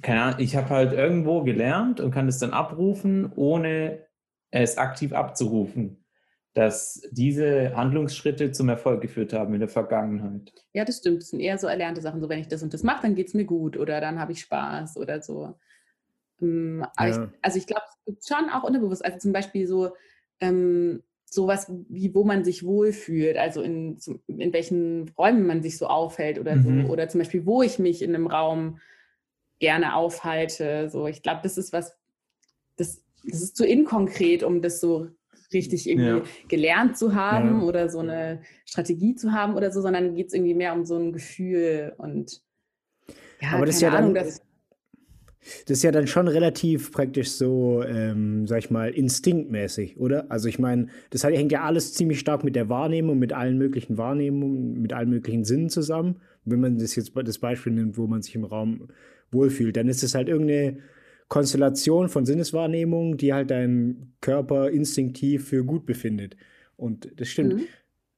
keine 0.02 0.22
Ahnung, 0.22 0.40
ich 0.40 0.56
habe 0.56 0.68
halt 0.68 0.92
irgendwo 0.92 1.42
gelernt 1.42 2.00
und 2.00 2.10
kann 2.10 2.28
es 2.28 2.38
dann 2.38 2.52
abrufen, 2.52 3.32
ohne 3.34 4.06
es 4.50 4.78
aktiv 4.78 5.12
abzurufen, 5.12 6.04
dass 6.56 7.02
diese 7.10 7.76
Handlungsschritte 7.76 8.50
zum 8.50 8.70
Erfolg 8.70 9.02
geführt 9.02 9.34
haben 9.34 9.52
in 9.52 9.60
der 9.60 9.68
Vergangenheit. 9.68 10.54
Ja, 10.72 10.86
das 10.86 10.96
stimmt. 10.96 11.20
Das 11.20 11.28
sind 11.28 11.40
eher 11.40 11.58
so 11.58 11.66
erlernte 11.66 12.00
Sachen. 12.00 12.22
So, 12.22 12.30
wenn 12.30 12.38
ich 12.38 12.48
das 12.48 12.62
und 12.62 12.72
das 12.72 12.82
mache, 12.82 13.02
dann 13.02 13.14
geht 13.14 13.28
es 13.28 13.34
mir 13.34 13.44
gut 13.44 13.76
oder 13.76 14.00
dann 14.00 14.18
habe 14.18 14.32
ich 14.32 14.40
Spaß 14.40 14.96
oder 14.96 15.20
so. 15.20 15.54
Ähm, 16.40 16.86
ja. 16.98 17.08
ich, 17.08 17.16
also 17.42 17.58
ich 17.58 17.66
glaube, 17.66 17.82
es 17.86 18.04
gibt 18.06 18.26
schon 18.26 18.48
auch 18.48 18.64
unterbewusst. 18.64 19.04
Also 19.04 19.18
zum 19.18 19.34
Beispiel 19.34 19.66
so 19.66 19.92
ähm, 20.40 21.02
sowas 21.26 21.70
wie, 21.90 22.14
wo 22.14 22.24
man 22.24 22.42
sich 22.42 22.64
wohlfühlt, 22.64 23.36
also 23.36 23.60
in, 23.60 23.98
in 24.26 24.54
welchen 24.54 25.10
Räumen 25.10 25.46
man 25.46 25.62
sich 25.62 25.76
so 25.76 25.88
aufhält 25.88 26.38
oder 26.38 26.56
mhm. 26.56 26.86
so. 26.86 26.88
Oder 26.90 27.06
zum 27.10 27.18
Beispiel, 27.18 27.44
wo 27.44 27.60
ich 27.60 27.78
mich 27.78 28.00
in 28.00 28.14
einem 28.14 28.28
Raum 28.28 28.80
gerne 29.58 29.94
aufhalte. 29.94 30.88
So, 30.88 31.06
ich 31.06 31.22
glaube, 31.22 31.40
das 31.42 31.58
ist 31.58 31.74
was, 31.74 31.98
das, 32.76 33.04
das 33.24 33.42
ist 33.42 33.58
zu 33.58 33.66
inkonkret, 33.66 34.42
um 34.42 34.62
das 34.62 34.80
so 34.80 35.08
richtig 35.52 35.88
irgendwie 35.88 36.08
ja. 36.08 36.22
gelernt 36.48 36.96
zu 36.96 37.14
haben 37.14 37.60
ja. 37.60 37.66
oder 37.66 37.88
so 37.88 38.00
eine 38.00 38.40
Strategie 38.64 39.14
zu 39.14 39.32
haben 39.32 39.54
oder 39.54 39.70
so, 39.70 39.80
sondern 39.80 40.14
geht 40.14 40.28
es 40.28 40.34
irgendwie 40.34 40.54
mehr 40.54 40.74
um 40.74 40.84
so 40.84 40.96
ein 40.96 41.12
Gefühl 41.12 41.94
und 41.98 42.42
ja, 43.40 43.52
Aber 43.52 43.66
das 43.66 43.76
ist 43.76 43.82
ja 43.82 43.90
Ahnung, 43.90 44.14
dann, 44.14 44.24
das, 44.24 44.40
ist 45.68 45.82
ja 45.82 45.92
dann 45.92 46.06
schon 46.06 46.28
relativ 46.28 46.90
praktisch 46.90 47.30
so, 47.30 47.82
ähm, 47.86 48.46
sag 48.46 48.58
ich 48.58 48.70
mal, 48.70 48.90
instinktmäßig, 48.90 49.98
oder? 49.98 50.30
Also 50.30 50.48
ich 50.48 50.58
meine, 50.58 50.86
das 51.10 51.24
hängt 51.24 51.52
ja 51.52 51.62
alles 51.62 51.92
ziemlich 51.94 52.18
stark 52.18 52.44
mit 52.44 52.56
der 52.56 52.68
Wahrnehmung, 52.68 53.18
mit 53.18 53.32
allen 53.32 53.58
möglichen 53.58 53.98
Wahrnehmungen, 53.98 54.80
mit 54.80 54.92
allen 54.92 55.10
möglichen 55.10 55.44
Sinnen 55.44 55.68
zusammen. 55.68 56.20
Wenn 56.44 56.60
man 56.60 56.78
das 56.78 56.96
jetzt 56.96 57.12
das 57.14 57.38
Beispiel 57.38 57.72
nimmt, 57.72 57.98
wo 57.98 58.06
man 58.06 58.22
sich 58.22 58.34
im 58.34 58.44
Raum 58.44 58.88
wohlfühlt, 59.30 59.76
dann 59.76 59.88
ist 59.88 60.02
es 60.02 60.14
halt 60.14 60.28
irgendeine 60.28 60.78
Konstellation 61.28 62.08
von 62.08 62.24
Sinneswahrnehmungen, 62.24 63.16
die 63.16 63.32
halt 63.32 63.50
dein 63.50 64.12
Körper 64.20 64.70
instinktiv 64.70 65.48
für 65.48 65.64
gut 65.64 65.86
befindet. 65.86 66.36
Und 66.76 67.10
das 67.16 67.28
stimmt. 67.28 67.54
Mhm. 67.54 67.66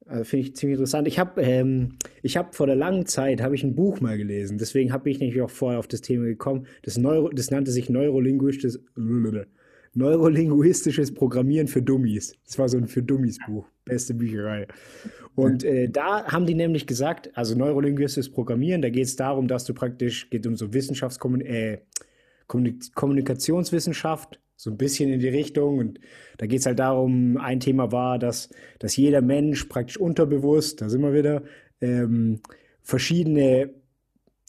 Also 0.05 0.23
Finde 0.23 0.47
ich 0.47 0.55
ziemlich 0.55 0.77
interessant. 0.77 1.07
Ich 1.07 1.19
habe 1.19 1.41
ähm, 1.41 1.97
hab 2.25 2.55
vor 2.55 2.65
der 2.65 2.75
langen 2.75 3.05
Zeit 3.05 3.41
habe 3.41 3.53
ich 3.53 3.63
ein 3.63 3.75
Buch 3.75 4.01
mal 4.01 4.17
gelesen. 4.17 4.57
Deswegen 4.57 4.91
habe 4.91 5.09
ich 5.09 5.19
nämlich 5.19 5.39
auch 5.41 5.51
vorher 5.51 5.79
auf 5.79 5.87
das 5.87 6.01
Thema 6.01 6.25
gekommen. 6.25 6.65
Das, 6.81 6.97
Neuro, 6.97 7.29
das 7.29 7.51
nannte 7.51 7.71
sich 7.71 7.89
Neurolinguistisches, 7.89 8.79
Neurolinguistisches 9.93 11.13
Programmieren 11.13 11.67
für 11.67 11.83
Dummies. 11.83 12.35
Das 12.45 12.57
war 12.57 12.69
so 12.69 12.77
ein 12.77 12.87
für 12.87 13.03
Dummies 13.03 13.37
Buch. 13.45 13.67
Beste 13.85 14.15
Bücherei. 14.15 14.67
Und 15.35 15.63
äh, 15.63 15.89
da 15.89 16.25
haben 16.25 16.47
die 16.47 16.55
nämlich 16.55 16.87
gesagt, 16.87 17.29
also 17.35 17.55
neurolinguistisches 17.55 18.31
Programmieren, 18.31 18.81
da 18.81 18.89
geht 18.89 19.05
es 19.05 19.15
darum, 19.15 19.47
dass 19.47 19.63
du 19.65 19.73
praktisch, 19.73 20.29
geht 20.29 20.45
um 20.47 20.55
so 20.55 20.73
Wissenschaftskommunikation, 20.73 21.55
äh, 21.55 21.77
Kommunikationswissenschaft, 22.49 24.41
so 24.57 24.69
ein 24.69 24.77
bisschen 24.77 25.09
in 25.09 25.21
die 25.21 25.29
Richtung. 25.29 25.77
Und 25.77 25.99
da 26.37 26.45
geht 26.47 26.59
es 26.59 26.65
halt 26.65 26.79
darum, 26.79 27.37
ein 27.37 27.61
Thema 27.61 27.93
war, 27.93 28.19
dass, 28.19 28.49
dass 28.79 28.97
jeder 28.97 29.21
Mensch 29.21 29.65
praktisch 29.65 29.97
unterbewusst, 29.97 30.81
da 30.81 30.89
sind 30.89 31.01
wir 31.01 31.13
wieder, 31.13 31.43
ähm, 31.79 32.41
verschiedene 32.81 33.69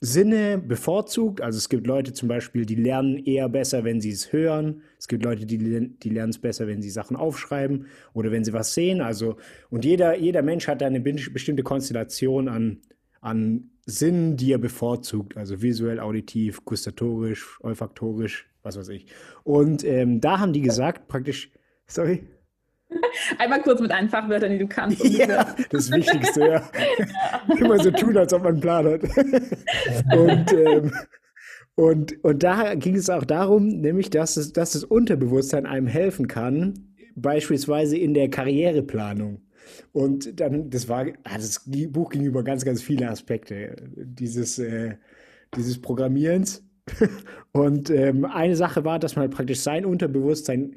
Sinne 0.01 0.57
bevorzugt. 0.57 1.43
Also 1.43 1.59
es 1.59 1.69
gibt 1.69 1.87
Leute 1.87 2.15
zum 2.15 2.29
Beispiel, 2.29 2.65
die 2.65 2.75
lernen 2.75 3.19
eher 3.19 3.49
besser, 3.51 3.85
wenn 3.85 4.01
sie 4.01 4.11
es 4.11 4.33
hören. 4.33 4.83
Es 4.99 5.09
gibt 5.09 5.23
Leute, 5.23 5.45
die, 5.45 5.59
die 5.59 6.09
lernen 6.09 6.31
es 6.31 6.39
besser, 6.39 6.67
wenn 6.67 6.81
sie 6.81 6.91
Sachen 6.91 7.17
aufschreiben 7.17 7.87
oder 8.15 8.33
wenn 8.33 8.43
sie 8.43 8.55
was 8.55 8.73
sehen. 8.73 9.03
Also, 9.03 9.37
und 9.69 9.85
jeder, 9.85 10.19
jeder 10.19 10.43
Mensch 10.43 10.69
hat 10.69 10.83
eine 10.83 11.01
bestimmte 11.01 11.63
Konstellation 11.63 12.49
an, 12.49 12.79
an 13.21 13.71
Sinnen, 13.87 14.37
die 14.37 14.53
er 14.53 14.59
bevorzugt, 14.59 15.37
also 15.37 15.63
visuell, 15.63 16.01
auditiv, 16.01 16.65
gustatorisch, 16.65 17.59
olfaktorisch, 17.61 18.49
was 18.63 18.79
weiß 18.79 18.89
ich. 18.91 19.07
Und 19.43 19.85
ähm, 19.85 20.21
da 20.21 20.39
haben 20.39 20.53
die 20.53 20.61
gesagt, 20.61 21.09
praktisch, 21.09 21.51
sorry. 21.87 22.27
Einmal 23.39 23.63
kurz 23.63 23.81
mit 23.81 23.91
allen 23.93 24.09
Fachwörtern, 24.09 24.51
die 24.51 24.59
du 24.59 24.67
kannst. 24.67 25.01
Um 25.05 25.11
ja, 25.11 25.55
das 25.71 25.91
Wichtigste, 25.91 26.41
ja. 26.41 26.71
ja. 26.99 27.57
Immer 27.59 27.79
so 27.79 27.91
tun, 27.91 28.17
als 28.17 28.33
ob 28.33 28.43
man 28.43 28.53
einen 28.53 28.61
Plan 28.61 28.87
hat. 28.87 29.03
und, 30.17 30.53
ähm, 30.53 30.93
und, 31.75 32.25
und 32.25 32.43
da 32.43 32.75
ging 32.75 32.97
es 32.97 33.09
auch 33.09 33.25
darum, 33.25 33.69
nämlich, 33.69 34.11
dass, 34.11 34.37
es, 34.37 34.53
dass 34.53 34.73
das 34.73 34.85
Unterbewusstsein 34.85 35.67
einem 35.67 35.87
helfen 35.87 36.29
kann, 36.29 36.95
beispielsweise 37.15 37.97
in 37.97 38.15
der 38.15 38.29
Karriereplanung. 38.29 39.43
Und 39.93 40.41
dann, 40.41 40.71
das 40.71 40.89
war, 40.89 41.07
ah, 41.25 41.37
das 41.37 41.63
Buch 41.89 42.11
ging 42.11 42.25
über 42.25 42.43
ganz, 42.43 42.65
ganz 42.65 42.83
viele 42.83 43.09
Aspekte 43.09 43.77
dieses, 43.97 44.59
äh, 44.59 44.97
dieses 45.55 45.81
Programmierens. 45.81 46.65
Und 47.53 47.91
ähm, 47.91 48.25
eine 48.25 48.57
Sache 48.57 48.85
war, 48.85 48.99
dass 48.99 49.17
man 49.17 49.31
praktisch 49.31 49.61
sein 49.61 49.85
Unterbewusstsein 49.85 50.77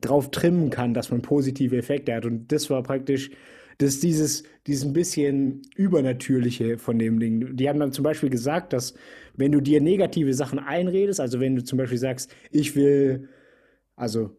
drauf 0.00 0.30
trimmen 0.30 0.70
kann, 0.70 0.94
dass 0.94 1.10
man 1.10 1.22
positive 1.22 1.76
Effekte 1.76 2.14
hat. 2.14 2.26
Und 2.26 2.52
das 2.52 2.70
war 2.70 2.82
praktisch, 2.82 3.30
das 3.78 3.94
ist 3.94 4.02
dieses, 4.02 4.44
dieses 4.66 4.84
ein 4.84 4.92
bisschen 4.92 5.62
Übernatürliche 5.74 6.78
von 6.78 6.98
dem 6.98 7.18
Ding. 7.18 7.56
Die 7.56 7.68
haben 7.68 7.80
dann 7.80 7.92
zum 7.92 8.04
Beispiel 8.04 8.30
gesagt, 8.30 8.72
dass 8.72 8.94
wenn 9.34 9.52
du 9.52 9.60
dir 9.60 9.80
negative 9.80 10.32
Sachen 10.34 10.58
einredest, 10.58 11.20
also 11.20 11.40
wenn 11.40 11.56
du 11.56 11.64
zum 11.64 11.78
Beispiel 11.78 11.98
sagst, 11.98 12.34
ich 12.50 12.74
will, 12.76 13.28
also 13.94 14.30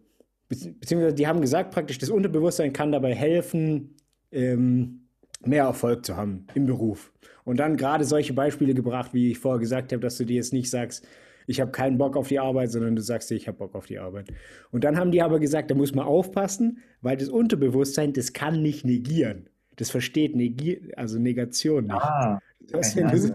beziehungsweise 0.47 1.13
die 1.13 1.27
haben 1.27 1.41
gesagt, 1.41 1.71
praktisch 1.71 1.97
das 1.97 2.09
Unterbewusstsein 2.09 2.73
kann 2.73 2.91
dabei 2.91 3.13
helfen, 3.13 3.95
ähm, 4.31 5.07
mehr 5.45 5.63
Erfolg 5.63 6.05
zu 6.05 6.15
haben 6.15 6.47
im 6.55 6.65
Beruf. 6.65 7.11
Und 7.43 7.57
dann 7.57 7.77
gerade 7.77 8.03
solche 8.03 8.33
Beispiele 8.33 8.73
gebracht, 8.73 9.13
wie 9.13 9.31
ich 9.31 9.39
vorher 9.39 9.59
gesagt 9.59 9.91
habe, 9.91 10.01
dass 10.01 10.17
du 10.17 10.25
dir 10.25 10.35
jetzt 10.35 10.53
nicht 10.53 10.69
sagst, 10.69 11.07
ich 11.49 11.61
habe 11.61 11.71
keinen 11.71 11.97
Bock 11.97 12.17
auf 12.17 12.27
die 12.27 12.39
Arbeit, 12.39 12.71
sondern 12.71 12.95
du 12.95 13.01
sagst 13.01 13.29
dir, 13.29 13.35
ich 13.35 13.47
habe 13.47 13.57
Bock 13.57 13.73
auf 13.73 13.85
die 13.85 13.99
Arbeit. 13.99 14.33
Und 14.71 14.83
dann 14.83 14.97
haben 14.97 15.11
die 15.11 15.21
aber 15.21 15.39
gesagt, 15.39 15.71
da 15.71 15.75
muss 15.75 15.95
man 15.95 16.05
aufpassen, 16.05 16.79
weil 17.01 17.15
das 17.15 17.29
Unterbewusstsein, 17.29 18.11
das 18.11 18.33
kann 18.33 18.61
nicht 18.61 18.83
negieren. 18.83 19.49
Das 19.77 19.89
versteht 19.89 20.35
Negi 20.35 20.91
also 20.97 21.19
Negation 21.19 21.85
nicht. 21.85 21.93
Ah, 21.93 22.39
das, 22.59 22.95
das, 22.95 23.33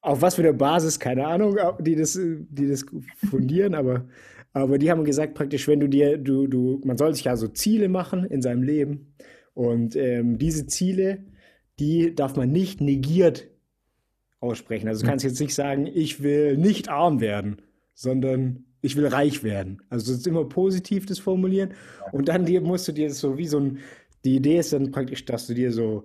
auf 0.00 0.20
was 0.20 0.34
für 0.34 0.42
eine 0.42 0.52
Basis, 0.52 0.98
keine 0.98 1.26
Ahnung, 1.26 1.56
die 1.80 1.94
das, 1.94 2.18
die 2.20 2.68
das 2.68 2.84
fundieren, 3.30 3.74
aber 3.74 4.06
aber 4.54 4.78
die 4.78 4.90
haben 4.90 5.04
gesagt, 5.04 5.34
praktisch, 5.34 5.66
wenn 5.66 5.80
du 5.80 5.88
dir, 5.88 6.16
du, 6.16 6.46
du, 6.46 6.80
man 6.84 6.96
soll 6.96 7.12
sich 7.12 7.24
ja 7.24 7.36
so 7.36 7.48
Ziele 7.48 7.88
machen 7.88 8.24
in 8.24 8.40
seinem 8.40 8.62
Leben. 8.62 9.14
Und 9.52 9.96
ähm, 9.96 10.38
diese 10.38 10.66
Ziele, 10.66 11.24
die 11.80 12.14
darf 12.14 12.36
man 12.36 12.52
nicht 12.52 12.80
negiert 12.80 13.48
aussprechen. 14.38 14.86
Also 14.86 15.02
du 15.02 15.08
kannst 15.08 15.24
jetzt 15.24 15.40
nicht 15.40 15.54
sagen, 15.54 15.86
ich 15.92 16.22
will 16.22 16.56
nicht 16.56 16.88
arm 16.88 17.20
werden, 17.20 17.62
sondern 17.94 18.64
ich 18.80 18.94
will 18.96 19.08
reich 19.08 19.42
werden. 19.42 19.82
Also 19.88 20.12
es 20.12 20.18
ist 20.18 20.26
immer 20.26 20.48
positiv 20.48 21.04
das 21.04 21.18
formulieren. 21.18 21.74
Und 22.12 22.28
dann 22.28 22.44
musst 22.62 22.86
du 22.86 22.92
dir 22.92 23.10
so 23.10 23.36
wie 23.36 23.46
so 23.48 23.58
ein, 23.58 23.78
die 24.24 24.36
Idee 24.36 24.58
ist 24.58 24.72
dann 24.72 24.92
praktisch, 24.92 25.24
dass 25.24 25.48
du 25.48 25.54
dir 25.54 25.72
so 25.72 26.04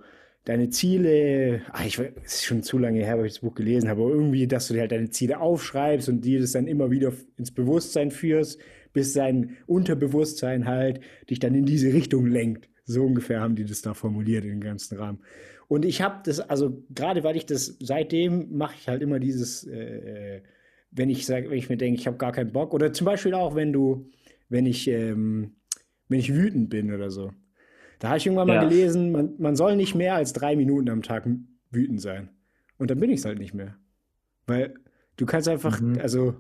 deine 0.50 0.72
Ziele, 0.72 1.62
ach, 1.72 1.86
ich 1.86 2.00
weiß, 2.00 2.10
es 2.26 2.34
ist 2.34 2.45
schon 2.45 2.64
zu 2.64 2.80
lange 2.80 3.06
her, 3.06 3.20
weil 3.20 3.28
ich 3.28 3.34
das 3.34 3.41
Buch 3.41 3.54
gelesen 3.54 3.88
habe, 3.88 4.02
aber 4.02 4.10
irgendwie, 4.10 4.47
dass 4.47 4.68
du 4.68 4.74
dir 4.74 4.80
halt 4.80 4.91
deine 4.91 5.12
Ziele 5.12 5.39
aufschreibst 5.39 6.10
und 6.10 6.26
dir 6.26 6.39
das 6.39 6.54
dann 6.54 6.66
immer 6.66 6.89
wieder 6.89 7.14
ins 7.38 7.52
Bewusstsein 7.52 8.10
führst, 8.10 8.60
bis 8.91 9.14
dein 9.14 9.58
Unterbewusstsein 9.68 10.66
halt 10.66 11.02
dich 11.30 11.38
dann 11.38 11.54
in 11.54 11.66
diese 11.66 11.93
Richtung 11.93 12.26
lenkt. 12.26 12.68
So 12.84 13.04
ungefähr 13.04 13.41
haben 13.41 13.56
die 13.56 13.64
das 13.64 13.84
da 13.84 13.93
formuliert 13.93 14.43
den 14.43 14.60
ganzen 14.60 14.97
Rahmen. 14.97 15.20
Und 15.68 15.86
ich 15.86 16.02
habe 16.02 16.22
das, 16.26 16.39
also 16.39 16.84
gerade 16.95 17.24
weil 17.24 17.36
ich 17.36 17.45
das, 17.45 17.78
seitdem 17.80 18.58
mache 18.58 18.74
ich 18.80 18.88
halt 18.88 19.04
immer 19.04 19.20
dieses, 19.20 19.68
äh, 19.68 20.38
äh 20.38 20.41
wenn 20.89 21.12
ich 21.12 21.28
sage, 21.28 21.52
wenn 21.52 21.60
ich 21.60 21.70
mir 21.70 21.78
denke, 21.78 22.00
ich 22.00 22.08
habe 22.08 22.18
gar 22.18 22.32
keinen 22.32 22.52
Bock, 22.52 22.74
oder 22.74 22.91
zum 22.91 23.06
Beispiel 23.06 23.36
auch, 23.36 23.54
wenn 23.54 23.72
du, 23.72 24.10
wenn 24.50 24.66
ich, 24.66 24.88
ähm, 24.88 25.58
wenn 26.08 26.20
ich 26.20 26.34
wütend 26.34 26.72
bin 26.72 26.91
oder 26.91 27.12
so. 27.12 27.30
Da 28.00 28.10
habe 28.10 28.18
ich 28.18 28.26
irgendwann 28.26 28.47
ja. 28.47 28.56
mal 28.56 28.68
gelesen, 28.68 29.12
man, 29.12 29.34
man 29.38 29.56
soll 29.56 29.76
nicht 29.76 29.93
mehr 29.93 30.16
als 30.16 30.34
drei 30.34 30.56
Minuten 30.56 30.89
am 30.89 31.02
Tag 31.02 31.28
wütend 31.70 32.02
sein. 32.02 32.30
Und 32.78 32.89
dann 32.89 33.00
bin 33.00 33.10
ich 33.10 33.20
es 33.20 33.26
halt 33.26 33.39
nicht 33.39 33.54
mehr. 33.54 33.76
Weil 34.47 34.74
du 35.18 35.26
kannst 35.26 35.47
einfach, 35.50 35.80
mhm. 35.80 36.00
also 36.00 36.36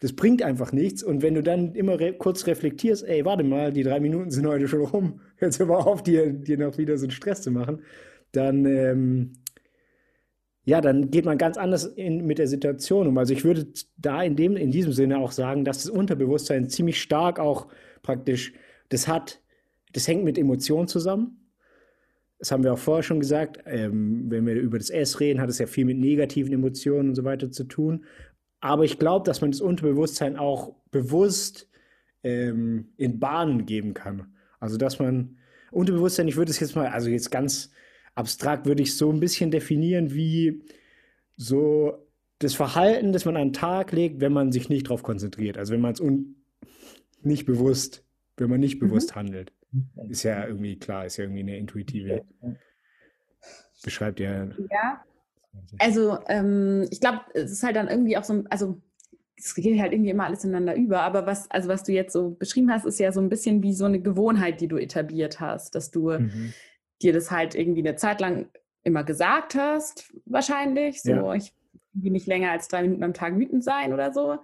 das 0.00 0.14
bringt 0.14 0.42
einfach 0.42 0.72
nichts. 0.72 1.02
Und 1.02 1.22
wenn 1.22 1.34
du 1.34 1.42
dann 1.42 1.74
immer 1.74 2.00
re 2.00 2.14
kurz 2.14 2.46
reflektierst, 2.46 3.04
ey, 3.06 3.24
warte 3.24 3.44
mal, 3.44 3.72
die 3.72 3.82
drei 3.82 4.00
Minuten 4.00 4.30
sind 4.30 4.46
heute 4.46 4.68
schon 4.68 4.82
rum, 4.82 5.20
jetzt 5.40 5.58
hör 5.58 5.70
auf, 5.70 6.02
dir, 6.02 6.32
dir 6.32 6.58
noch 6.58 6.78
wieder 6.78 6.96
so 6.96 7.04
einen 7.04 7.10
Stress 7.10 7.42
zu 7.42 7.50
machen, 7.50 7.82
dann, 8.32 8.64
ähm, 8.64 9.32
ja, 10.64 10.80
dann 10.80 11.10
geht 11.10 11.24
man 11.24 11.38
ganz 11.38 11.56
anders 11.56 11.84
in, 11.84 12.24
mit 12.24 12.38
der 12.38 12.46
Situation 12.46 13.08
um. 13.08 13.18
Also 13.18 13.34
ich 13.34 13.44
würde 13.44 13.66
da 13.96 14.22
in, 14.22 14.36
dem, 14.36 14.56
in 14.56 14.70
diesem 14.70 14.92
Sinne 14.92 15.18
auch 15.18 15.32
sagen, 15.32 15.64
dass 15.64 15.82
das 15.82 15.90
Unterbewusstsein 15.90 16.68
ziemlich 16.68 17.00
stark 17.00 17.40
auch 17.40 17.66
praktisch, 18.02 18.52
das 18.88 19.08
hat 19.08 19.40
das 19.92 20.06
hängt 20.08 20.24
mit 20.24 20.38
Emotionen 20.38 20.88
zusammen. 20.88 21.36
Das 22.38 22.52
haben 22.52 22.64
wir 22.64 22.72
auch 22.72 22.78
vorher 22.78 23.02
schon 23.02 23.20
gesagt. 23.20 23.58
Ähm, 23.66 24.30
wenn 24.30 24.46
wir 24.46 24.54
über 24.54 24.78
das 24.78 24.90
S 24.90 25.20
reden, 25.20 25.40
hat 25.40 25.50
es 25.50 25.58
ja 25.58 25.66
viel 25.66 25.84
mit 25.84 25.98
negativen 25.98 26.52
Emotionen 26.52 27.10
und 27.10 27.14
so 27.14 27.24
weiter 27.24 27.50
zu 27.50 27.64
tun. 27.64 28.04
Aber 28.60 28.84
ich 28.84 28.98
glaube, 28.98 29.24
dass 29.24 29.40
man 29.40 29.50
das 29.50 29.60
Unterbewusstsein 29.60 30.36
auch 30.36 30.74
bewusst 30.90 31.68
ähm, 32.22 32.92
in 32.96 33.18
Bahnen 33.18 33.66
geben 33.66 33.94
kann. 33.94 34.34
Also 34.58 34.76
dass 34.76 34.98
man 34.98 35.36
Unterbewusstsein, 35.70 36.28
ich 36.28 36.36
würde 36.36 36.50
es 36.50 36.60
jetzt 36.60 36.76
mal, 36.76 36.88
also 36.88 37.08
jetzt 37.08 37.30
ganz 37.30 37.70
abstrakt 38.14 38.66
würde 38.66 38.82
ich 38.82 38.96
so 38.96 39.10
ein 39.10 39.20
bisschen 39.20 39.50
definieren 39.50 40.12
wie 40.12 40.62
so 41.36 42.06
das 42.38 42.54
Verhalten, 42.54 43.12
das 43.12 43.24
man 43.24 43.36
an 43.36 43.48
den 43.48 43.52
Tag 43.52 43.92
legt, 43.92 44.20
wenn 44.20 44.32
man 44.32 44.52
sich 44.52 44.68
nicht 44.68 44.86
darauf 44.86 45.02
konzentriert. 45.02 45.58
Also 45.58 45.72
wenn 45.72 45.80
man 45.80 45.92
es 45.92 46.02
nicht 47.22 47.44
bewusst, 47.44 48.04
wenn 48.40 48.50
man 48.50 48.60
nicht 48.60 48.80
bewusst 48.80 49.10
mhm. 49.10 49.20
handelt. 49.20 49.52
Ist 50.08 50.24
ja 50.24 50.46
irgendwie 50.46 50.76
klar, 50.78 51.06
ist 51.06 51.16
ja 51.16 51.24
irgendwie 51.24 51.40
eine 51.40 51.56
intuitive. 51.56 52.24
Beschreibt 53.84 54.18
ja. 54.18 54.46
Ja. 54.70 55.04
Also 55.78 56.18
ähm, 56.28 56.86
ich 56.90 57.00
glaube, 57.00 57.20
es 57.34 57.52
ist 57.52 57.62
halt 57.62 57.76
dann 57.76 57.88
irgendwie 57.88 58.16
auch 58.16 58.24
so, 58.24 58.44
also 58.50 58.80
es 59.36 59.54
geht 59.54 59.80
halt 59.80 59.92
irgendwie 59.92 60.10
immer 60.10 60.26
alles 60.26 60.44
ineinander 60.44 60.74
über. 60.76 61.02
Aber 61.02 61.26
was, 61.26 61.50
also 61.50 61.68
was 61.68 61.84
du 61.84 61.92
jetzt 61.92 62.12
so 62.12 62.30
beschrieben 62.30 62.70
hast, 62.70 62.84
ist 62.84 62.98
ja 62.98 63.12
so 63.12 63.20
ein 63.20 63.28
bisschen 63.28 63.62
wie 63.62 63.72
so 63.72 63.84
eine 63.84 64.00
Gewohnheit, 64.00 64.60
die 64.60 64.68
du 64.68 64.76
etabliert 64.76 65.40
hast, 65.40 65.74
dass 65.74 65.90
du 65.90 66.10
mhm. 66.10 66.52
dir 67.02 67.12
das 67.12 67.30
halt 67.30 67.54
irgendwie 67.54 67.80
eine 67.80 67.96
Zeit 67.96 68.20
lang 68.20 68.48
immer 68.82 69.04
gesagt 69.04 69.54
hast, 69.54 70.12
wahrscheinlich. 70.26 71.02
So, 71.02 71.10
ja. 71.10 71.34
ich 71.34 71.52
will 71.92 72.12
nicht 72.12 72.26
länger 72.26 72.50
als 72.50 72.68
drei 72.68 72.82
Minuten 72.82 73.04
am 73.04 73.14
Tag 73.14 73.36
wütend 73.36 73.64
sein 73.64 73.92
oder 73.92 74.12
so. 74.12 74.38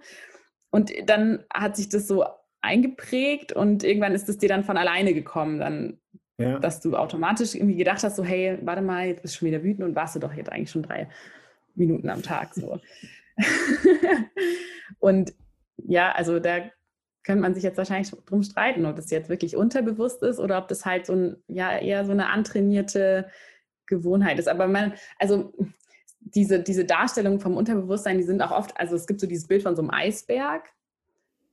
Und 0.69 0.91
dann 1.05 1.43
hat 1.53 1.75
sich 1.75 1.89
das 1.89 2.07
so 2.07 2.25
eingeprägt 2.67 3.53
und 3.53 3.83
irgendwann 3.83 4.13
ist 4.13 4.29
es 4.29 4.37
dir 4.37 4.49
dann 4.49 4.63
von 4.63 4.77
alleine 4.77 5.13
gekommen, 5.13 5.59
dann, 5.59 5.99
ja. 6.37 6.59
dass 6.59 6.81
du 6.81 6.95
automatisch 6.95 7.55
irgendwie 7.55 7.77
gedacht 7.77 8.03
hast, 8.03 8.15
so, 8.15 8.23
hey, 8.23 8.59
warte 8.61 8.81
mal, 8.81 9.07
jetzt 9.07 9.21
bist 9.21 9.35
du 9.35 9.39
schon 9.39 9.47
wieder 9.47 9.63
wütend 9.63 9.83
und 9.83 9.95
warst 9.95 10.15
du 10.15 10.19
doch 10.19 10.33
jetzt 10.33 10.51
eigentlich 10.51 10.71
schon 10.71 10.83
drei 10.83 11.09
Minuten 11.75 12.09
am 12.09 12.21
Tag. 12.21 12.53
So. 12.53 12.79
und 14.99 15.33
ja, 15.77 16.11
also 16.11 16.39
da 16.39 16.59
könnte 17.23 17.41
man 17.41 17.53
sich 17.53 17.63
jetzt 17.63 17.77
wahrscheinlich 17.77 18.11
drum 18.25 18.43
streiten, 18.43 18.85
ob 18.85 18.95
das 18.95 19.11
jetzt 19.11 19.29
wirklich 19.29 19.55
unterbewusst 19.55 20.23
ist 20.23 20.39
oder 20.39 20.57
ob 20.57 20.67
das 20.67 20.85
halt 20.85 21.05
so 21.05 21.13
ein, 21.13 21.35
ja, 21.47 21.77
eher 21.77 22.05
so 22.05 22.11
eine 22.11 22.29
antrainierte 22.29 23.29
Gewohnheit 23.85 24.39
ist. 24.39 24.47
Aber 24.47 24.67
man, 24.67 24.93
also 25.19 25.53
diese, 26.19 26.61
diese 26.61 26.85
Darstellungen 26.85 27.39
vom 27.39 27.57
Unterbewusstsein, 27.57 28.17
die 28.17 28.23
sind 28.23 28.41
auch 28.41 28.51
oft, 28.51 28.79
also 28.79 28.95
es 28.95 29.07
gibt 29.07 29.19
so 29.19 29.27
dieses 29.27 29.47
Bild 29.47 29.63
von 29.63 29.75
so 29.75 29.81
einem 29.81 29.91
Eisberg 29.91 30.69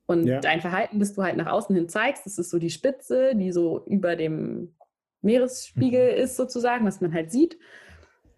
und 0.07 0.27
ja. 0.27 0.41
dein 0.41 0.61
Verhalten, 0.61 0.99
das 0.99 1.15
du 1.15 1.23
halt 1.23 1.37
nach 1.37 1.47
außen 1.47 1.75
hin 1.75 1.89
zeigst, 1.89 2.27
das 2.27 2.39
ist 2.39 2.51
so 2.51 2.59
die 2.59 2.71
Spitze, 2.71 3.35
die 3.35 3.53
so 3.53 3.85
über 3.87 4.17
dem 4.17 4.75
Meeresspiegel 5.23 6.13
mhm. 6.13 6.23
ist 6.23 6.37
sozusagen, 6.37 6.85
was 6.85 7.01
man 7.01 7.15
halt 7.15 7.31
sieht. 7.31 7.59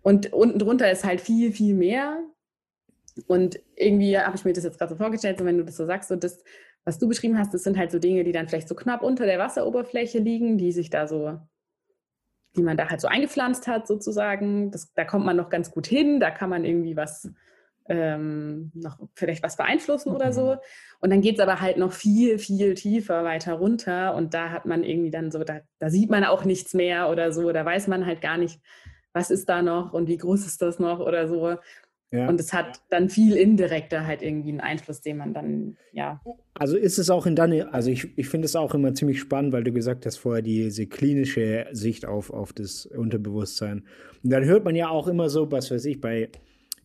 Und 0.03 0.33
unten 0.33 0.61
drunter 0.61 0.91
ist 0.91 1.05
halt 1.05 1.21
viel, 1.21 1.53
viel 1.53 1.75
mehr. 1.75 2.23
Und 3.27 3.59
irgendwie 3.75 4.17
habe 4.17 4.37
ich 4.37 4.45
mir 4.45 4.53
das 4.53 4.63
jetzt 4.63 4.79
gerade 4.79 4.91
so 4.91 4.97
vorgestellt, 4.97 5.39
so 5.39 5.45
wenn 5.45 5.59
du 5.59 5.65
das 5.65 5.77
so 5.77 5.87
sagst, 5.87 6.09
so 6.09 6.17
das, 6.17 6.45
was 6.85 6.99
du 6.99 7.09
beschrieben 7.09 7.39
hast, 7.39 7.53
das 7.53 7.65
sind 7.65 7.77
halt 7.77 7.91
so 7.91 7.99
Dinge, 7.99 8.23
die 8.23 8.33
dann 8.33 8.49
vielleicht 8.49 8.69
so 8.69 8.77
knapp 8.77 9.03
unter 9.03 9.27
der 9.27 9.41
Wasseroberfläche 9.41 10.21
liegen, 10.21 10.59
die 10.59 10.71
sich 10.71 10.91
da 10.91 11.09
so, 11.09 11.41
die 12.57 12.63
man 12.63 12.77
da 12.77 12.89
halt 12.89 13.01
so 13.01 13.09
eingepflanzt 13.09 13.67
hat 13.67 13.89
sozusagen. 13.89 14.71
Das, 14.71 14.93
da 14.95 15.05
kommt 15.05 15.27
man 15.27 15.37
noch 15.37 15.49
ganz 15.49 15.73
gut 15.73 15.89
hin, 15.89 16.21
da 16.21 16.31
kann 16.31 16.51
man 16.51 16.65
irgendwie 16.65 16.97
was 16.97 17.29
ähm, 17.89 18.71
noch 18.75 18.99
vielleicht 19.15 19.43
was 19.43 19.57
beeinflussen 19.57 20.13
oder 20.13 20.33
so. 20.33 20.53
Mhm. 20.53 20.59
Und 21.01 21.11
dann 21.11 21.21
geht 21.21 21.37
es 21.37 21.41
aber 21.41 21.61
halt 21.61 21.77
noch 21.77 21.93
viel, 21.93 22.39
viel 22.39 22.75
tiefer 22.75 23.25
weiter 23.25 23.55
runter 23.55 24.15
und 24.15 24.35
da 24.35 24.51
hat 24.51 24.67
man 24.67 24.83
irgendwie 24.83 25.11
dann 25.11 25.31
so, 25.31 25.45
da, 25.45 25.61
da 25.79 25.91
sieht 25.91 26.11
man 26.11 26.25
auch 26.25 26.45
nichts 26.45 26.75
mehr 26.75 27.11
oder 27.11 27.33
so, 27.33 27.53
da 27.53 27.65
weiß 27.65 27.89
man 27.89 28.07
halt 28.07 28.21
gar 28.21 28.39
nicht, 28.39 28.61
was 29.13 29.31
ist 29.31 29.49
da 29.49 29.63
noch 29.63 29.93
und 29.93 30.09
wie 30.09 30.17
groß 30.17 30.47
ist 30.47 30.63
das 30.63 30.79
noch 30.79 31.01
oder 31.01 31.29
so. 31.29 31.57
Ja. 32.13 32.29
Und 32.29 32.39
es 32.39 32.53
hat 32.53 32.81
dann 32.89 33.09
viel 33.09 33.37
indirekter 33.37 34.07
halt 34.07 34.23
irgendwie 34.23 34.51
einen 34.51 34.61
Einfluss, 34.61 35.01
den 35.01 35.17
man 35.17 35.35
dann, 35.35 35.77
ja. 35.93 36.21
Also 36.55 36.77
ist 36.77 36.99
es 36.99 37.11
auch 37.11 37.27
in 37.27 37.35
deiner, 37.35 37.75
also 37.75 37.91
ich, 37.91 38.17
ich 38.17 38.29
finde 38.29 38.47
es 38.47 38.55
auch 38.55 38.75
immer 38.75 38.95
ziemlich 38.95 39.19
spannend, 39.19 39.53
weil 39.53 39.65
du 39.65 39.73
gesagt 39.73 40.07
hast 40.07 40.19
vorher 40.19 40.43
diese 40.43 40.87
klinische 40.87 41.67
Sicht 41.73 42.07
auf, 42.07 42.31
auf 42.31 42.53
das 42.53 42.87
Unterbewusstsein. 42.87 43.85
Und 44.23 44.31
dann 44.31 44.45
hört 44.45 44.65
man 44.65 44.77
ja 44.77 44.89
auch 44.89 45.09
immer 45.09 45.29
so, 45.29 45.51
was 45.51 45.71
weiß 45.71 45.85
ich, 45.87 46.01
bei 46.01 46.31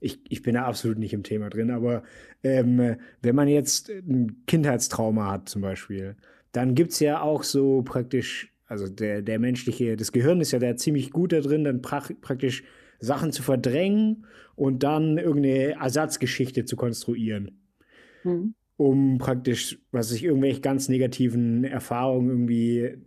ich, 0.01 0.19
ich 0.27 0.41
bin 0.41 0.55
da 0.55 0.65
absolut 0.65 0.97
nicht 0.97 1.13
im 1.13 1.23
Thema 1.23 1.49
drin, 1.49 1.71
aber 1.71 2.03
ähm, 2.43 2.95
wenn 3.21 3.35
man 3.35 3.47
jetzt 3.47 3.89
ein 3.89 4.43
Kindheitstrauma 4.47 5.31
hat 5.31 5.47
zum 5.47 5.61
Beispiel, 5.61 6.17
dann 6.51 6.75
gibt 6.75 6.91
es 6.91 6.99
ja 6.99 7.21
auch 7.21 7.43
so 7.43 7.83
praktisch, 7.83 8.51
also 8.65 8.89
der, 8.89 9.21
der 9.21 9.39
menschliche, 9.39 9.95
das 9.95 10.11
Gehirn 10.11 10.41
ist 10.41 10.51
ja 10.51 10.59
da 10.59 10.75
ziemlich 10.75 11.11
gut 11.11 11.31
da 11.31 11.39
drin, 11.39 11.63
dann 11.63 11.81
pra 11.81 12.03
praktisch 12.19 12.63
Sachen 12.99 13.31
zu 13.31 13.43
verdrängen 13.43 14.25
und 14.55 14.83
dann 14.83 15.17
irgendeine 15.17 15.73
Ersatzgeschichte 15.73 16.65
zu 16.65 16.75
konstruieren. 16.75 17.59
Mhm. 18.23 18.55
Um 18.77 19.19
praktisch, 19.19 19.79
was 19.91 20.11
ich, 20.11 20.23
irgendwelche 20.23 20.61
ganz 20.61 20.89
negativen 20.89 21.63
Erfahrungen 21.63 22.29
irgendwie, 22.29 22.97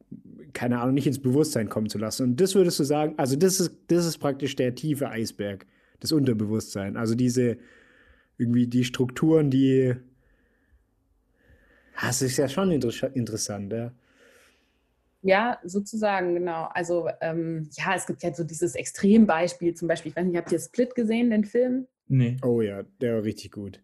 keine 0.53 0.81
Ahnung, 0.81 0.95
nicht 0.95 1.09
ins 1.09 1.21
Bewusstsein 1.21 1.69
kommen 1.69 1.89
zu 1.89 1.99
lassen. 1.99 2.23
Und 2.23 2.41
das 2.41 2.55
würdest 2.55 2.79
du 2.79 2.85
sagen, 2.85 3.15
also 3.17 3.35
das 3.35 3.59
ist, 3.59 3.77
das 3.89 4.07
ist 4.07 4.19
praktisch 4.19 4.55
der 4.55 4.77
tiefe 4.77 5.09
Eisberg 5.09 5.67
das 6.01 6.13
Unterbewusstsein. 6.13 6.97
Also 6.97 7.15
diese, 7.15 7.59
irgendwie 8.39 8.67
die 8.67 8.85
Strukturen, 8.85 9.51
die. 9.51 9.95
Das 12.01 12.23
ist 12.23 12.37
ja 12.37 12.49
schon 12.49 12.71
inter 12.73 13.15
interessant, 13.15 13.73
ja. 13.73 13.93
Ja, 15.23 15.59
sozusagen, 15.65 16.35
genau. 16.35 16.69
Also 16.75 17.09
ähm, 17.21 17.69
ja, 17.73 17.95
es 17.95 18.07
gibt 18.07 18.23
ja 18.23 18.35
so 18.35 18.45
dieses 18.45 18.75
Extrembeispiel 18.75 19.75
zum 19.75 19.89
Beispiel, 19.89 20.11
ich 20.11 20.17
weiß 20.17 20.27
nicht, 20.27 20.37
habt 20.37 20.53
ihr 20.53 20.59
Split 20.59 20.95
gesehen, 20.95 21.31
den 21.31 21.45
Film? 21.45 21.87
Nee. 22.09 22.37
Oh 22.43 22.61
ja, 22.61 22.83
der 23.01 23.17
war 23.17 23.23
richtig 23.25 23.53
gut. 23.53 23.81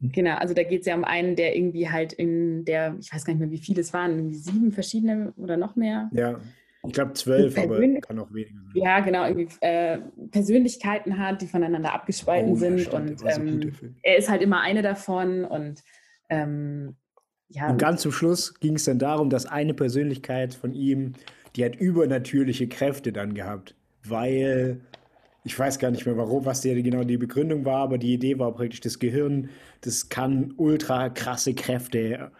Genau, 0.00 0.36
also 0.36 0.52
da 0.52 0.64
geht 0.64 0.80
es 0.80 0.86
ja 0.86 0.96
um 0.96 1.04
einen, 1.04 1.36
der 1.36 1.56
irgendwie 1.56 1.88
halt 1.88 2.12
in 2.12 2.64
der, 2.64 2.96
ich 3.00 3.12
weiß 3.12 3.24
gar 3.24 3.32
nicht 3.32 3.40
mehr, 3.40 3.50
wie 3.50 3.58
viele 3.58 3.80
es 3.80 3.92
waren, 3.92 4.16
irgendwie 4.16 4.36
sieben 4.36 4.72
verschiedene 4.72 5.32
oder 5.36 5.56
noch 5.56 5.76
mehr. 5.76 6.10
Ja. 6.12 6.40
Ich 6.86 6.92
glaube 6.92 7.14
zwölf, 7.14 7.56
aber 7.56 7.80
kann 8.00 8.18
auch 8.18 8.32
weniger 8.32 8.60
sein. 8.62 8.72
Ja, 8.74 9.00
genau, 9.00 9.26
irgendwie 9.26 9.48
äh, 9.60 9.98
Persönlichkeiten 10.30 11.18
hat, 11.18 11.40
die 11.40 11.46
voneinander 11.46 11.92
abgespalten 11.94 12.52
oh, 12.52 12.56
sind. 12.56 12.80
Stimmt, 12.80 13.22
und 13.22 13.22
ähm, 13.26 13.72
er 14.02 14.18
ist 14.18 14.28
halt 14.28 14.42
immer 14.42 14.60
eine 14.60 14.82
davon 14.82 15.44
und 15.44 15.82
ähm, 16.28 16.96
ja. 17.48 17.70
Und 17.70 17.78
ganz 17.78 18.02
zum 18.02 18.12
Schluss 18.12 18.54
ging 18.60 18.74
es 18.74 18.84
dann 18.84 18.98
darum, 18.98 19.30
dass 19.30 19.46
eine 19.46 19.74
Persönlichkeit 19.74 20.54
von 20.54 20.74
ihm, 20.74 21.12
die 21.56 21.64
hat 21.64 21.76
übernatürliche 21.76 22.68
Kräfte 22.68 23.12
dann 23.12 23.34
gehabt, 23.34 23.76
weil 24.02 24.80
ich 25.44 25.58
weiß 25.58 25.78
gar 25.78 25.90
nicht 25.90 26.06
mehr, 26.06 26.16
warum, 26.16 26.46
was 26.46 26.62
die, 26.62 26.82
genau 26.82 27.04
die 27.04 27.18
Begründung 27.18 27.64
war, 27.64 27.82
aber 27.82 27.98
die 27.98 28.14
Idee 28.14 28.38
war 28.38 28.52
praktisch, 28.54 28.80
das 28.80 28.98
Gehirn, 28.98 29.50
das 29.82 30.08
kann 30.08 30.54
ultra 30.56 31.10
krasse 31.10 31.54
Kräfte, 31.54 32.32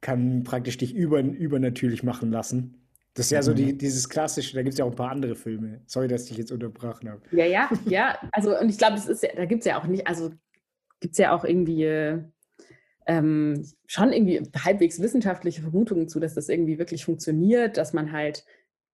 kann 0.00 0.44
praktisch 0.44 0.78
dich 0.78 0.94
über, 0.94 1.20
übernatürlich 1.20 2.04
machen 2.04 2.30
lassen. 2.30 2.81
Das 3.14 3.26
ist 3.26 3.32
ja 3.32 3.42
so 3.42 3.52
die, 3.52 3.76
dieses 3.76 4.08
klassische, 4.08 4.54
da 4.54 4.62
gibt 4.62 4.72
es 4.72 4.78
ja 4.78 4.86
auch 4.86 4.90
ein 4.90 4.96
paar 4.96 5.10
andere 5.10 5.34
Filme. 5.34 5.82
Sorry, 5.86 6.08
dass 6.08 6.22
ich 6.22 6.28
dich 6.30 6.38
jetzt 6.38 6.52
unterbrochen 6.52 7.10
habe. 7.10 7.20
Ja, 7.30 7.44
ja, 7.44 7.70
ja. 7.84 8.18
Also, 8.32 8.58
und 8.58 8.70
ich 8.70 8.78
glaube, 8.78 8.94
das 8.94 9.06
ist 9.06 9.22
ja, 9.22 9.30
da 9.36 9.44
gibt 9.44 9.60
es 9.60 9.66
ja 9.66 9.78
auch 9.78 9.86
nicht, 9.86 10.06
also 10.06 10.30
gibt 11.00 11.12
es 11.12 11.18
ja 11.18 11.34
auch 11.36 11.44
irgendwie 11.44 12.22
ähm, 13.06 13.66
schon 13.86 14.12
irgendwie 14.12 14.42
halbwegs 14.64 15.00
wissenschaftliche 15.00 15.60
Vermutungen 15.60 16.08
zu, 16.08 16.20
dass 16.20 16.34
das 16.34 16.48
irgendwie 16.48 16.78
wirklich 16.78 17.04
funktioniert, 17.04 17.76
dass 17.76 17.92
man 17.92 18.12
halt 18.12 18.44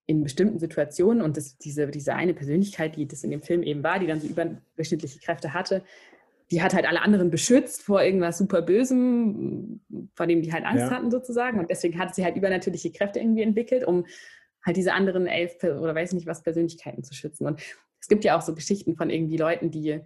in 0.07 0.25
bestimmten 0.25 0.59
Situationen 0.59 1.23
und 1.23 1.37
das, 1.37 1.59
diese, 1.59 1.87
diese 1.89 2.15
eine 2.15 2.33
Persönlichkeit, 2.33 2.97
die 2.97 3.07
das 3.07 3.25
in 3.25 3.31
dem 3.31 3.43
Film 3.43 3.63
eben 3.63 3.83
war, 3.83 3.99
die 3.99 4.07
dann 4.07 4.21
so 4.21 4.27
überdurchschnittliche 4.27 5.21
Kräfte 5.21 5.53
hatte, 5.53 5.85
die 6.51 6.63
hat 6.63 6.75
halt 6.75 6.87
alle 6.87 7.03
anderen 7.03 7.31
beschützt 7.31 7.83
vor 7.83 8.03
irgendwas 8.03 8.39
super 8.39 8.63
Bösem, 8.63 9.81
vor 10.15 10.27
dem 10.27 10.43
die 10.43 10.53
halt 10.53 10.65
Angst 10.65 10.87
ja. 10.87 10.91
hatten 10.91 11.11
sozusagen. 11.11 11.59
Und 11.59 11.71
deswegen 11.71 11.99
hat 11.99 12.15
sie 12.15 12.25
halt 12.25 12.37
übernatürliche 12.37 12.91
Kräfte 12.91 13.21
irgendwie 13.21 13.43
entwickelt, 13.43 13.85
um 13.85 14.07
halt 14.65 14.77
diese 14.77 14.93
anderen 14.93 15.27
elf 15.27 15.63
oder 15.63 15.95
weiß 15.95 16.13
nicht 16.13 16.27
was 16.27 16.43
Persönlichkeiten 16.43 17.05
zu 17.05 17.15
schützen. 17.15 17.47
Und 17.47 17.61
es 18.01 18.09
gibt 18.09 18.25
ja 18.25 18.37
auch 18.37 18.43
so 18.43 18.55
Geschichten 18.55 18.97
von 18.97 19.11
irgendwie 19.11 19.37
Leuten, 19.37 19.71
die, 19.71 20.01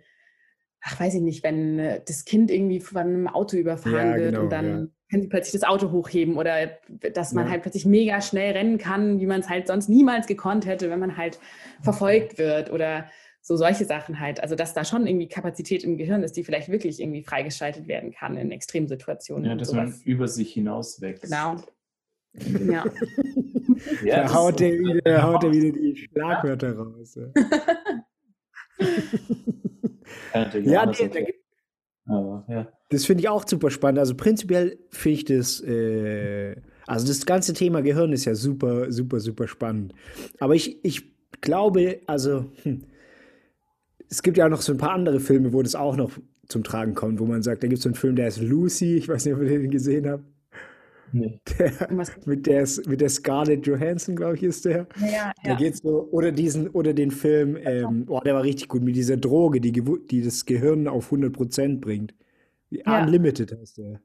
ach 0.80 0.98
weiß 0.98 1.14
ich 1.14 1.20
nicht, 1.20 1.44
wenn 1.44 1.78
äh, 1.78 2.00
das 2.04 2.24
Kind 2.24 2.50
irgendwie 2.50 2.80
von 2.80 2.98
einem 2.98 3.28
Auto 3.28 3.56
überfahren 3.56 4.12
ja, 4.12 4.16
wird 4.16 4.30
genau, 4.32 4.42
und 4.42 4.50
dann 4.50 4.66
ja. 4.66 4.86
können 5.10 5.22
sie 5.22 5.28
plötzlich 5.28 5.60
das 5.60 5.68
Auto 5.68 5.92
hochheben 5.92 6.36
oder 6.36 6.78
dass 7.14 7.32
man 7.32 7.50
halt 7.50 7.62
plötzlich 7.62 7.86
mega 7.86 8.20
schnell 8.20 8.52
rennen 8.52 8.78
kann, 8.78 9.20
wie 9.20 9.26
man 9.26 9.40
es 9.40 9.48
halt 9.48 9.68
sonst 9.68 9.88
niemals 9.88 10.26
gekonnt 10.26 10.66
hätte, 10.66 10.90
wenn 10.90 11.00
man 11.00 11.16
halt 11.16 11.38
verfolgt 11.82 12.38
wird 12.38 12.72
oder 12.72 13.06
so 13.42 13.56
solche 13.56 13.84
Sachen 13.84 14.20
halt. 14.20 14.40
Also 14.40 14.54
dass 14.54 14.72
da 14.72 14.84
schon 14.84 15.06
irgendwie 15.06 15.28
Kapazität 15.28 15.84
im 15.84 15.98
Gehirn 15.98 16.22
ist, 16.22 16.36
die 16.36 16.44
vielleicht 16.44 16.68
wirklich 16.68 17.00
irgendwie 17.00 17.22
freigeschaltet 17.22 17.88
werden 17.88 18.12
kann 18.12 18.36
in 18.36 18.52
Extremsituationen. 18.52 19.44
Ja, 19.44 19.56
dass 19.56 19.68
sowas. 19.68 19.90
man 19.90 20.00
über 20.04 20.28
sich 20.28 20.52
hinaus 20.52 21.00
wächst. 21.00 21.24
Genau. 21.24 21.56
Ja. 22.72 22.84
ja 24.04 24.22
da 24.22 24.32
haut 24.32 24.60
der 24.60 24.72
wieder, 24.72 25.22
haut 25.22 25.42
der 25.42 25.52
wieder 25.52 25.78
die 25.78 25.96
Schlagwörter 25.96 26.76
raus. 26.76 27.18
Ja, 30.34 30.50
ja, 30.60 30.86
nee, 30.86 31.08
da 31.08 31.20
gibt, 31.20 31.42
aber, 32.06 32.44
ja. 32.48 32.72
Das 32.90 33.04
finde 33.06 33.22
ich 33.22 33.28
auch 33.28 33.46
super 33.46 33.70
spannend. 33.70 33.98
Also 33.98 34.14
prinzipiell 34.14 34.78
finde 34.90 35.14
ich 35.14 35.24
das, 35.24 35.60
äh, 35.60 36.56
also 36.86 37.06
das 37.06 37.26
ganze 37.26 37.52
Thema 37.54 37.82
Gehirn 37.82 38.12
ist 38.12 38.24
ja 38.24 38.34
super, 38.34 38.90
super, 38.92 39.20
super 39.20 39.48
spannend. 39.48 39.94
Aber 40.38 40.54
ich, 40.54 40.84
ich 40.84 41.12
glaube, 41.40 42.00
also 42.06 42.52
hm, 42.62 42.86
es 44.12 44.22
gibt 44.22 44.36
ja 44.36 44.44
auch 44.44 44.50
noch 44.50 44.60
so 44.60 44.72
ein 44.72 44.78
paar 44.78 44.92
andere 44.92 45.20
Filme, 45.20 45.54
wo 45.54 45.62
das 45.62 45.74
auch 45.74 45.96
noch 45.96 46.10
zum 46.46 46.62
Tragen 46.62 46.94
kommt, 46.94 47.18
wo 47.18 47.24
man 47.24 47.42
sagt, 47.42 47.62
da 47.62 47.66
gibt 47.66 47.78
es 47.78 47.82
so 47.82 47.88
einen 47.88 47.94
Film, 47.94 48.14
der 48.14 48.28
ist 48.28 48.42
Lucy, 48.42 48.96
ich 48.96 49.08
weiß 49.08 49.24
nicht, 49.24 49.34
ob 49.34 49.40
ihr 49.40 49.58
den 49.58 49.70
gesehen 49.70 50.06
habt. 50.06 50.24
Nee. 51.12 51.40
Der, 51.58 51.90
mit, 52.26 52.46
der, 52.46 52.68
mit 52.86 53.00
der 53.00 53.08
Scarlett 53.08 53.66
Johansson, 53.66 54.14
glaube 54.14 54.36
ich, 54.36 54.42
ist 54.42 54.66
der. 54.66 54.86
Ja, 55.00 55.06
ja, 55.06 55.32
Da 55.42 55.50
ja. 55.50 55.56
geht's 55.56 55.80
so, 55.80 56.08
oder 56.10 56.30
diesen, 56.30 56.68
oder 56.70 56.92
den 56.92 57.10
Film, 57.10 57.56
ähm, 57.62 58.04
oh, 58.08 58.20
der 58.20 58.34
war 58.34 58.42
richtig 58.42 58.68
gut, 58.68 58.82
mit 58.82 58.96
dieser 58.96 59.16
Droge, 59.16 59.62
die, 59.62 59.72
die 59.72 60.22
das 60.22 60.44
Gehirn 60.44 60.88
auf 60.88 61.10
100% 61.10 61.80
bringt. 61.80 62.14
Wie 62.68 62.82
Ja. 62.84 63.02
Unlimited 63.02 63.56
heißt 63.58 63.78
der. 63.78 64.00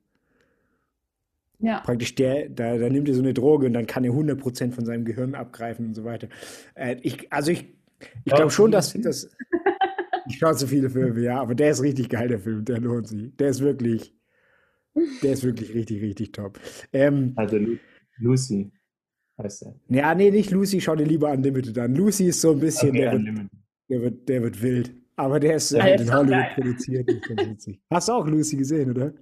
ja. 1.59 1.81
Praktisch 1.81 2.15
der, 2.15 2.47
da, 2.47 2.77
da 2.77 2.89
nimmt 2.89 3.09
er 3.09 3.15
so 3.15 3.21
eine 3.21 3.33
Droge 3.33 3.67
und 3.67 3.73
dann 3.73 3.87
kann 3.87 4.05
er 4.05 4.11
100% 4.11 4.71
von 4.71 4.85
seinem 4.85 5.03
Gehirn 5.03 5.35
abgreifen 5.35 5.87
und 5.87 5.95
so 5.95 6.05
weiter. 6.05 6.29
Äh, 6.75 6.95
ich, 7.01 7.31
also 7.31 7.51
ich, 7.51 7.73
ich 8.25 8.33
glaube 8.33 8.51
schon, 8.51 8.71
dass 8.71 8.93
das. 8.93 9.29
Ich 10.29 10.37
schaue 10.37 10.53
so 10.55 10.67
viele 10.67 10.89
Filme, 10.89 11.21
ja, 11.21 11.39
aber 11.41 11.55
der 11.55 11.71
ist 11.71 11.81
richtig 11.81 12.09
geil, 12.09 12.27
der 12.27 12.39
Film, 12.39 12.65
der 12.65 12.79
lohnt 12.79 13.07
sich. 13.07 13.35
Der 13.37 13.49
ist 13.49 13.61
wirklich, 13.61 14.13
der 15.23 15.33
ist 15.33 15.43
wirklich 15.43 15.73
richtig, 15.73 16.01
richtig 16.01 16.31
top. 16.31 16.59
Ähm, 16.93 17.33
Also 17.35 17.57
Lu 17.57 17.77
Lucy 18.19 18.71
heißt 19.37 19.63
er. 19.63 19.75
ja, 19.89 20.15
nee, 20.15 20.31
nicht 20.31 20.51
Lucy, 20.51 20.81
schau 20.81 20.95
dir 20.95 21.05
lieber 21.05 21.31
Unlimited 21.31 21.77
an. 21.77 21.95
Lucy 21.95 22.25
ist 22.27 22.41
so 22.41 22.51
ein 22.51 22.59
bisschen, 22.59 22.89
Okay, 22.89 23.01
der, 23.01 23.11
wird, 23.11 23.23
der, 23.89 24.01
wird, 24.01 24.29
der 24.29 24.41
wird 24.43 24.61
wild. 24.61 24.93
Aber 25.15 25.39
der 25.39 25.55
ist 25.55 25.71
äh, 25.71 25.95
in 25.95 26.11
Hollywood 26.11 26.35
geil. 26.35 26.51
produziert. 26.55 27.07
Hast 27.89 28.07
du 28.09 28.13
auch 28.13 28.27
Lucy 28.27 28.57
gesehen, 28.57 28.91
oder? 28.91 29.13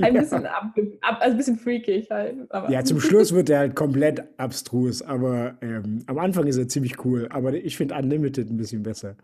Ein 0.00 0.14
Ja. 0.14 0.20
bisschen 0.20 0.46
ab, 0.46 0.74
ab, 1.02 1.18
also 1.20 1.32
ein 1.32 1.36
bisschen 1.36 1.56
freakig 1.58 2.08
halt. 2.10 2.50
Aber 2.50 2.70
Ja, 2.70 2.84
zum 2.84 3.00
Schluss 3.00 3.32
wird 3.32 3.50
er 3.50 3.58
halt 3.58 3.74
komplett 3.76 4.22
abstrus, 4.38 5.02
aber 5.02 5.56
ähm, 5.62 6.02
am 6.06 6.18
Anfang 6.18 6.46
ist 6.46 6.56
er 6.56 6.68
ziemlich 6.68 7.04
cool. 7.04 7.26
Aber 7.30 7.52
ich 7.54 7.76
finde 7.76 7.94
Unlimited 7.96 8.50
ein 8.50 8.56
bisschen 8.56 8.82
besser. 8.82 9.16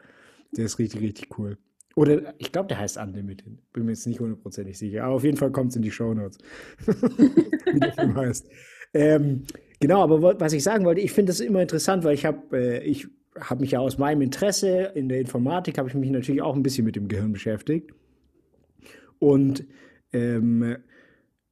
Der 0.57 0.65
ist 0.65 0.79
richtig, 0.79 1.01
richtig 1.01 1.39
cool. 1.39 1.59
Oder 1.97 2.35
ich 2.39 2.53
glaube, 2.53 2.69
der 2.69 2.79
heißt 2.79 2.99
Unlimited. 2.99 3.59
Bin 3.73 3.85
mir 3.85 3.93
jetzt 3.93 4.07
nicht 4.07 4.21
hundertprozentig 4.21 4.79
sicher. 4.79 5.05
Aber 5.05 5.17
auf 5.17 5.25
jeden 5.25 5.37
Fall 5.37 5.51
kommt 5.51 5.71
es 5.71 5.77
in 5.77 5.83
die 5.83 5.91
Shownotes, 5.91 6.39
wie 6.87 7.81
der 7.81 7.93
Film 7.93 8.17
heißt. 8.17 8.49
Ähm, 8.95 9.43
genau, 9.81 10.03
aber 10.03 10.41
was 10.41 10.53
ich 10.53 10.63
sagen 10.63 10.85
wollte, 10.85 11.01
ich 11.01 11.13
finde 11.13 11.31
das 11.31 11.41
immer 11.41 11.63
interessant, 11.63 12.05
weil 12.05 12.15
ich 12.15 12.25
habe 12.25 12.57
äh, 12.57 12.83
ich 12.85 13.09
habe 13.39 13.61
mich 13.61 13.73
ja 13.73 13.81
aus 13.81 13.99
meinem 13.99 14.23
Interesse 14.23 14.93
in 14.95 15.09
der 15.09 15.21
Informatik, 15.21 15.79
habe 15.79 15.89
ich 15.89 15.95
mich 15.95 16.11
natürlich 16.11 16.43
auch 16.43 16.57
ein 16.57 16.63
bisschen 16.63 16.85
mit 16.85 16.97
dem 16.97 17.09
Gehirn 17.09 17.33
beschäftigt. 17.33 17.93
Und 19.19 19.65
ähm, 20.13 20.77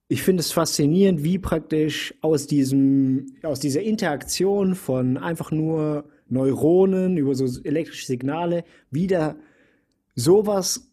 ich 0.09 0.23
finde 0.23 0.41
es 0.41 0.53
faszinierend, 0.53 1.23
wie 1.23 1.39
praktisch 1.39 2.15
aus 2.23 2.47
diesem, 2.47 3.27
aus 3.43 3.61
dieser 3.61 3.83
Interaktion 3.83 4.75
von 4.75 5.19
einfach 5.19 5.51
nur 5.51 6.09
Neuronen 6.29 7.17
über 7.17 7.35
so 7.35 7.47
elektrische 7.63 8.07
Signale 8.07 8.65
wieder 8.91 9.37
sowas, 10.15 10.91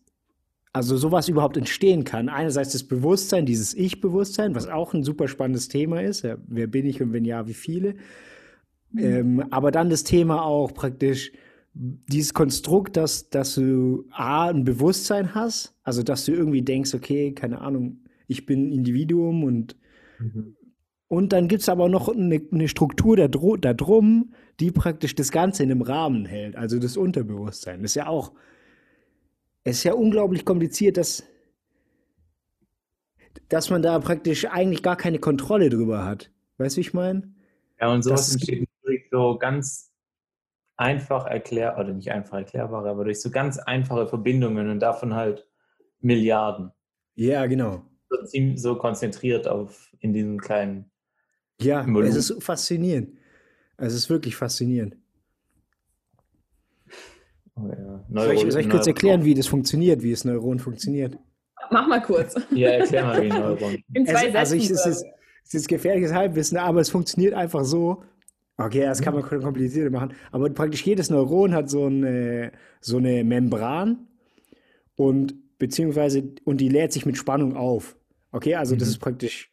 also 0.73 0.97
sowas 0.97 1.29
überhaupt 1.29 1.57
entstehen 1.57 2.03
kann. 2.03 2.29
Einerseits 2.29 2.73
das 2.73 2.83
Bewusstsein, 2.83 3.45
dieses 3.45 3.73
Ich-Bewusstsein, 3.73 4.55
was 4.55 4.67
auch 4.67 4.93
ein 4.93 5.03
super 5.03 5.27
spannendes 5.27 5.67
Thema 5.67 6.01
ist. 6.01 6.23
Ja, 6.23 6.37
wer 6.47 6.67
bin 6.67 6.85
ich 6.85 7.01
und 7.01 7.13
wenn 7.13 7.25
ja, 7.25 7.47
wie 7.47 7.53
viele? 7.53 7.95
Ähm, 8.97 9.43
aber 9.51 9.71
dann 9.71 9.89
das 9.89 10.03
Thema 10.03 10.43
auch 10.43 10.73
praktisch 10.73 11.31
dieses 11.73 12.33
Konstrukt, 12.33 12.95
dass, 12.95 13.29
dass 13.29 13.55
du 13.55 14.05
A, 14.11 14.47
ein 14.49 14.63
Bewusstsein 14.63 15.35
hast, 15.35 15.75
also 15.83 16.03
dass 16.03 16.23
du 16.25 16.31
irgendwie 16.31 16.61
denkst, 16.61 16.93
okay, 16.93 17.33
keine 17.33 17.59
Ahnung, 17.59 17.99
ich 18.27 18.45
bin 18.45 18.67
ein 18.67 18.71
Individuum 18.71 19.43
und, 19.43 19.75
Mhm. 20.17 20.55
und 21.09 21.33
dann 21.33 21.49
gibt 21.49 21.63
es 21.63 21.67
aber 21.67 21.89
noch 21.89 22.07
eine, 22.07 22.41
eine 22.49 22.69
Struktur 22.69 23.17
da 23.17 23.27
drum, 23.27 24.31
die 24.59 24.71
praktisch 24.71 25.15
das 25.15 25.31
Ganze 25.31 25.63
in 25.63 25.71
einem 25.71 25.81
Rahmen 25.81 26.25
hält, 26.25 26.55
also 26.55 26.79
das 26.79 26.97
Unterbewusstsein. 26.97 27.81
Das 27.81 27.91
ist 27.91 27.95
ja 27.95 28.07
auch, 28.07 28.31
es 29.63 29.77
ist 29.77 29.83
ja 29.83 29.93
unglaublich 29.93 30.45
kompliziert, 30.45 30.97
dass, 30.97 31.23
dass 33.49 33.69
man 33.69 33.81
da 33.81 33.99
praktisch 33.99 34.45
eigentlich 34.45 34.83
gar 34.83 34.95
keine 34.95 35.19
Kontrolle 35.19 35.69
drüber 35.69 36.05
hat. 36.05 36.31
Weißt 36.57 36.75
du, 36.75 36.77
wie 36.77 36.81
ich 36.81 36.93
meine? 36.93 37.33
Ja, 37.79 37.91
und 37.91 38.03
sowas 38.03 38.27
Das- 38.27 38.33
entsteht 38.35 38.69
durch 38.83 39.03
so 39.11 39.37
ganz 39.37 39.91
einfach 40.77 41.25
erklär 41.25 41.77
oder 41.79 41.93
nicht 41.93 42.11
einfach 42.11 42.37
erklärbare, 42.37 42.89
aber 42.89 43.03
durch 43.05 43.21
so 43.21 43.29
ganz 43.31 43.57
einfache 43.57 44.07
Verbindungen 44.07 44.69
und 44.69 44.79
davon 44.79 45.13
halt 45.15 45.47
Milliarden. 46.01 46.71
Ja, 47.15 47.45
genau. 47.45 47.83
So, 48.09 48.17
so 48.55 48.75
konzentriert 48.77 49.47
auf 49.47 49.91
in 49.99 50.13
diesem 50.13 50.39
kleinen. 50.39 50.91
Ja, 51.59 51.85
Volumen. 51.85 52.05
es 52.05 52.15
ist 52.29 52.43
faszinierend. 52.43 53.17
Es 53.77 53.93
ist 53.93 54.09
wirklich 54.09 54.35
faszinierend. 54.35 54.95
Oh 57.55 57.67
ja, 57.69 58.03
Soll 58.09 58.33
ich, 58.33 58.51
soll 58.51 58.61
ich 58.61 58.69
kurz 58.69 58.87
erklären, 58.87 59.23
wie 59.23 59.33
das 59.33 59.47
funktioniert, 59.47 60.03
wie 60.03 60.11
das 60.11 60.25
Neuron 60.25 60.59
funktioniert? 60.59 61.17
Mach 61.71 61.87
mal 61.87 62.01
kurz. 62.01 62.35
Ja, 62.51 62.69
erklär 62.69 63.05
mal, 63.05 63.21
wie 63.23 63.31
ein 63.31 63.39
Neuron. 63.41 63.77
In 63.93 64.05
zwei 64.05 64.27
Es, 64.27 64.35
also 64.35 64.55
ich, 64.55 64.69
es, 64.69 64.85
ist, 64.85 65.05
es 65.45 65.53
ist 65.53 65.67
gefährliches 65.67 66.13
Halbwissen, 66.13 66.57
aber 66.57 66.81
es 66.81 66.89
funktioniert 66.89 67.33
einfach 67.33 67.63
so. 67.63 68.03
Okay, 68.57 68.81
das 68.81 69.01
kann 69.01 69.13
man 69.13 69.23
komplizierter 69.23 69.89
machen. 69.89 70.13
Aber 70.31 70.49
praktisch 70.49 70.85
jedes 70.85 71.09
Neuron 71.09 71.53
hat 71.53 71.69
so 71.69 71.85
eine, 71.85 72.51
so 72.81 72.97
eine 72.97 73.23
Membran 73.23 74.07
und 74.95 75.33
beziehungsweise 75.57 76.23
und 76.43 76.59
die 76.61 76.69
lädt 76.69 76.93
sich 76.93 77.05
mit 77.05 77.17
Spannung 77.17 77.55
auf. 77.55 77.97
Okay, 78.31 78.55
also 78.55 78.75
das 78.75 78.89
Mhm. 78.89 78.91
ist 78.91 78.99
praktisch, 78.99 79.51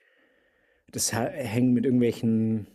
das 0.90 1.12
hängt 1.12 1.72
mit 1.72 1.84
irgendwelchen 1.84 2.66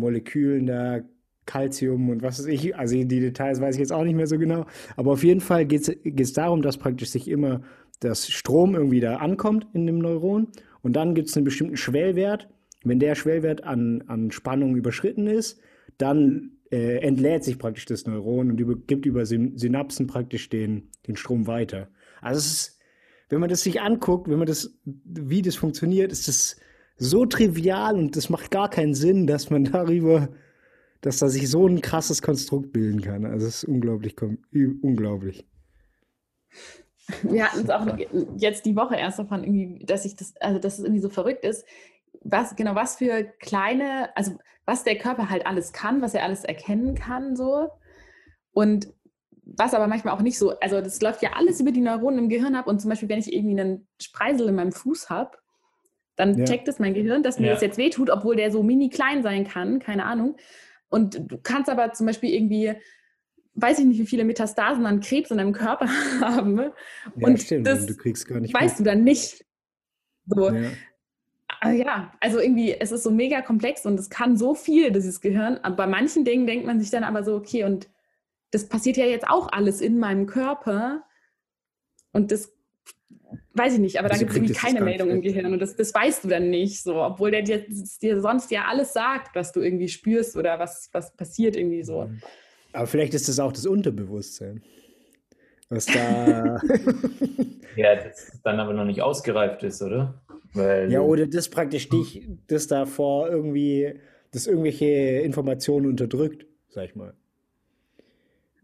Molekülen 0.00 0.66
da, 0.66 1.00
Calcium 1.46 2.10
und 2.10 2.22
was 2.22 2.38
weiß 2.38 2.46
ich. 2.46 2.76
Also 2.76 2.94
die 2.94 3.06
Details 3.06 3.60
weiß 3.60 3.74
ich 3.74 3.80
jetzt 3.80 3.92
auch 3.92 4.04
nicht 4.04 4.14
mehr 4.14 4.26
so 4.26 4.38
genau. 4.38 4.66
Aber 4.96 5.12
auf 5.12 5.24
jeden 5.24 5.40
Fall 5.40 5.66
geht 5.66 5.88
es 5.88 6.32
darum, 6.32 6.62
dass 6.62 6.78
praktisch 6.78 7.10
sich 7.10 7.28
immer 7.28 7.62
das 7.98 8.28
Strom 8.28 8.74
irgendwie 8.74 9.00
da 9.00 9.16
ankommt 9.16 9.66
in 9.72 9.86
dem 9.86 9.98
Neuron 9.98 10.48
und 10.82 10.94
dann 10.94 11.14
gibt 11.14 11.28
es 11.28 11.36
einen 11.36 11.44
bestimmten 11.44 11.76
Schwellwert. 11.76 12.48
Wenn 12.84 12.98
der 12.98 13.14
Schwellwert 13.14 13.64
an, 13.64 14.04
an 14.06 14.30
Spannung 14.30 14.76
überschritten 14.76 15.26
ist, 15.26 15.60
dann 15.98 16.52
äh, 16.70 16.98
entlädt 16.98 17.44
sich 17.44 17.58
praktisch 17.58 17.84
das 17.84 18.06
Neuron 18.06 18.50
und 18.50 18.60
über, 18.60 18.76
gibt 18.76 19.04
über 19.04 19.26
Syn 19.26 19.58
Synapsen 19.58 20.06
praktisch 20.06 20.48
den, 20.48 20.88
den 21.06 21.16
Strom 21.16 21.46
weiter. 21.46 21.88
Also 22.22 22.38
ist, 22.38 22.78
wenn 23.28 23.40
man 23.40 23.50
das 23.50 23.62
sich 23.62 23.80
anguckt, 23.80 24.28
wenn 24.28 24.38
man 24.38 24.46
das, 24.46 24.78
wie 24.84 25.42
das 25.42 25.56
funktioniert, 25.56 26.12
ist 26.12 26.28
das 26.28 26.56
so 27.00 27.24
trivial 27.24 27.96
und 27.96 28.14
das 28.14 28.28
macht 28.28 28.50
gar 28.50 28.68
keinen 28.68 28.94
Sinn, 28.94 29.26
dass 29.26 29.50
man 29.50 29.64
darüber, 29.72 30.28
dass 31.00 31.18
da 31.18 31.28
sich 31.28 31.48
so 31.48 31.66
ein 31.66 31.80
krasses 31.80 32.22
Konstrukt 32.22 32.72
bilden 32.72 33.00
kann. 33.00 33.24
Also 33.24 33.46
es 33.46 33.62
ist 33.62 33.64
unglaublich, 33.64 34.14
unglaublich. 34.52 35.46
Wir 37.22 37.46
hatten 37.46 37.64
es 37.64 37.70
auch 37.70 37.86
jetzt 38.36 38.66
die 38.66 38.76
Woche 38.76 38.94
erst 38.94 39.18
davon, 39.18 39.42
irgendwie, 39.42 39.84
dass 39.84 40.04
ich 40.04 40.14
das, 40.14 40.34
also 40.40 40.60
dass 40.60 40.78
es 40.78 40.84
irgendwie 40.84 41.00
so 41.00 41.08
verrückt 41.08 41.44
ist, 41.44 41.64
was, 42.22 42.54
genau, 42.54 42.74
was 42.74 42.96
für 42.96 43.24
kleine, 43.40 44.14
also 44.14 44.32
was 44.66 44.84
der 44.84 44.98
Körper 44.98 45.30
halt 45.30 45.46
alles 45.46 45.72
kann, 45.72 46.02
was 46.02 46.14
er 46.14 46.22
alles 46.22 46.44
erkennen 46.44 46.94
kann, 46.94 47.34
so. 47.34 47.70
Und 48.52 48.92
was 49.44 49.74
aber 49.74 49.88
manchmal 49.88 50.14
auch 50.14 50.20
nicht 50.20 50.38
so, 50.38 50.58
also 50.60 50.80
das 50.80 51.00
läuft 51.00 51.22
ja 51.22 51.30
alles 51.34 51.58
über 51.60 51.72
die 51.72 51.80
Neuronen 51.80 52.20
im 52.20 52.28
Gehirn 52.28 52.54
ab 52.54 52.66
und 52.66 52.80
zum 52.80 52.90
Beispiel, 52.90 53.08
wenn 53.08 53.18
ich 53.18 53.32
irgendwie 53.32 53.58
einen 53.58 53.88
Spreisel 54.00 54.48
in 54.48 54.54
meinem 54.54 54.72
Fuß 54.72 55.10
habe, 55.10 55.38
dann 56.20 56.38
Ja. 56.38 56.44
checkt 56.44 56.68
es 56.68 56.78
mein 56.78 56.94
Gehirn, 56.94 57.22
dass 57.22 57.38
mir 57.40 57.48
Ja. 57.48 57.52
das 57.54 57.62
jetzt 57.62 57.78
wehtut, 57.78 58.10
obwohl 58.10 58.36
der 58.36 58.50
so 58.52 58.62
mini 58.62 58.88
klein 58.90 59.22
sein 59.22 59.44
kann, 59.46 59.78
keine 59.80 60.04
Ahnung. 60.04 60.36
Und 60.88 61.20
du 61.30 61.38
kannst 61.42 61.68
aber 61.70 61.92
zum 61.92 62.06
Beispiel 62.06 62.32
irgendwie, 62.34 62.72
weiß 63.54 63.78
ich 63.80 63.84
nicht, 63.86 63.98
wie 64.00 64.06
viele 64.06 64.24
Metastasen 64.24 64.86
an 64.86 65.00
Krebs 65.00 65.30
in 65.30 65.38
deinem 65.38 65.52
Körper 65.52 65.86
haben. 66.20 66.58
Ja, 66.58 67.26
Und 67.26 67.40
stimmt. 67.40 67.66
das 67.66 67.86
du 67.86 67.96
kriegst 67.96 68.26
gar 68.28 68.40
nicht 68.40 68.54
weißt 68.54 68.80
du 68.80 68.84
dann 68.84 69.02
nicht. 69.04 69.44
So, 70.26 70.50
mit. 70.50 70.62
Ja. 70.62 70.70
ah, 71.60 71.70
ja, 71.72 72.12
also 72.20 72.38
irgendwie, 72.38 72.72
es 72.78 72.92
ist 72.92 73.02
so 73.02 73.10
mega 73.10 73.40
komplex 73.42 73.84
und 73.86 73.98
es 73.98 74.10
kann 74.10 74.36
so 74.36 74.54
viel, 74.54 74.90
dieses 74.92 75.20
Gehirn. 75.20 75.58
Aber 75.62 75.76
bei 75.76 75.86
manchen 75.86 76.24
Dingen 76.24 76.46
denkt 76.46 76.66
man 76.66 76.80
sich 76.80 76.90
dann 76.90 77.04
aber 77.04 77.24
so, 77.24 77.34
okay, 77.36 77.64
und 77.64 77.88
das 78.52 78.68
passiert 78.68 78.96
ja 78.96 79.06
jetzt 79.06 79.28
auch 79.28 79.48
alles 79.52 79.80
in 79.80 79.98
meinem 79.98 80.26
Körper. 80.26 81.04
Und 82.12 82.32
das 82.32 82.52
weiß 83.54 83.74
ich 83.74 83.78
nicht, 83.80 83.98
aber 83.98 84.08
da 84.08 84.14
Wieso 84.14 84.26
gibt 84.26 84.30
es 84.30 84.36
irgendwie 84.36 84.54
keine 84.54 84.80
Meldung 84.80 85.10
im? 85.10 85.22
Gehirn 85.22 85.52
und 85.52 85.60
das, 85.60 85.76
das 85.76 85.92
weißt 85.94 86.24
du 86.24 86.28
dann 86.28 86.50
nicht 86.50 86.82
so, 86.82 87.02
obwohl 87.02 87.30
der 87.30 87.42
dir, 87.42 87.64
dir 88.00 88.20
sonst 88.20 88.50
ja 88.50 88.66
alles 88.66 88.92
sagt, 88.92 89.34
was 89.34 89.52
du 89.52 89.60
irgendwie 89.60 89.88
spürst 89.88 90.36
oder 90.36 90.58
was, 90.58 90.88
was 90.92 91.14
passiert 91.16 91.56
irgendwie 91.56 91.82
so. 91.82 92.10
Aber 92.72 92.86
vielleicht 92.86 93.14
ist 93.14 93.28
das 93.28 93.40
auch 93.40 93.52
das 93.52 93.66
Unterbewusstsein. 93.66 94.62
Was 95.68 95.86
da. 95.86 96.60
Ja, 97.76 97.94
das 97.94 98.40
dann 98.42 98.58
aber 98.58 98.72
noch 98.74 98.84
nicht 98.84 99.00
ausgereift 99.00 99.62
ist, 99.62 99.80
oder? 99.80 100.20
Weil 100.54 100.90
ja, 100.90 101.00
oder 101.00 101.28
das 101.28 101.48
praktisch 101.48 101.88
dich, 101.88 102.26
das 102.48 102.66
davor 102.66 103.30
irgendwie, 103.30 103.94
das 104.32 104.48
irgendwelche 104.48 104.86
Informationen 104.86 105.86
unterdrückt, 105.86 106.46
sag 106.68 106.86
ich 106.86 106.96
mal. 106.96 107.14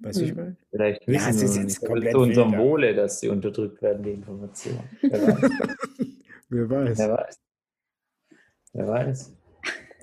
Weißt 0.01 0.19
du, 0.19 0.23
wie 0.23 0.27
ich 0.27 0.31
Hm. 0.33 0.37
meine? 0.37 0.57
vielleicht 0.71 1.03
Ja, 1.09 1.13
wissen 1.13 1.31
es 1.31 1.37
wir 1.41 1.45
ist 1.49 1.57
jetzt 1.57 1.81
komplett 1.81 2.13
so 2.13 2.23
ein 2.23 2.29
wild, 2.29 2.37
ja. 2.37 2.45
Symbole, 2.51 2.95
dass 2.95 3.21
sie 3.21 3.29
unterdrückt 3.29 3.81
werden, 3.83 4.03
die 4.03 4.11
Informationen. 4.11 4.81
Wer 5.03 5.23
weiß. 5.23 5.51
Wer 6.49 6.71
weiß. 6.71 6.99
Wer 6.99 7.09
weiß. 7.17 7.41
Wer 8.73 8.87
weiß. 8.89 9.33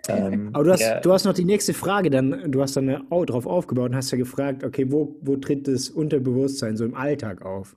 Ähm, 0.10 0.50
Aber 0.54 0.64
du 0.64 0.72
hast, 0.72 0.82
ja, 0.82 1.00
du 1.00 1.12
hast 1.14 1.26
noch 1.26 1.34
die 1.34 1.46
nächste 1.46 1.74
Frage, 1.74 2.10
dann, 2.10 2.52
du 2.52 2.62
hast 2.62 2.76
dann 2.76 3.10
au- 3.12 3.26
drauf 3.26 3.46
aufgebaut 3.46 3.91
und 3.91 3.96
hast 3.96 4.12
ja 4.12 4.18
gefragt, 4.18 4.64
okay, 4.64 4.91
wo, 4.91 5.16
wo 5.22 5.38
tritt 5.38 5.68
das 5.68 5.89
Unterbewusstsein 5.89 6.76
so 6.76 6.86
im 6.86 6.96
Alltag 6.96 7.41
auf? 7.44 7.76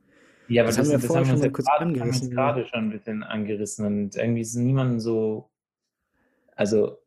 Ja, 0.49 0.62
aber 0.62 0.69
Das 0.69 0.77
das, 0.77 0.87
haben 0.87 0.93
wir 0.93 0.99
das 0.99 1.07
vorher 1.07 1.27
haben 1.27 1.39
wir 1.39 1.43
schon 1.45 1.53
kurz 1.53 1.69
haben 1.69 1.89
uns 1.91 1.99
angerissen, 1.99 2.31
ja. 2.31 2.35
gerade 2.53 2.67
schon 2.67 2.79
ein 2.81 2.91
bisschen 2.91 3.23
angerissen 3.23 3.87
und 3.87 4.17
irgendwie 4.17 4.41
ist 4.41 4.55
niemandem 4.55 5.01
so 5.01 5.51
Also 6.55 6.99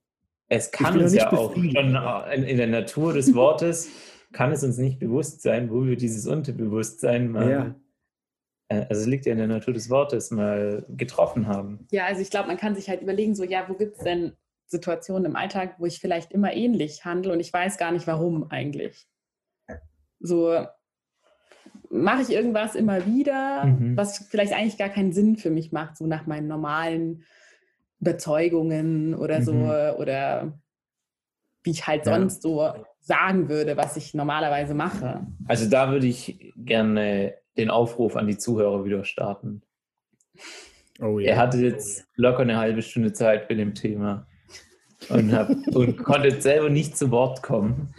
es 0.49 0.72
kann 0.72 0.99
uns 0.99 1.14
ja 1.14 1.32
auch 1.32 1.53
schon 1.53 1.64
in, 1.70 2.43
in 2.43 2.57
der 2.57 2.68
Natur 2.68 3.14
des 3.14 3.34
Wortes, 3.34 3.89
kann 4.32 4.51
es 4.51 4.63
uns 4.63 4.77
nicht 4.77 4.99
bewusst 4.99 5.41
sein, 5.41 5.71
wo 5.71 5.86
wir 5.86 5.95
dieses 5.95 6.27
Unterbewusstsein 6.27 7.30
mal, 7.32 7.49
Ja. 7.49 7.75
äh, 8.69 8.86
also 8.89 9.01
es 9.01 9.07
liegt 9.07 9.25
ja 9.25 9.32
in 9.32 9.38
der 9.39 9.47
Natur 9.47 9.73
des 9.73 9.89
Wortes, 9.89 10.32
mal 10.32 10.86
getroffen 10.89 11.47
haben. 11.47 11.88
Ja, 11.91 12.05
also 12.05 12.21
ich 12.21 12.30
glaube, 12.30 12.47
man 12.47 12.57
kann 12.57 12.75
sich 12.75 12.89
halt 12.89 13.01
überlegen, 13.01 13.36
so, 13.36 13.43
ja, 13.43 13.65
wo 13.67 13.73
gibt 13.73 13.97
es 13.97 14.03
denn 14.03 14.34
Situationen 14.67 15.25
im 15.25 15.36
Alltag, 15.36 15.75
wo 15.80 15.86
ich 15.88 15.99
vielleicht 15.99 16.32
immer 16.32 16.53
ähnlich 16.53 17.03
handle 17.05 17.34
und 17.34 17.39
ich 17.39 17.51
weiß 17.51 17.77
gar 17.77 17.91
nicht, 17.91 18.05
warum 18.05 18.51
eigentlich. 18.51 19.07
So, 20.19 20.65
mache 21.89 22.21
ich 22.21 22.30
irgendwas 22.30 22.75
immer 22.75 23.05
wieder, 23.07 23.65
Mhm. 23.65 23.97
was 23.97 24.19
vielleicht 24.19 24.53
eigentlich 24.53 24.77
gar 24.77 24.89
keinen 24.89 25.11
Sinn 25.11 25.38
für 25.38 25.49
mich 25.49 25.71
macht, 25.71 25.97
so 25.97 26.05
nach 26.05 26.27
meinen 26.27 26.47
normalen 26.47 27.23
Überzeugungen 27.99 29.15
oder 29.15 29.41
so, 29.41 29.53
Mhm. 29.53 29.95
oder 29.97 30.59
wie 31.63 31.71
ich 31.71 31.88
halt 31.88 32.05
Ja. 32.05 32.13
sonst 32.15 32.41
so 32.43 32.71
sagen 33.10 33.49
würde, 33.49 33.76
was 33.76 33.97
ich 33.97 34.14
normalerweise 34.14 34.76
mache. 34.76 35.26
Also 35.47 35.68
da 35.68 35.91
würde 35.91 36.05
ich 36.05 36.53
gerne 36.55 37.34
den 37.57 37.72
Aufruf 37.72 38.16
an 38.16 38.28
die 38.28 38.38
Zuhörer 38.38 38.86
wieder 38.86 39.03
starten. 39.03 39.64
Oh 41.01 41.18
Ihr 41.18 41.36
hattet 41.36 41.62
jetzt 41.62 42.05
locker 42.16 42.41
eine 42.41 42.57
halbe 42.57 42.84
Stunde 42.84 43.12
Zeit 43.12 43.45
für 43.45 43.55
dem 43.55 43.74
Thema 43.74 44.28
und, 45.10 45.34
habt, 45.34 45.68
und 45.76 45.97
konntet 46.03 46.43
selber 46.43 46.70
nicht 46.70 46.95
zu 46.95 47.10
Wort 47.10 47.41
kommen. 47.41 47.95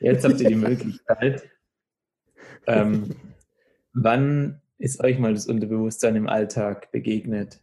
Jetzt 0.00 0.24
habt 0.24 0.40
ihr 0.40 0.48
die 0.48 0.54
Möglichkeit. 0.54 1.46
Ähm, 2.66 3.16
wann 3.92 4.62
ist 4.78 5.04
euch 5.04 5.18
mal 5.18 5.34
das 5.34 5.46
Unterbewusstsein 5.46 6.16
im 6.16 6.26
Alltag 6.26 6.90
begegnet? 6.90 7.60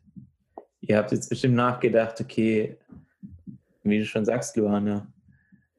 Ihr 0.82 0.98
habt 0.98 1.12
jetzt 1.12 1.30
bestimmt 1.30 1.56
nachgedacht, 1.56 2.22
okay, 2.22 2.78
wie 3.82 3.98
du 3.98 4.06
schon 4.06 4.26
sagst, 4.26 4.56
Luana, 4.56 5.08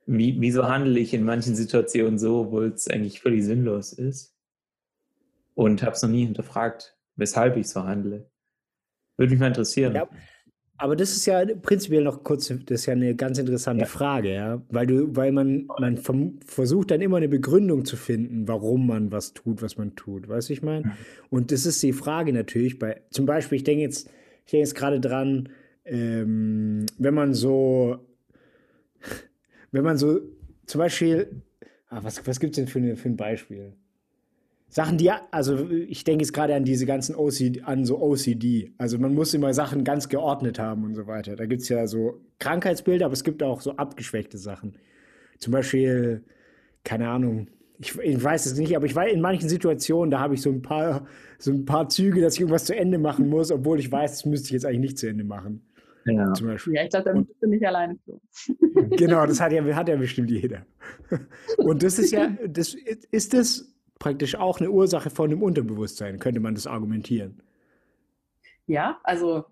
wie, 0.07 0.41
wieso 0.41 0.69
handle 0.69 0.99
ich 0.99 1.13
in 1.13 1.25
manchen 1.25 1.55
Situationen 1.55 2.19
so, 2.19 2.43
obwohl 2.43 2.69
es 2.69 2.89
eigentlich 2.89 3.21
völlig 3.21 3.45
sinnlos 3.45 3.93
ist? 3.93 4.35
Und 5.55 5.83
habe 5.83 5.93
es 5.93 6.03
noch 6.03 6.11
nie 6.11 6.25
hinterfragt, 6.25 6.97
weshalb 7.17 7.57
ich 7.57 7.69
so 7.69 7.85
handle. 7.85 8.31
Würde 9.17 9.31
mich 9.31 9.41
mal 9.41 9.49
interessieren. 9.49 9.95
Ja, 9.95 10.09
aber 10.79 10.95
das 10.95 11.13
ist 11.13 11.25
ja 11.27 11.45
prinzipiell 11.63 12.05
noch 12.05 12.23
kurz, 12.23 12.49
das 12.49 12.81
ist 12.81 12.87
ja 12.87 12.93
eine 12.93 13.15
ganz 13.15 13.39
interessante 13.39 13.85
Ja. 13.85 13.87
Frage, 13.87 14.35
ja. 14.35 14.63
Weil 14.69 14.87
du, 14.87 15.17
weil 15.17 15.33
man, 15.33 15.69
man 15.79 15.97
versucht 16.45 16.91
dann 16.91 17.01
immer 17.01 17.17
eine 17.17 17.29
Begründung 17.29 17.85
zu 17.87 17.97
finden, 17.97 18.47
warum 18.47 18.87
man 18.87 19.11
was 19.11 19.33
tut, 19.33 19.63
was 19.63 19.79
man 19.79 19.97
tut. 19.97 20.29
Weißt 20.29 20.51
du, 20.51 20.53
ich 20.53 20.63
meine? 20.63 20.95
Und 21.31 21.51
das 21.51 21.65
ist 21.65 21.83
die 21.83 21.95
Frage 21.95 22.33
natürlich 22.33 22.79
bei, 22.79 23.01
zum 23.11 23.25
Beispiel, 23.25 23.57
ich 23.57 23.65
denke 23.65 23.83
jetzt, 23.83 24.11
ich 24.45 24.51
denke 24.51 24.65
jetzt 24.65 24.75
gerade 24.75 25.01
dran, 25.01 25.49
ähm, 25.85 26.85
wenn 26.99 27.15
man 27.15 27.33
so, 27.33 28.06
wenn 29.73 29.85
man 29.85 29.97
so, 29.97 30.21
zum 30.67 30.79
Beispiel, 30.79 31.43
ah, 31.89 32.01
was, 32.03 32.27
was 32.27 32.41
gibt 32.41 32.53
es 32.53 32.57
denn 32.57 32.69
für, 32.69 32.79
eine, 32.79 32.97
für 32.97 33.09
ein 33.09 33.17
Beispiel? 33.17 33.73
Sachen, 34.69 34.99
die, 34.99 35.11
also 35.31 35.71
ich 35.71 36.05
denke 36.05 36.25
jetzt 36.25 36.33
gerade 36.33 36.55
an 36.55 36.65
diese 36.65 36.87
ganzen 36.87 37.15
OCD, 37.15 37.63
an 37.63 37.85
so 37.85 38.01
OCD. 38.01 38.73
Also 38.79 38.99
man 38.99 39.15
muss 39.15 39.33
immer 39.33 39.55
Sachen 39.55 39.85
ganz 39.85 40.09
geordnet 40.09 40.59
haben 40.59 40.85
und 40.85 40.95
so 40.95 41.07
weiter. 41.07 41.37
Da 41.37 41.47
gibt 41.47 41.63
es 41.63 41.69
ja 41.69 41.87
so 41.87 42.21
Krankheitsbilder, 42.41 43.07
aber 43.07 43.15
es 43.15 43.25
gibt 43.25 43.43
auch 43.43 43.61
so 43.61 43.77
abgeschwächte 43.77 44.39
Sachen. 44.39 44.77
Zum 45.39 45.53
Beispiel, 45.53 46.25
keine 46.83 47.09
Ahnung, 47.09 47.49
ich, 47.79 47.97
ich 47.99 48.23
weiß 48.23 48.47
es 48.47 48.59
nicht, 48.59 48.75
aber 48.77 48.87
ich 48.87 48.95
weiß, 48.95 49.13
in 49.13 49.21
manchen 49.21 49.49
Situationen, 49.49 50.11
da 50.11 50.21
habe 50.21 50.35
ich 50.35 50.43
so 50.43 50.51
ein 50.51 50.63
paar, 50.63 51.07
so 51.39 51.53
ein 51.53 51.65
paar 51.65 51.89
Züge, 51.89 52.21
dass 52.21 52.35
ich 52.35 52.41
irgendwas 52.41 52.65
zu 52.65 52.75
Ende 52.75 52.99
machen 52.99 53.29
muss, 53.29 53.53
obwohl 53.53 53.79
ich 53.79 53.91
weiß, 53.91 54.11
das 54.13 54.25
müsste 54.25 54.47
ich 54.47 54.53
jetzt 54.53 54.65
eigentlich 54.65 54.81
nicht 54.81 54.99
zu 54.99 55.09
Ende 55.09 55.25
machen. 55.25 55.63
Ja. 56.07 56.33
Zum 56.35 56.47
Beispiel. 56.49 56.75
Ja, 56.75 56.85
ich 56.85 56.91
glaube, 56.91 57.05
da 57.13 57.19
bist 57.19 57.43
du 57.43 57.49
nicht 57.49 57.67
alleine 57.67 57.99
so. 58.07 58.21
Genau, 58.97 59.27
das 59.27 59.41
hat 59.41 59.53
ja, 59.53 59.65
hat 59.75 59.89
ja 59.89 59.97
bestimmt 59.97 60.31
jeder. 60.31 60.65
Und 61.59 61.83
das 61.83 61.99
ist 61.99 62.13
ja, 62.13 62.29
das 62.47 62.75
ist 63.11 63.35
das 63.35 63.73
praktisch 63.99 64.35
auch 64.37 64.61
eine 64.61 64.71
Ursache 64.71 65.11
von 65.11 65.31
dem 65.31 65.43
Unterbewusstsein, 65.43 66.19
könnte 66.19 66.41
man 66.41 66.55
das 66.55 66.67
argumentieren. 66.67 67.41
Ja, 68.67 69.01
also 69.03 69.47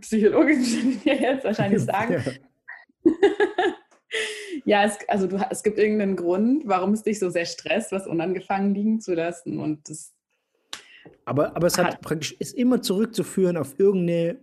psychologisch 0.00 0.58
würde 0.74 0.88
ich 0.90 1.02
dir 1.02 1.14
jetzt 1.14 1.44
wahrscheinlich 1.44 1.82
sagen. 1.82 2.22
Ja. 2.24 2.32
Ja, 4.66 4.84
es, 4.84 4.96
also 5.08 5.26
du, 5.26 5.36
es 5.50 5.62
gibt 5.62 5.78
irgendeinen 5.78 6.16
Grund, 6.16 6.62
warum 6.66 6.92
es 6.92 7.02
dich 7.02 7.18
so 7.18 7.28
sehr 7.28 7.44
stresst, 7.44 7.92
was 7.92 8.06
unangefangen 8.06 8.74
liegen 8.74 9.00
zu 9.00 9.14
lassen. 9.14 9.58
Und 9.58 9.88
das, 9.90 10.14
Aber, 11.24 11.54
aber 11.56 11.66
es 11.66 11.76
hat 11.76 11.86
Hat- 11.86 12.00
praktisch, 12.00 12.32
ist 12.32 12.54
immer 12.54 12.80
zurückzuführen 12.80 13.56
auf 13.56 13.78
irgendeine, 13.78 14.36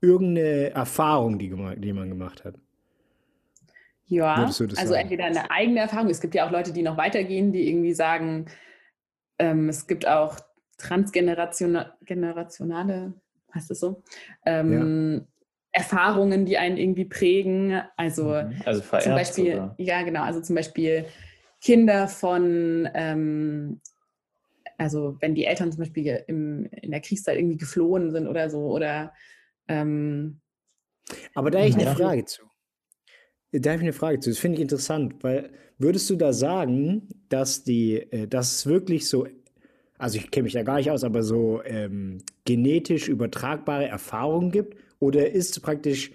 irgendeine 0.00 0.70
Erfahrung, 0.70 1.38
die, 1.38 1.48
die 1.76 1.92
man 1.92 2.08
gemacht 2.08 2.44
hat. 2.44 2.54
ja, 4.06 4.34
also 4.34 4.66
sagen? 4.66 4.92
entweder 4.94 5.24
eine 5.24 5.50
eigene 5.50 5.80
Erfahrung. 5.80 6.10
Es 6.10 6.20
gibt 6.20 6.34
ja 6.34 6.46
auch 6.46 6.52
Leute, 6.52 6.72
die 6.72 6.82
noch 6.82 6.96
weitergehen, 6.96 7.52
die 7.52 7.68
irgendwie 7.68 7.94
sagen, 7.94 8.46
ähm, 9.38 9.68
es 9.68 9.86
gibt 9.86 10.06
auch 10.06 10.38
transgenerationale, 10.78 13.14
heißt 13.54 13.70
das 13.70 13.80
so, 13.80 14.02
ähm, 14.44 15.26
Erfahrungen, 15.72 16.46
die 16.46 16.56
einen 16.56 16.76
irgendwie 16.76 17.04
prägen. 17.04 17.82
Also 17.96 18.30
Also 18.64 18.82
vererbt 18.82 19.04
zum 19.04 19.14
Beispiel, 19.14 19.52
sogar. 19.52 19.74
ja 19.78 20.02
genau, 20.02 20.22
also 20.22 20.40
zum 20.40 20.56
Beispiel 20.56 21.06
Kinder 21.60 22.08
von, 22.08 22.88
ähm, 22.94 23.80
also 24.78 25.16
wenn 25.20 25.34
die 25.34 25.46
Eltern 25.46 25.72
zum 25.72 25.80
Beispiel 25.80 26.24
im, 26.28 26.66
in 26.70 26.90
der 26.90 27.00
Kriegszeit 27.00 27.36
irgendwie 27.36 27.56
geflohen 27.56 28.10
sind 28.10 28.26
oder 28.26 28.50
so, 28.50 28.70
oder 28.70 29.12
ähm, 29.68 30.40
Aber 31.34 31.50
da 31.50 31.58
habe 31.58 31.68
ich 31.68 31.76
Ja. 31.76 31.82
eine 31.82 31.96
Frage 31.96 32.24
zu. 32.24 32.42
Da 33.52 33.70
habe 33.70 33.78
ich 33.78 33.84
eine 33.84 33.92
Frage 33.92 34.20
zu. 34.20 34.30
Das 34.30 34.38
finde 34.38 34.56
ich 34.56 34.62
interessant, 34.62 35.14
weil 35.22 35.50
würdest 35.78 36.10
du 36.10 36.16
da 36.16 36.32
sagen, 36.32 37.08
dass 37.28 37.64
die, 37.64 37.96
äh, 38.12 38.26
dass 38.28 38.52
es 38.52 38.66
wirklich 38.66 39.08
so, 39.08 39.26
also 39.98 40.18
ich 40.18 40.30
kenne 40.30 40.44
mich 40.44 40.52
da 40.52 40.62
gar 40.62 40.76
nicht 40.76 40.90
aus, 40.90 41.04
aber 41.04 41.22
so 41.22 41.62
ähm, 41.64 42.18
genetisch 42.44 43.08
übertragbare 43.08 43.86
Erfahrungen 43.88 44.50
gibt? 44.50 44.76
Oder 44.98 45.30
ist 45.30 45.60
praktisch 45.62 46.12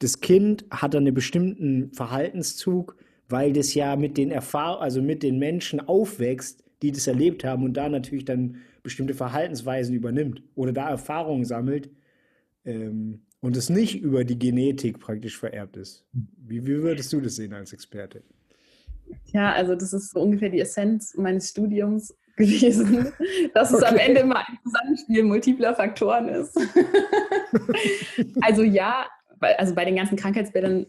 das 0.00 0.20
Kind 0.20 0.64
hat 0.70 0.94
dann 0.94 1.04
einen 1.06 1.14
bestimmten 1.14 1.92
Verhaltenszug, 1.92 2.96
weil 3.28 3.52
das 3.52 3.74
ja 3.74 3.96
mit 3.96 4.16
den 4.18 4.30
Erfahrungen, 4.30 4.82
also 4.82 5.02
mit 5.02 5.22
den 5.22 5.38
Menschen 5.38 5.80
aufwächst, 5.80 6.64
die 6.82 6.92
das 6.92 7.06
erlebt 7.06 7.44
haben 7.44 7.64
und 7.64 7.74
da 7.74 7.88
natürlich 7.88 8.24
dann 8.24 8.56
bestimmte 8.82 9.14
Verhaltensweisen 9.14 9.94
übernimmt 9.94 10.42
oder 10.54 10.72
da 10.72 10.90
Erfahrungen 10.90 11.44
sammelt, 11.44 11.90
ähm, 12.64 13.22
und 13.40 13.56
es 13.56 13.68
nicht 13.68 14.00
über 14.00 14.24
die 14.24 14.38
Genetik 14.38 15.00
praktisch 15.00 15.38
vererbt 15.38 15.76
ist. 15.76 16.06
Wie, 16.12 16.66
wie 16.66 16.82
würdest 16.82 17.12
du 17.12 17.20
das 17.20 17.36
sehen 17.36 17.52
als 17.52 17.72
Experte? 17.72 18.22
ja, 19.26 19.52
also 19.52 19.74
das 19.74 19.92
ist 19.92 20.12
so 20.12 20.20
ungefähr 20.20 20.48
die 20.48 20.60
Essenz 20.60 21.14
meines 21.16 21.50
Studiums 21.50 22.16
gewesen, 22.36 23.12
dass 23.54 23.72
es 23.72 23.82
am 23.82 23.94
Okay. 23.94 24.08
Ende 24.08 24.20
immer 24.22 24.38
ein 24.38 24.58
Zusammenspiel 24.64 25.22
multipler 25.22 25.74
Faktoren 25.74 26.28
ist. 26.28 26.58
also 28.40 28.62
ja, 28.62 29.06
also 29.40 29.74
bei 29.74 29.84
den 29.84 29.96
ganzen 29.96 30.16
Krankheitsbildern 30.16 30.86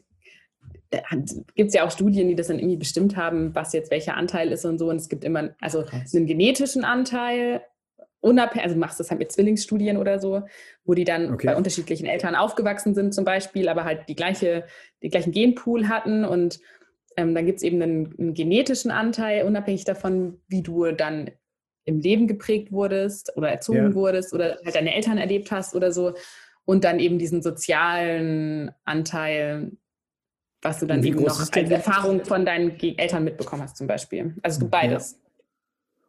gibt 1.55 1.67
es 1.69 1.73
ja 1.73 1.86
auch 1.86 1.91
Studien, 1.91 2.30
die 2.30 2.36
das 2.36 2.47
dann 2.47 2.57
irgendwie 2.57 2.78
bestimmt 2.78 3.15
haben, 3.15 3.53
was 3.53 3.73
jetzt 3.73 3.91
welcher 3.91 4.15
Anteil 4.15 4.51
ist 4.51 4.65
und 4.65 4.80
so. 4.80 4.89
Und 4.89 4.95
es 4.95 5.09
gibt 5.09 5.23
immer 5.23 5.49
also 5.59 5.84
einen 6.13 6.26
genetischen 6.26 6.84
Anteil, 6.84 7.61
unabhängig, 8.26 8.65
also 8.65 8.78
machst 8.78 8.99
das 8.99 9.09
halt 9.11 9.19
mit 9.19 9.32
Zwillingsstudien 9.32 9.97
oder 9.97 10.19
so, 10.19 10.41
wo 10.84 10.93
die 10.95 11.03
dann 11.03 11.34
Okay. 11.34 11.47
bei 11.47 11.55
unterschiedlichen 11.55 12.07
Eltern 12.07 12.36
aufgewachsen 12.36 12.95
sind 12.95 13.13
zum 13.13 13.23
Beispiel, 13.23 13.69
aber 13.69 13.84
halt 13.86 14.09
die 14.09 14.15
gleiche, 14.15 14.65
den 15.03 15.11
gleichen 15.11 15.32
Genpool 15.32 15.88
hatten 15.88 16.26
und 16.26 16.59
ähm, 17.17 17.34
dann 17.36 17.45
gibt 17.45 17.57
es 17.57 17.63
eben 17.63 17.82
einen, 17.82 18.13
einen 18.19 18.34
genetischen 18.34 18.91
Anteil, 18.91 19.45
unabhängig 19.45 19.86
davon, 19.86 20.41
wie 20.47 20.61
du 20.63 20.91
dann 20.91 21.32
im 21.86 21.99
Leben 21.99 22.28
geprägt 22.28 22.71
wurdest 22.71 23.32
oder 23.38 23.49
erzogen 23.49 23.89
Ja. 23.89 23.93
wurdest 23.93 24.34
oder 24.34 24.57
halt 24.65 24.76
deine 24.76 24.93
Eltern 24.93 25.17
erlebt 25.17 25.51
hast 25.51 25.76
oder 25.76 25.91
so. 25.91 26.15
Und 26.65 26.84
dann 26.84 26.99
eben 26.99 27.19
diesen 27.19 27.43
sozialen 27.43 28.71
Anteil, 28.86 29.71
was 30.63 30.80
du 30.80 30.88
dann 30.88 31.03
eben 31.03 31.23
noch 31.23 31.39
als? 31.39 31.51
Erfahrung 31.53 32.26
von 32.26 32.43
deinen 32.43 32.80
Eltern 32.80 33.23
mitbekommen 33.23 33.61
hast 33.61 33.78
zum 33.78 33.86
Beispiel. 33.86 34.36
Also 34.41 34.55
es 34.55 34.59
gibt 34.59 34.73
Ja. 34.73 34.80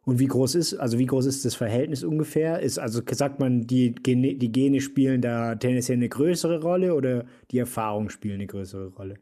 Und 0.07 0.19
wie 0.19 0.27
groß 0.27 0.55
ist, 0.55 0.73
also 0.75 0.97
wie 0.99 1.05
groß 1.05 1.25
ist 1.25 1.43
das 1.43 1.53
Verhältnis 1.55 2.01
ungefähr? 2.01 2.61
Ist, 2.61 2.79
also 2.79 3.01
sagt 3.11 3.41
man, 3.41 3.67
die 3.67 3.93
Gene, 3.93 4.35
die 4.35 4.53
Gene 4.53 4.79
spielen 4.79 5.21
da 5.21 5.53
tendenziell 5.55 5.97
eine 5.97 6.07
größere 6.07 6.61
Rolle 6.61 6.95
oder 6.95 7.25
die 7.51 7.57
Erfahrungen 7.59 8.09
spielen 8.09 8.35
eine 8.35 8.47
größere 8.47 8.87
Rolle? 8.93 9.15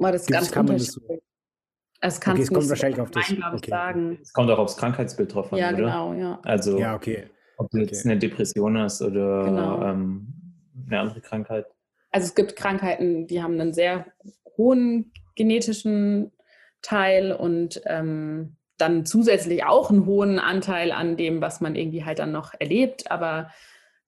Aber 0.00 0.10
das 0.10 0.22
ist 0.22 0.26
Gibt's- 0.26 0.40
ganz 0.40 0.50
kann 0.50 0.66
man 0.66 0.78
das 0.78 0.86
so-. 0.88 1.00
Es 2.00 2.20
kannst 2.20 2.40
Okay, 2.40 2.42
es 2.42 2.52
kommt 2.52 2.68
wahrscheinlich 2.70 3.00
auf 3.00 3.12
das- 3.12 3.32
okay, 3.54 3.70
sagen. 3.70 4.18
Es 4.20 4.32
kommt 4.32 4.50
auch 4.50 4.58
aufs 4.58 4.76
Krankheitsbild 4.76 5.32
drauf 5.32 5.52
an, 5.52 5.60
Ja, 5.60 5.68
oder? 5.68 5.76
genau, 5.76 6.12
ja. 6.14 6.40
Also, 6.42 6.76
Ja, 6.76 6.96
okay. 6.96 7.28
ob 7.56 7.70
du 7.70 7.78
jetzt 7.78 8.00
Okay. 8.00 8.10
eine 8.10 8.18
Depression 8.18 8.76
hast 8.78 9.00
oder 9.00 9.44
Genau. 9.44 9.82
ähm, 9.84 10.26
eine 10.88 10.98
andere 10.98 11.20
Krankheit. 11.20 11.66
Also 12.10 12.26
es 12.26 12.34
gibt 12.34 12.56
Krankheiten, 12.56 13.28
die 13.28 13.40
haben 13.40 13.60
einen 13.60 13.72
sehr 13.72 14.06
hohen 14.56 15.12
genetischen 15.36 16.32
Teil 16.82 17.30
und 17.30 17.80
ähm, 17.86 18.56
dann 18.78 19.04
zusätzlich 19.06 19.64
auch 19.64 19.90
einen 19.90 20.06
hohen 20.06 20.38
Anteil 20.38 20.92
an 20.92 21.16
dem, 21.16 21.40
was 21.40 21.60
man 21.60 21.76
irgendwie 21.76 22.04
halt 22.04 22.18
dann 22.20 22.32
noch 22.32 22.54
erlebt. 22.58 23.10
Aber 23.10 23.50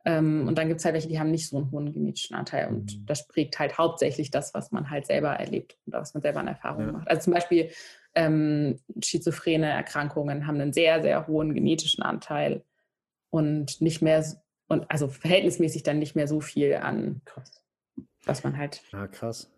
Ähm, 0.06 0.48
und 0.48 0.56
dann 0.56 0.68
gibt 0.68 0.80
es 0.80 0.84
halt 0.86 0.94
welche, 0.94 1.08
die 1.08 1.20
haben 1.20 1.30
nicht 1.30 1.46
so 1.50 1.58
einen 1.58 1.70
hohen 1.72 1.92
genetischen 1.92 2.34
Anteil. 2.34 2.68
Und 2.68 2.96
Mhm. 3.00 3.04
das 3.04 3.28
prägt 3.28 3.58
halt 3.58 3.76
hauptsächlich 3.76 4.30
das, 4.30 4.54
was 4.54 4.72
man 4.72 4.88
halt 4.88 5.04
selber 5.06 5.28
erlebt 5.32 5.76
oder 5.86 6.00
was 6.00 6.14
man 6.14 6.22
selber 6.22 6.40
an 6.40 6.46
Erfahrungen 6.48 6.86
Ja. 6.86 6.92
macht. 6.92 7.08
Also 7.10 7.24
zum 7.24 7.34
Beispiel 7.34 7.70
ähm, 8.14 8.78
schizophrene 9.04 9.68
Erkrankungen 9.68 10.46
haben 10.46 10.58
einen 10.58 10.72
sehr, 10.72 11.02
sehr 11.02 11.26
hohen 11.26 11.52
genetischen 11.52 12.02
Anteil 12.02 12.64
und 13.28 13.82
nicht 13.82 14.00
mehr, 14.00 14.24
und 14.68 14.90
also 14.90 15.06
verhältnismäßig 15.08 15.82
dann 15.82 15.98
nicht 15.98 16.16
mehr 16.16 16.26
so 16.26 16.40
viel 16.40 16.76
an, 16.76 17.20
Krass. 17.26 17.62
was 18.24 18.42
man 18.42 18.56
halt. 18.56 18.82
Ah, 18.92 19.06
krass. 19.06 19.50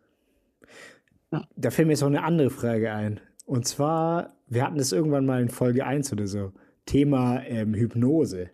Ja. 1.30 1.46
Da 1.54 1.70
fällt 1.70 1.86
mir 1.86 1.92
jetzt 1.92 2.00
noch 2.00 2.08
eine 2.08 2.24
andere 2.24 2.50
Frage 2.50 2.92
ein. 2.92 3.20
Und 3.45 3.66
zwar, 3.66 4.36
wir 4.49 4.64
hatten 4.64 4.78
das 4.78 4.93
irgendwann 4.93 5.26
mal 5.26 5.43
in 5.43 5.49
Folge 5.49 5.84
1 5.84 6.12
oder 6.12 6.26
so. 6.26 6.53
Thema 6.86 7.43
ähm, 7.45 7.74
Hypnose. 7.74 8.51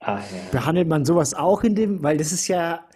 Ah, 0.00 0.18
ja. 0.18 0.24
Behandelt 0.52 0.88
man 0.88 1.04
sowas 1.04 1.34
auch 1.34 1.64
in 1.64 1.74
dem, 1.74 2.02
weil 2.02 2.16
das 2.18 2.32
ist 2.32 2.46
ja, 2.48 2.86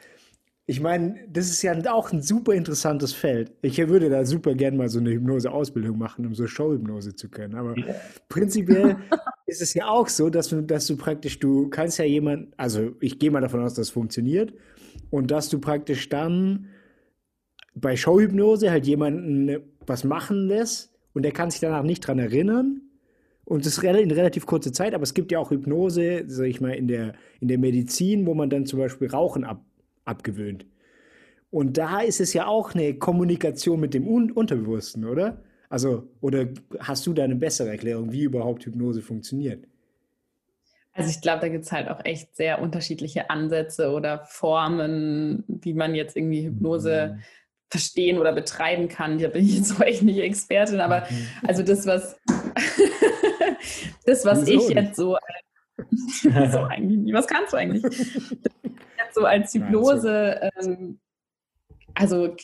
ich 0.66 0.80
meine, 0.80 1.18
das 1.28 1.48
ist 1.50 1.62
ja 1.62 1.74
auch 1.92 2.12
ein 2.12 2.22
super 2.22 2.54
interessantes 2.54 3.12
Feld. 3.12 3.52
Ich 3.62 3.76
würde 3.88 4.08
da 4.08 4.24
super 4.24 4.54
gern 4.54 4.76
mal 4.76 4.88
so 4.88 5.00
eine 5.00 5.10
Hypnose-Ausbildung 5.10 5.98
machen, 5.98 6.24
um 6.26 6.34
so 6.34 6.46
Showhypnose 6.46 7.16
zu 7.16 7.28
können. 7.28 7.56
Aber 7.56 7.76
Ja. 7.76 7.94
prinzipiell 8.28 8.96
ist 9.46 9.60
es 9.62 9.74
ja 9.74 9.88
auch 9.88 10.08
so, 10.08 10.30
dass 10.30 10.48
du, 10.48 10.62
dass 10.62 10.86
du 10.86 10.96
praktisch, 10.96 11.38
du 11.40 11.68
kannst 11.68 11.98
ja 11.98 12.04
jemand, 12.04 12.54
also 12.56 12.92
ich 13.00 13.18
gehe 13.18 13.30
mal 13.30 13.40
davon 13.40 13.62
aus, 13.62 13.74
dass 13.74 13.88
es 13.88 13.92
funktioniert 13.92 14.54
und 15.10 15.30
dass 15.32 15.48
du 15.48 15.58
praktisch 15.58 16.08
dann 16.08 16.68
bei 17.74 17.96
Showhypnose 17.96 18.70
halt 18.70 18.86
jemanden 18.86 19.71
was 19.86 20.04
machen 20.04 20.46
lässt 20.46 20.92
und 21.12 21.22
der 21.22 21.32
kann 21.32 21.50
sich 21.50 21.60
danach 21.60 21.82
nicht 21.82 22.06
dran 22.06 22.18
erinnern 22.18 22.82
und 23.44 23.66
das 23.66 23.78
ist 23.78 23.84
in 23.84 24.10
relativ 24.10 24.46
kurzer 24.46 24.72
Zeit, 24.72 24.94
aber 24.94 25.02
es 25.02 25.14
gibt 25.14 25.32
ja 25.32 25.38
auch 25.38 25.50
Hypnose, 25.50 26.24
sag 26.26 26.46
ich 26.46 26.60
mal, 26.60 26.74
in 26.74 26.86
der, 26.86 27.14
in 27.40 27.48
der 27.48 27.58
Medizin, 27.58 28.26
wo 28.26 28.34
man 28.34 28.50
dann 28.50 28.66
zum 28.66 28.78
Beispiel 28.78 29.08
Rauchen 29.08 29.44
ab, 29.44 29.64
abgewöhnt. 30.04 30.64
Und 31.50 31.76
da 31.76 32.00
ist 32.00 32.20
es 32.20 32.32
ja 32.32 32.46
auch 32.46 32.74
eine 32.74 32.94
Kommunikation 32.94 33.80
mit 33.80 33.94
dem 33.94 34.06
Un 34.06 34.30
Unterbewussten, 34.30 35.04
oder? 35.04 35.42
Also, 35.68 36.08
oder 36.20 36.48
hast 36.78 37.06
du 37.06 37.12
da 37.12 37.24
eine 37.24 37.36
bessere 37.36 37.70
Erklärung, 37.70 38.12
wie 38.12 38.22
überhaupt 38.22 38.64
Hypnose 38.64 39.02
funktioniert? 39.02 39.66
Also 40.94 41.10
ich 41.10 41.20
glaube, 41.20 41.40
da 41.40 41.48
gibt 41.48 41.64
es 41.64 41.72
halt 41.72 41.88
auch 41.88 42.04
echt 42.04 42.36
sehr 42.36 42.60
unterschiedliche 42.60 43.30
Ansätze 43.30 43.90
oder 43.90 44.24
Formen, 44.26 45.44
wie 45.46 45.72
man 45.72 45.94
jetzt 45.94 46.16
irgendwie 46.16 46.46
Hypnose 46.46 47.18
verstehen 47.72 48.18
oder 48.18 48.32
betreiben 48.32 48.86
kann. 48.86 49.18
Da 49.18 49.28
bin 49.28 49.44
ich 49.46 49.56
jetzt 49.56 49.72
auch 49.76 49.80
echt 49.80 50.02
nicht 50.02 50.18
Expertin, 50.18 50.80
aber 50.80 51.08
also 51.46 51.62
das, 51.62 51.86
was 51.86 52.20
das, 54.06 54.24
was 54.24 54.46
ich 54.46 54.68
jetzt 54.68 54.96
so, 54.96 55.16
so 56.22 56.28
eigentlich. 56.28 57.14
Was 57.14 57.26
kannst 57.26 57.54
du 57.54 57.56
eigentlich? 57.56 57.82
jetzt 57.82 59.14
so 59.14 59.24
als 59.24 59.54
Hypnose, 59.54 60.50
ähm, 60.60 61.00
also 61.94 62.36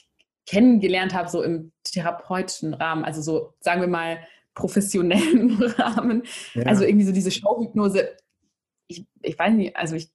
kennengelernt 0.47 1.13
habe, 1.13 1.29
so 1.29 1.43
im 1.43 1.73
therapeutischen 1.85 2.73
Rahmen, 2.73 3.05
also 3.05 3.21
so, 3.21 3.53
sagen 3.61 3.83
wir 3.83 3.89
mal, 3.89 4.19
professionellen 4.55 5.63
Rahmen. 5.63 6.23
Ja. 6.55 6.65
Also 6.65 6.85
irgendwie 6.85 7.05
so 7.05 7.13
diese 7.13 7.31
Showhypnose, 7.31 8.17
ich, 8.87 9.05
ich 9.21 9.39
weiß 9.39 9.53
nicht, 9.53 9.77
also 9.77 9.95
ich 9.95 10.11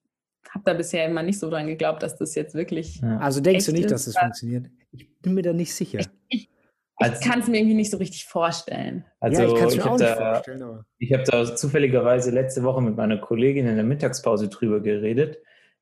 habe 0.54 0.64
da 0.66 0.74
bisher 0.74 1.06
immer 1.08 1.24
nicht 1.24 1.40
so 1.40 1.50
dran 1.50 1.68
geglaubt, 1.68 2.04
dass 2.04 2.16
das 2.18 2.36
jetzt 2.36 2.54
wirklich, 2.56 3.02
Ja. 3.02 3.18
also 3.20 3.42
denkst 3.42 3.66
du 3.66 3.72
nicht, 3.72 3.86
ist, 3.86 3.92
dass 3.92 4.06
das 4.06 4.18
funktioniert? 4.18 4.68
Ich 4.92 5.10
bin 5.22 5.34
mir 5.34 5.42
da 5.42 5.54
nicht 5.54 5.74
sicher. 5.74 6.00
ich, 6.00 6.08
ich, 6.30 6.50
Also- 6.98 7.16
ich 7.20 7.28
kann 7.28 7.40
es 7.40 7.48
mir 7.48 7.58
irgendwie 7.58 7.76
nicht 7.76 7.90
so 7.92 7.98
richtig 7.98 8.26
vorstellen. 8.26 9.06
Also 9.20 9.42
ja, 9.42 9.48
ich 9.48 9.56
kann 9.56 9.68
es 9.68 9.74
ich 9.74 9.80
mir 9.80 9.86
auch 9.86 9.90
habe 9.92 10.04
nicht 10.04 10.16
da, 10.20 10.34
vorstellen, 10.34 10.62
aber. 10.64 10.86
ich 11.00 11.14
hab 11.14 11.26
da 11.26 11.56
zufälligerweise 11.56 12.32
letzte 12.32 12.64
Woche 12.64 12.82
mit 12.82 12.96
meiner 12.96 13.18
Kollegin 13.18 13.68
in 13.68 13.76
der 13.76 13.84
Mittagspause 13.86 14.48
drüber 14.50 14.80
geredet, 14.80 15.38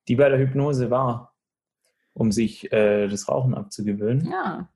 die 0.08 0.16
bei 0.16 0.30
der 0.30 0.40
Hypnose 0.40 0.90
war, 0.90 1.36
um 2.14 2.32
sich 2.32 2.72
äh, 2.72 3.08
das 3.08 3.28
Rauchen 3.30 3.54
abzugewöhnen. 3.54 4.30
Ja, 4.32 4.70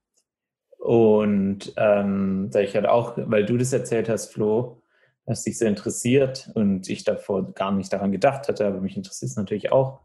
Und 0.77 1.73
ähm, 1.77 2.49
da 2.51 2.59
ich 2.59 2.75
halt 2.75 2.85
auch, 2.85 3.13
weil 3.17 3.45
du 3.45 3.57
das 3.57 3.73
erzählt 3.73 4.07
hast, 4.09 4.33
Flo, 4.33 4.81
dass 5.25 5.43
dich 5.43 5.57
sehr 5.57 5.69
interessiert 5.69 6.51
und 6.53 6.87
ich 6.89 7.03
davor 7.03 7.53
gar 7.53 7.71
nicht 7.71 7.91
daran 7.91 8.11
gedacht 8.11 8.47
hatte, 8.47 8.65
aber 8.65 8.81
mich 8.81 8.95
interessiert 8.95 9.31
es 9.31 9.37
natürlich 9.37 9.71
auch, 9.71 10.01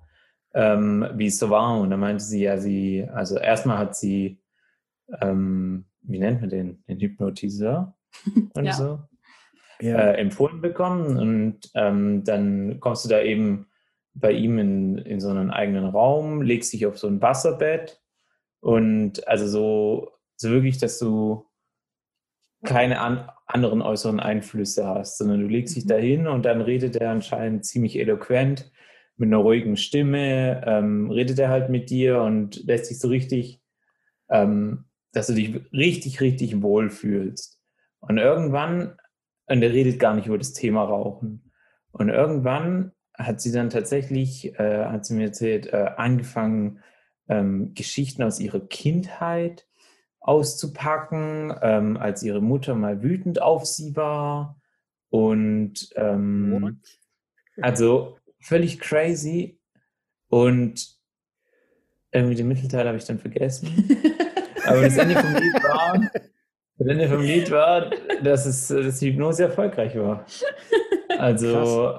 ähm, 0.54 1.06
wie 1.14 1.26
es 1.26 1.38
so 1.38 1.50
war. 1.50 1.78
Und 1.78 1.90
da 1.90 1.96
meinte 1.96 2.24
sie 2.24 2.42
ja, 2.42 2.58
sie, 2.58 3.06
also 3.12 3.38
erstmal 3.38 3.78
hat 3.78 3.96
sie, 3.96 4.40
ähm, 5.20 5.84
wie 6.02 6.18
nennt 6.18 6.40
man 6.40 6.50
den, 6.50 6.82
den 6.88 6.98
Hypnotiseur 7.00 7.94
und 8.54 8.64
Ja. 8.64 8.72
so, 8.72 9.00
Ja. 9.80 9.98
äh, 9.98 10.20
empfohlen 10.20 10.60
bekommen. 10.60 11.18
Und 11.18 11.70
ähm, 11.74 12.24
dann 12.24 12.80
kommst 12.80 13.04
du 13.04 13.08
da 13.08 13.20
eben 13.20 13.66
bei 14.14 14.32
ihm 14.32 14.58
in, 14.58 14.98
in 14.98 15.20
so 15.20 15.28
einen 15.30 15.50
eigenen 15.50 15.84
Raum, 15.84 16.42
legst 16.42 16.72
dich 16.72 16.86
auf 16.86 16.98
so 16.98 17.06
ein 17.06 17.22
Wasserbett 17.22 18.02
und 18.60 19.26
also 19.28 19.46
so, 19.46 20.10
so 20.36 20.50
wirklich, 20.50 20.78
dass 20.78 20.98
du 20.98 21.49
keine 22.64 23.00
an, 23.00 23.30
anderen 23.46 23.82
äußeren 23.82 24.20
Einflüsse 24.20 24.86
hast, 24.86 25.18
sondern 25.18 25.40
du 25.40 25.46
legst 25.48 25.76
dich 25.76 25.84
Mhm. 25.84 25.88
dahin 25.88 26.26
und 26.28 26.44
dann 26.44 26.61
redet 26.61 26.96
er 26.96 27.11
anscheinend 27.11 27.64
ziemlich 27.64 27.98
eloquent 27.98 28.70
mit 29.16 29.28
einer 29.28 29.38
ruhigen 29.38 29.76
Stimme, 29.76 30.62
ähm, 30.66 31.11
redet 31.11 31.38
er 31.38 31.48
halt 31.50 31.70
mit 31.70 31.90
dir 31.90 32.22
und 32.22 32.64
lässt 32.66 32.90
dich 32.90 32.98
so 32.98 33.08
richtig, 33.08 33.61
ähm, 34.30 34.86
dass 35.12 35.26
du 35.26 35.34
dich 35.34 35.61
richtig, 35.72 36.20
richtig 36.20 36.62
wohl 36.62 36.90
fühlst. 36.90 37.61
Und 38.00 38.18
irgendwann, 38.18 38.96
und 39.46 39.62
er 39.62 39.72
redet 39.72 39.98
gar 39.98 40.14
nicht 40.14 40.26
über 40.26 40.38
das 40.38 40.52
Thema 40.52 40.84
Rauchen. 40.84 41.52
Und 41.92 42.08
irgendwann 42.08 42.92
hat 43.14 43.40
sie 43.40 43.52
dann 43.52 43.70
tatsächlich, 43.70 44.58
äh, 44.58 44.84
hat 44.86 45.04
sie 45.04 45.14
mir 45.14 45.26
erzählt, 45.26 45.66
äh, 45.72 45.90
angefangen, 45.96 46.80
ähm, 47.28 47.74
Geschichten 47.74 48.22
aus 48.22 48.40
ihrer 48.40 48.61
Kindheit 48.61 49.66
auszupacken, 50.20 51.54
ähm, 51.62 51.96
als 51.96 52.22
ihre 52.22 52.40
Mutter 52.40 52.74
mal 52.74 53.02
wütend 53.02 53.40
auf 53.42 53.66
sie 53.66 53.96
war. 53.96 54.56
Und 55.08 55.90
ähm, 55.96 56.80
also 57.60 58.16
völlig 58.40 58.78
crazy. 58.78 59.58
Und 60.28 60.96
irgendwie 62.12 62.36
den 62.36 62.48
Mittelteil 62.48 62.86
habe 62.86 62.98
ich 62.98 63.04
dann 63.04 63.18
vergessen. 63.18 63.68
Aber 64.66 64.82
das 64.82 64.96
Ende 64.96 65.16
vom 65.16 65.34
Lied 65.34 65.54
war, 65.64 66.10
das 66.78 66.86
Ende 66.86 67.08
vom 67.08 67.20
Lied 67.22 67.50
war, 67.50 67.90
dass, 68.22 68.46
es, 68.46 68.68
dass 68.68 68.98
die 69.00 69.10
Hypnose 69.12 69.44
erfolgreich 69.44 69.96
war. 69.98 70.24
Also, 71.18 71.98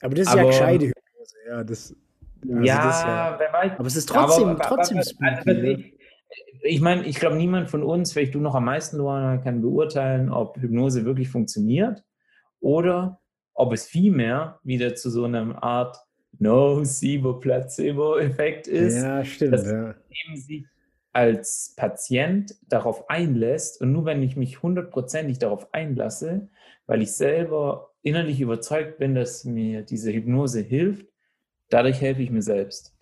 aber 0.00 0.14
das 0.14 0.26
ist 0.28 0.34
ja 0.34 0.40
aber- 0.40 0.46
gescheite 0.50 0.86
Hypnose, 0.86 1.36
ja. 1.48 1.64
Das, 1.64 1.94
also 2.42 2.62
ja, 2.62 2.84
das 2.86 3.02
ja, 3.02 3.36
wer 3.38 3.52
weiß. 3.52 3.72
aber 3.78 3.86
es 3.86 3.96
ist 3.96 4.08
trotzdem, 4.08 4.48
Aber- 4.48 4.62
trotzdem 4.62 4.98
aber- 4.98 5.06
spooky. 5.06 5.50
also, 5.50 5.50
ne? 5.62 5.92
Ich 6.62 6.80
meine, 6.80 7.04
ich 7.06 7.16
glaube, 7.16 7.36
niemand 7.36 7.68
von 7.70 7.82
uns, 7.82 8.12
vielleicht 8.12 8.34
du 8.34 8.40
noch 8.40 8.54
am 8.54 8.66
meisten, 8.66 8.98
Luana, 8.98 9.38
kann 9.38 9.62
beurteilen, 9.62 10.30
ob 10.30 10.56
Hypnose 10.58 11.04
wirklich 11.04 11.28
funktioniert 11.28 12.04
oder 12.60 13.20
ob 13.54 13.72
es 13.72 13.86
vielmehr 13.86 14.60
wieder 14.62 14.94
zu 14.94 15.10
so 15.10 15.24
einer 15.24 15.60
Art 15.62 15.96
Nocebo-Placebo-Effekt 16.38 18.66
ist, 18.68 18.96
Ja, 18.96 19.24
stimmt. 19.24 19.54
das- 19.54 19.66
Ja. 19.66 19.94
indem 20.08 20.36
sich 20.36 20.64
als 21.12 21.74
Patient 21.76 22.54
darauf 22.68 23.10
einlässt 23.10 23.80
und 23.82 23.92
nur 23.92 24.04
wenn 24.06 24.22
ich 24.22 24.36
mich 24.36 24.62
hundertprozentig 24.62 25.38
darauf 25.38 25.72
einlasse, 25.74 26.48
weil 26.86 27.02
ich 27.02 27.12
selber 27.12 27.90
innerlich 28.02 28.40
überzeugt 28.40 28.98
bin, 28.98 29.14
dass 29.14 29.44
mir 29.44 29.82
diese 29.82 30.10
Hypnose 30.12 30.60
hilft, 30.60 31.06
dadurch 31.68 32.00
helfe 32.00 32.22
ich 32.22 32.30
mir 32.30 32.42
selbst. 32.42 32.94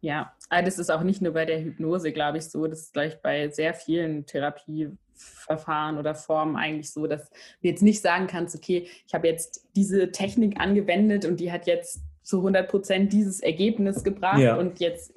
Ja, 0.00 0.32
das 0.50 0.78
ist 0.78 0.90
auch 0.90 1.02
nicht 1.02 1.22
nur 1.22 1.32
bei 1.32 1.44
der 1.44 1.62
Hypnose, 1.62 2.12
glaube 2.12 2.38
ich, 2.38 2.44
so. 2.44 2.66
Das 2.66 2.80
ist 2.80 2.92
gleich 2.92 3.20
bei 3.22 3.48
sehr 3.50 3.72
vielen 3.72 4.26
Therapieverfahren 4.26 5.98
oder 5.98 6.14
Formen 6.14 6.56
eigentlich 6.56 6.92
so, 6.92 7.06
dass 7.06 7.30
du 7.30 7.36
jetzt 7.68 7.82
nicht 7.82 8.00
sagen 8.02 8.26
kannst, 8.26 8.56
okay, 8.56 8.88
ich 9.06 9.14
habe 9.14 9.28
jetzt 9.28 9.68
diese 9.76 10.10
Technik 10.10 10.60
angewendet 10.60 11.24
und 11.24 11.38
die 11.40 11.52
hat 11.52 11.66
jetzt 11.66 12.00
zu 12.22 12.38
100 12.38 12.68
Prozent 12.68 13.12
dieses 13.12 13.40
Ergebnis 13.40 14.04
gebracht 14.04 14.40
Ja. 14.40 14.56
und 14.56 14.80
jetzt, 14.80 15.14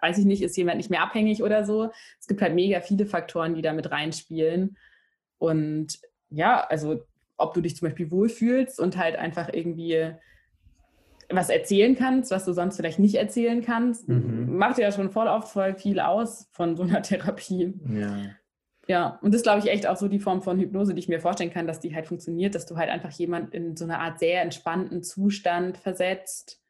weiß 0.00 0.18
ich 0.18 0.24
nicht, 0.24 0.42
ist 0.42 0.56
jemand 0.56 0.78
nicht 0.78 0.90
mehr 0.90 1.02
abhängig 1.02 1.42
oder 1.42 1.64
so. 1.64 1.90
Es 2.20 2.26
gibt 2.26 2.40
halt 2.42 2.54
mega 2.54 2.80
viele 2.80 3.06
Faktoren, 3.06 3.54
die 3.54 3.62
da 3.62 3.72
mit 3.72 3.90
reinspielen. 3.90 4.76
Und 5.38 5.98
ja, 6.30 6.60
also 6.60 7.04
ob 7.36 7.54
du 7.54 7.60
dich 7.60 7.76
zum 7.76 7.88
Beispiel 7.88 8.10
wohlfühlst 8.10 8.80
und 8.80 8.96
halt 8.96 9.16
einfach 9.16 9.50
irgendwie 9.52 10.12
was 11.28 11.48
erzählen 11.50 11.96
kannst, 11.96 12.30
was 12.30 12.44
du 12.44 12.52
sonst 12.52 12.76
vielleicht 12.76 12.98
nicht 12.98 13.16
erzählen 13.16 13.62
kannst, 13.62 14.08
Mhm. 14.08 14.56
macht 14.56 14.78
ja 14.78 14.92
schon 14.92 15.10
voll 15.10 15.26
oft 15.28 15.48
voll 15.48 15.74
viel 15.74 16.00
aus 16.00 16.48
von 16.52 16.76
so 16.76 16.82
einer 16.84 17.02
Therapie. 17.02 17.74
Ja. 17.88 18.16
Ja, 18.88 19.18
und 19.20 19.34
das 19.34 19.42
glaube 19.42 19.58
ich 19.58 19.66
echt 19.68 19.88
auch 19.88 19.96
so 19.96 20.06
die 20.06 20.20
Form 20.20 20.42
von 20.42 20.60
Hypnose, 20.60 20.94
die 20.94 21.00
ich 21.00 21.08
mir 21.08 21.18
vorstellen 21.20 21.50
kann, 21.50 21.66
dass 21.66 21.80
die 21.80 21.92
halt 21.92 22.06
funktioniert, 22.06 22.54
dass 22.54 22.66
du 22.66 22.76
halt 22.76 22.88
einfach 22.88 23.10
jemand 23.10 23.52
in 23.52 23.76
so 23.76 23.84
eine 23.84 23.98
Art 23.98 24.20
sehr 24.20 24.42
entspannten 24.42 25.02
Zustand 25.02 25.76
versetzt. 25.76 26.62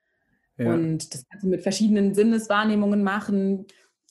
Ja. 0.56 0.72
Und 0.72 1.12
das 1.12 1.26
kannst 1.28 1.44
du 1.44 1.50
mit 1.50 1.60
verschiedenen 1.60 2.14
Sinneswahrnehmungen 2.14 3.02
machen, 3.04 3.66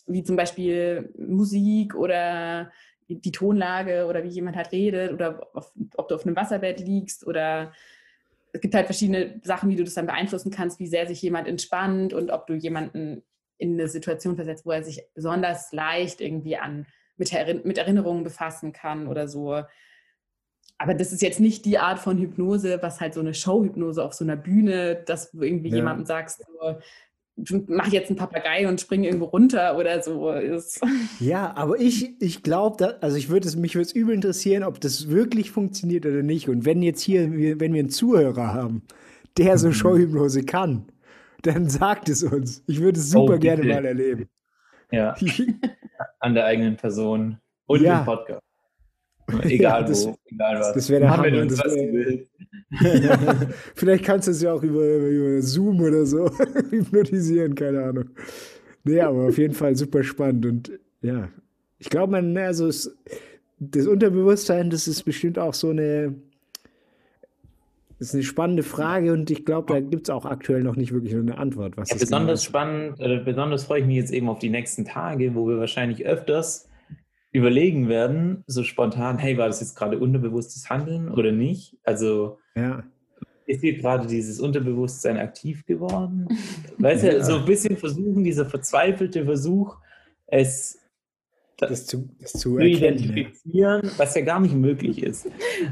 wie 0.06 0.22
zum 0.24 0.36
Beispiel 0.36 1.12
Musik 1.18 1.96
oder 1.96 2.72
die 3.08 3.32
Tonlage 3.32 4.06
oder 4.06 4.24
wie 4.24 4.30
jemand 4.30 4.56
halt 4.56 4.72
redet 4.72 5.12
oder 5.12 5.42
auf, 5.54 5.72
ob 5.96 6.08
du 6.08 6.14
auf 6.14 6.28
einem 6.28 6.36
Wasserbett 6.36 6.80
liegst 6.80 7.26
oder 7.26 7.72
es 8.56 8.62
gibt 8.62 8.74
halt 8.74 8.86
verschiedene 8.86 9.42
Sachen, 9.44 9.70
wie 9.70 9.76
du 9.76 9.84
das 9.84 9.96
dann 9.96 10.06
beeinflussen 10.06 10.50
kannst, 10.50 10.80
wie 10.80 10.88
sehr 10.88 11.08
sich 11.08 11.22
jemand 11.22 11.48
entspannt 11.48 12.14
und 12.14 12.32
ob 12.32 12.48
du 12.48 12.54
jemanden 12.54 13.22
in 13.58 13.74
eine 13.74 13.90
Situation 13.90 14.36
versetzt, 14.38 14.66
wo 14.66 14.72
er 14.72 14.84
sich 14.84 15.04
besonders 15.14 15.72
leicht 15.74 16.22
irgendwie 16.22 16.56
an 16.58 16.88
mit, 17.18 17.34
Erin 17.34 17.62
mit 17.66 17.78
Erinnerungen 17.78 18.24
befassen 18.24 18.72
kann 18.72 19.08
oder 19.08 19.28
so. 19.28 19.62
Aber 20.78 20.94
das 20.94 21.12
ist 21.14 21.22
jetzt 21.22 21.40
nicht 21.40 21.66
die 21.66 21.78
Art 21.78 22.00
von 22.00 22.18
Hypnose, 22.18 22.82
was 22.82 23.00
halt 23.02 23.14
so 23.14 23.20
eine 23.22 23.34
Showhypnose 23.34 24.04
auf 24.04 24.14
so 24.14 24.24
einer 24.24 24.36
Bühne, 24.38 25.04
dass 25.06 25.32
du 25.32 25.42
irgendwie 25.42 25.70
Ja. 25.70 25.78
jemandem 25.78 26.06
sagst, 26.06 26.46
so, 26.46 26.80
du 27.38 27.64
mach 27.68 27.88
jetzt 27.92 28.10
einen 28.10 28.18
Papagei 28.18 28.68
und 28.68 28.80
spring 28.80 29.04
irgendwo 29.04 29.26
runter 29.26 29.78
oder 29.78 30.02
so 30.02 30.32
ist. 30.32 30.82
Ja, 31.20 31.54
aber 31.56 31.80
ich, 31.80 32.20
ich 32.22 32.44
glaube, 32.44 33.02
also 33.02 33.18
ich 33.18 33.30
würde 33.30 33.48
es, 33.48 33.56
mich 33.56 33.76
würde 33.76 33.88
es 33.88 33.92
übel 33.94 34.16
interessieren, 34.16 34.64
ob 34.64 34.80
das 34.82 35.10
wirklich 35.10 35.52
funktioniert 35.52 36.06
oder 36.06 36.24
nicht. 36.24 36.48
Und 36.50 36.66
wenn 36.66 36.82
jetzt 36.82 37.02
hier, 37.02 37.32
wir- 37.34 37.60
wenn 37.60 37.74
wir 37.74 37.80
einen 37.82 37.90
Zuhörer 37.90 38.54
haben, 38.54 38.84
der 39.38 39.58
so 39.58 39.72
Showhypnose 39.72 40.44
kann, 40.44 40.86
dann 41.42 41.70
sagt 41.70 42.10
es 42.10 42.24
uns. 42.24 42.64
Ich 42.68 42.80
würde 42.82 43.00
es 43.00 43.12
super 43.12 43.36
Oh, 43.36 43.40
gerne 43.40 43.64
mal 43.64 43.86
erleben. 43.86 44.28
Ja, 44.92 45.16
an 46.20 46.34
der 46.36 46.46
eigenen 46.46 46.78
Person 46.78 47.38
und 47.66 47.82
Ja. 47.82 48.00
im 48.00 48.06
Podcast. 48.06 48.42
Egal 49.44 49.82
Ja, 49.82 49.88
das- 49.88 50.06
wo, 50.06 50.16
egal 50.26 50.60
was. 50.60 50.74
das 50.74 50.90
wäre 50.90 51.02
der 51.02 51.10
Hammer, 51.18 51.42
uns, 51.42 51.56
das 51.56 51.74
wär-. 51.74 52.20
Vielleicht 53.76 54.04
kannst 54.04 54.28
du 54.28 54.32
es 54.32 54.42
ja 54.42 54.54
auch 54.54 54.64
über, 54.64 54.84
über 54.86 55.42
Zoom 55.42 55.80
oder 55.82 56.06
so 56.06 56.30
hypnotisieren, 56.70 57.56
keine 57.56 57.84
Ahnung. 57.84 58.06
Nee, 58.84 59.00
aber 59.02 59.28
auf 59.28 59.38
jeden 59.38 59.54
Fall 59.54 59.76
super 59.76 60.04
spannend. 60.04 60.46
Und 60.46 60.72
ja, 61.02 61.30
ich 61.80 61.90
glaube, 61.90 62.12
man, 62.12 62.38
also 62.38 62.68
es, 62.68 62.96
das 63.60 63.88
Unterbewusstsein, 63.88 64.70
das 64.70 64.88
ist 64.88 65.04
bestimmt 65.04 65.40
auch 65.40 65.54
so 65.54 65.70
eine, 65.70 66.14
das 67.98 68.10
ist 68.10 68.14
eine 68.16 68.24
spannende 68.24 68.64
Frage 68.64 69.14
und 69.14 69.32
ich 69.32 69.46
glaube, 69.46 69.74
da 69.74 69.80
gibt 69.80 70.08
es 70.08 70.14
auch 70.14 70.26
aktuell 70.26 70.62
noch 70.64 70.76
nicht 70.76 70.92
wirklich 70.92 71.16
eine 71.16 71.38
Antwort. 71.38 71.78
Was 71.78 71.90
Ja, 71.90 71.96
genau 71.96 72.02
besonders 72.06 72.40
ist. 72.42 72.46
spannend, 72.46 73.00
oder 73.00 73.18
besonders 73.24 73.64
freue 73.64 73.80
ich 73.82 73.86
mich 73.88 73.96
jetzt 73.96 74.12
eben 74.12 74.28
auf 74.30 74.40
die 74.40 74.50
nächsten 74.50 74.86
Tage, 74.86 75.34
wo 75.34 75.48
wir 75.48 75.58
wahrscheinlich 75.58 76.06
öfters 76.06 76.68
überlegen 77.36 77.88
werden, 77.90 78.44
so 78.48 78.64
spontan, 78.64 79.18
hey, 79.18 79.38
war 79.38 79.48
das 79.48 79.60
jetzt 79.60 79.76
gerade 79.76 80.00
unterbewusstes 80.00 80.70
Handeln 80.70 81.10
oder 81.10 81.32
nicht? 81.32 81.78
Also 81.84 82.40
Ja, 82.56 82.84
ist 83.46 83.62
hier 83.62 83.78
gerade 83.78 84.08
dieses 84.08 84.40
Unterbewusstsein 84.40 85.18
aktiv 85.18 85.66
geworden? 85.66 86.28
Weißt 86.80 87.04
du, 87.04 87.08
Ja. 87.18 87.24
so 87.24 87.36
ein 87.38 87.46
bisschen 87.46 87.78
versuchen, 87.78 88.24
dieser 88.24 88.46
verzweifelte 88.46 89.26
Versuch, 89.26 89.78
es 90.28 90.80
das 91.58 91.86
zu, 91.86 92.10
das 92.20 92.34
zu 92.34 92.58
erkennen. 92.58 92.72
Ja. 92.74 92.90
identifizieren, 92.90 93.92
was 93.98 94.14
ja 94.16 94.22
gar 94.22 94.40
nicht 94.40 94.54
möglich 94.56 95.02
ist. 95.04 95.28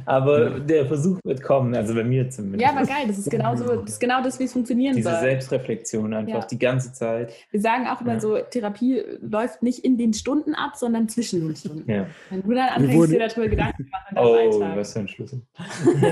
Aber 0.05 0.59
der 0.59 0.85
Versuch 0.85 1.19
wird 1.23 1.43
kommen, 1.43 1.75
also 1.75 1.93
bei 1.93 2.03
mir 2.03 2.29
zumindest. 2.29 2.61
Ja, 2.61 2.69
aber 2.69 2.85
geil, 2.87 3.03
das 3.07 3.17
ist 3.17 3.29
genau 3.29 3.55
so, 3.55 3.65
das 3.81 3.91
ist 3.91 3.99
genau 3.99 4.23
das, 4.23 4.39
wie 4.39 4.45
es 4.45 4.53
funktionieren 4.53 4.95
Diese 4.95 5.09
soll. 5.09 5.19
Selbstreflexion 5.19 6.13
einfach 6.13 6.41
Ja. 6.41 6.47
die 6.49 6.59
ganze 6.59 6.93
Zeit. 6.93 7.33
Wir 7.51 7.59
sagen 7.61 7.87
auch 7.87 7.99
immer 8.01 8.13
Ja. 8.13 8.19
so, 8.19 8.37
Therapie 8.37 9.01
läuft 9.21 9.61
nicht 9.63 9.79
in 9.83 9.97
den 9.97 10.13
Stunden 10.13 10.55
ab, 10.55 10.75
sondern 10.75 11.09
zwischen 11.09 11.41
den 11.47 11.55
Stunden. 11.55 11.89
Ja. 11.91 12.07
Wenn 12.29 12.41
du 12.43 12.49
dann 12.53 12.69
anfängst, 12.69 12.95
wurden- 12.97 13.11
dir 13.11 13.19
darüber 13.27 13.47
Gedanken 13.49 13.83
zu 13.83 13.89
machen 13.89 14.05
in 14.09 14.15
deinem 14.15 14.25
Oh, 14.25 14.33
Alltag. 14.61 14.77
was 14.77 14.93
für 14.93 14.99
ein 14.99 15.07
Schlüssel. 15.07 15.41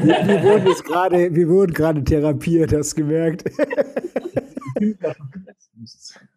Wir 0.04 0.44
wurden 0.44 0.68
jetzt 0.68 0.84
gerade, 0.86 1.34
wir 1.36 1.48
wurden 1.50 1.74
gerade 1.74 2.04
therapiert, 2.04 2.74
hast 2.74 2.94
du 2.98 3.02
gemerkt. 3.04 3.44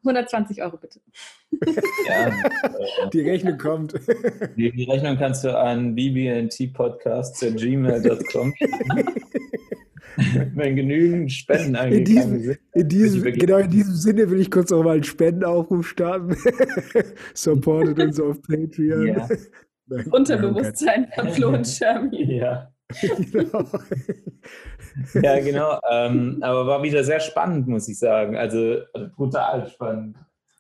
120 0.03 0.63
Euro 0.63 0.77
bitte. 0.77 1.01
ja, 2.09 2.29
äh, 2.29 2.33
Die 3.13 3.21
Rechnung 3.21 3.57
kommt. 3.59 3.95
die, 4.57 4.73
die 4.73 4.85
Rechnung 4.85 5.17
kannst 5.17 5.45
du 5.45 5.57
an 5.59 5.95
bbntpodcast.gmail.com 5.95 8.55
Wenn 10.55 10.77
genügend 10.77 11.33
Spenden 11.33 11.71
In 11.71 11.77
eingegangen 11.77 12.05
diesem, 12.05 12.41
sind. 12.41 12.59
in 12.75 12.89
diesem, 12.89 13.23
genau 13.33 13.57
in 13.59 13.71
diesem 13.71 13.95
Sinne 13.95 14.31
will 14.31 14.41
ich 14.41 14.49
kurz 14.51 14.71
noch 14.71 14.85
mal 14.85 14.95
einen 14.95 15.03
Spendenaufruf 15.03 15.89
starten. 15.89 16.37
Supportet 17.35 17.99
uns 17.99 18.21
auf 18.21 18.41
Patreon. 18.43 19.09
Ja. 19.09 19.29
Nein, 19.87 20.07
Unterbewusstsein 20.13 21.09
von 21.15 21.29
Flo 21.31 21.49
und. 21.49 21.81
Ja, 22.13 22.73
Genau. 23.33 23.65
ja 25.23 25.41
genau. 25.41 25.81
Ähm, 25.91 26.39
aber 26.41 26.67
war 26.67 26.83
wieder 26.83 27.03
sehr 27.03 27.21
spannend, 27.21 27.67
muss 27.67 27.89
ich 27.89 27.99
sagen. 27.99 28.37
Also 28.37 28.81
also 28.93 29.09
brutal 29.17 29.69
spannend. 29.69 30.17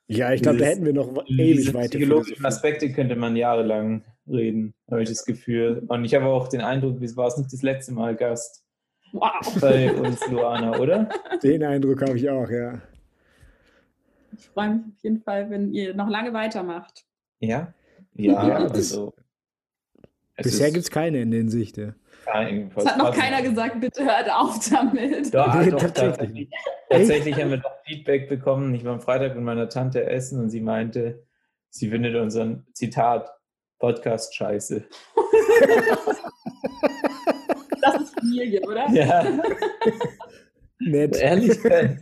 Ja, 0.06 0.32
ich 0.32 0.42
glaube, 0.42 0.58
da 0.58 0.66
hätten 0.66 0.84
wir 0.84 0.92
noch 0.92 1.24
ewig 1.26 1.72
weiter. 1.72 1.98
psychologischen. 1.98 2.44
Aspekte 2.44 2.92
könnte 2.92 3.16
man 3.16 3.36
jahrelang 3.36 4.04
reden, 4.26 4.74
habe 4.90 5.02
ich 5.02 5.08
das 5.08 5.24
Gefühl. 5.24 5.82
Und 5.88 6.04
ich 6.04 6.14
habe 6.14 6.26
auch 6.26 6.48
den 6.48 6.60
Eindruck, 6.60 7.00
es 7.02 7.16
war 7.16 7.28
es 7.28 7.36
nicht 7.38 7.52
das 7.52 7.62
letzte 7.62 7.92
Mal 7.92 8.14
Gast 8.16 8.62
Wow. 9.12 9.60
bei 9.60 9.92
uns, 9.94 10.20
Luana, 10.28 10.76
oder? 10.78 11.08
Den 11.42 11.62
Eindruck 11.62 12.02
habe 12.02 12.18
ich 12.18 12.28
auch, 12.28 12.50
ja. 12.50 12.82
Ich 14.36 14.46
freue 14.48 14.70
mich 14.70 14.82
auf 14.88 15.02
jeden 15.02 15.22
Fall, 15.22 15.50
wenn 15.50 15.72
ihr 15.72 15.94
noch 15.94 16.08
lange 16.08 16.32
weitermacht. 16.32 17.04
Ja? 17.38 17.72
Ja, 18.14 18.36
also. 18.36 19.14
Bisher 20.36 20.72
gibt 20.72 20.84
es 20.84 20.90
keine 20.90 21.22
in 21.22 21.30
den 21.30 21.48
Sicht. 21.48 21.76
Ja. 21.76 21.94
Kein- 22.24 22.70
Es 22.76 22.86
hat 22.86 22.98
noch 22.98 23.14
keiner 23.14 23.42
gesagt, 23.42 23.80
bitte 23.80 24.04
hört 24.04 24.30
auf 24.30 24.58
damit. 24.70 25.32
Doch, 25.34 25.54
Nee, 25.54 25.70
doch, 25.70 25.80
tatsächlich. 25.80 26.48
tatsächlich. 26.88 27.34
Haben 27.36 27.50
wir 27.50 27.56
doch 27.58 27.72
Feedback 27.86 28.28
bekommen. 28.28 28.74
Ich 28.74 28.84
war 28.84 28.92
am 28.94 29.00
Freitag 29.00 29.34
mit 29.34 29.44
meiner 29.44 29.68
Tante 29.68 30.04
essen 30.04 30.40
und 30.40 30.50
sie 30.50 30.60
meinte, 30.60 31.24
sie 31.70 31.90
findet 31.90 32.14
unseren 32.16 32.66
Zitat 32.72 33.30
Podcast 33.78 34.34
scheiße. 34.34 34.84
Das 37.82 38.00
ist 38.02 38.14
Familie, 38.18 38.60
oder? 38.62 38.88
Ja, 38.90 39.24
Nett. 40.80 41.16
Ehrlichkeit. 41.16 41.98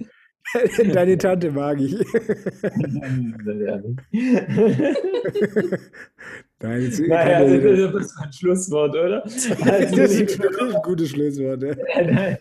Deine 0.92 1.16
Tante 1.18 1.50
mag 1.50 1.80
ich. 1.80 1.94
Nein, 6.62 6.82
jetzt 6.82 7.00
Naja, 7.00 7.38
kann 7.40 7.92
das 7.92 8.06
ist 8.06 8.18
ein 8.18 8.32
Schlusswort, 8.32 8.90
oder? 8.96 9.20
das 9.22 9.50
Also, 9.62 10.00
ist 10.02 10.38
wirklich 10.42 10.74
ein 10.76 10.82
gutes 10.82 11.08
Schlusswort. 11.10 11.62
Ja. 11.62 11.70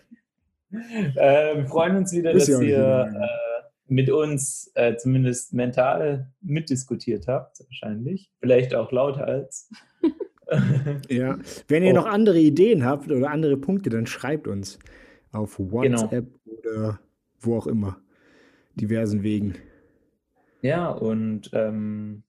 äh, 0.70 1.56
wir 1.56 1.66
freuen 1.66 1.96
uns 1.96 2.12
wieder, 2.12 2.32
Muss 2.32 2.46
dass 2.46 2.60
ja 2.60 2.62
ihr 2.62 3.12
äh, 3.14 3.62
mit 3.88 4.08
uns 4.10 4.70
äh, 4.74 4.96
zumindest 4.96 5.52
mental 5.54 6.30
mitdiskutiert 6.40 7.26
habt, 7.28 7.60
wahrscheinlich. 7.60 8.30
Vielleicht 8.40 8.74
auch 8.74 8.92
lauthals. 8.92 9.70
Ja. 11.08 11.38
Wenn 11.68 11.82
ihr 11.82 11.92
Oh. 11.92 11.96
noch 11.96 12.06
andere 12.06 12.38
Ideen 12.38 12.84
habt 12.84 13.10
oder 13.10 13.30
andere 13.30 13.56
Punkte, 13.56 13.88
dann 13.88 14.04
schreibt 14.06 14.46
uns 14.46 14.78
auf 15.30 15.56
Genau. 15.56 15.72
WhatsApp 15.72 16.26
oder 16.44 17.00
wo 17.40 17.56
auch 17.56 17.66
immer. 17.66 17.96
Diversen 18.74 19.22
Wegen. 19.22 19.54
Ja, 20.60 20.90
und 20.90 21.48
ähm, 21.54 22.22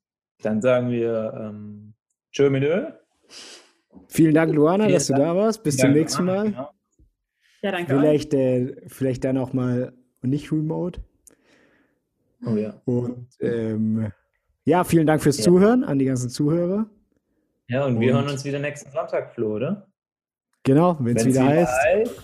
dann 0.46 0.62
sagen 0.62 0.90
wir 0.92 1.34
ähm, 1.40 1.94
Tschö 2.32 2.50
mit. 2.50 2.64
Vielen 4.08 4.34
Dank, 4.34 4.54
Luana, 4.54 4.86
Vielen 4.86 4.94
dass 4.96 5.08
du 5.08 5.14
Dank. 5.14 5.26
da 5.26 5.36
warst. 5.36 5.64
Bis 5.64 5.78
Ja, 5.78 5.86
zum 5.86 5.94
nächsten 5.94 6.26
Mal. 6.26 6.44
genau. 6.46 6.70
Ja, 7.62 7.72
danke. 7.72 7.96
Vielleicht, 7.98 8.34
äh, 8.34 8.76
vielleicht 8.88 9.24
dann 9.24 9.38
auch 9.38 9.54
mal 9.54 9.94
nicht 10.22 10.52
remote. 10.52 11.00
Oh 12.46 12.56
ja. 12.56 12.74
Und 12.86 13.28
ähm, 13.40 14.12
ja, 14.66 14.84
vielen 14.84 15.08
Dank 15.08 15.22
fürs 15.22 15.38
Ja. 15.38 15.44
Zuhören 15.46 15.84
an 15.84 15.98
die 16.00 16.06
ganzen 16.06 16.30
Zuhörer. 16.30 16.88
Ja, 17.70 17.86
und 17.86 18.00
wir 18.00 18.12
Und- 18.14 18.22
hören 18.22 18.32
uns 18.34 18.44
wieder 18.44 18.60
nächsten 18.60 18.92
Sonntag, 18.92 19.34
Flo, 19.34 19.56
oder? 19.56 19.88
Genau, 20.64 20.98
wenn 21.00 21.16
es 21.18 21.26
wieder 21.26 21.44
heißt. 21.46 21.72
heißt, 21.72 22.22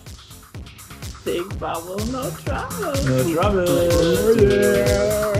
Big 1.24 1.48
Bubble, 1.58 1.96
no 2.10 2.22
trouble. 2.44 2.92
No 3.06 3.34
trouble. 3.34 3.64
Oh 3.68 4.42
yeah. 4.42 5.39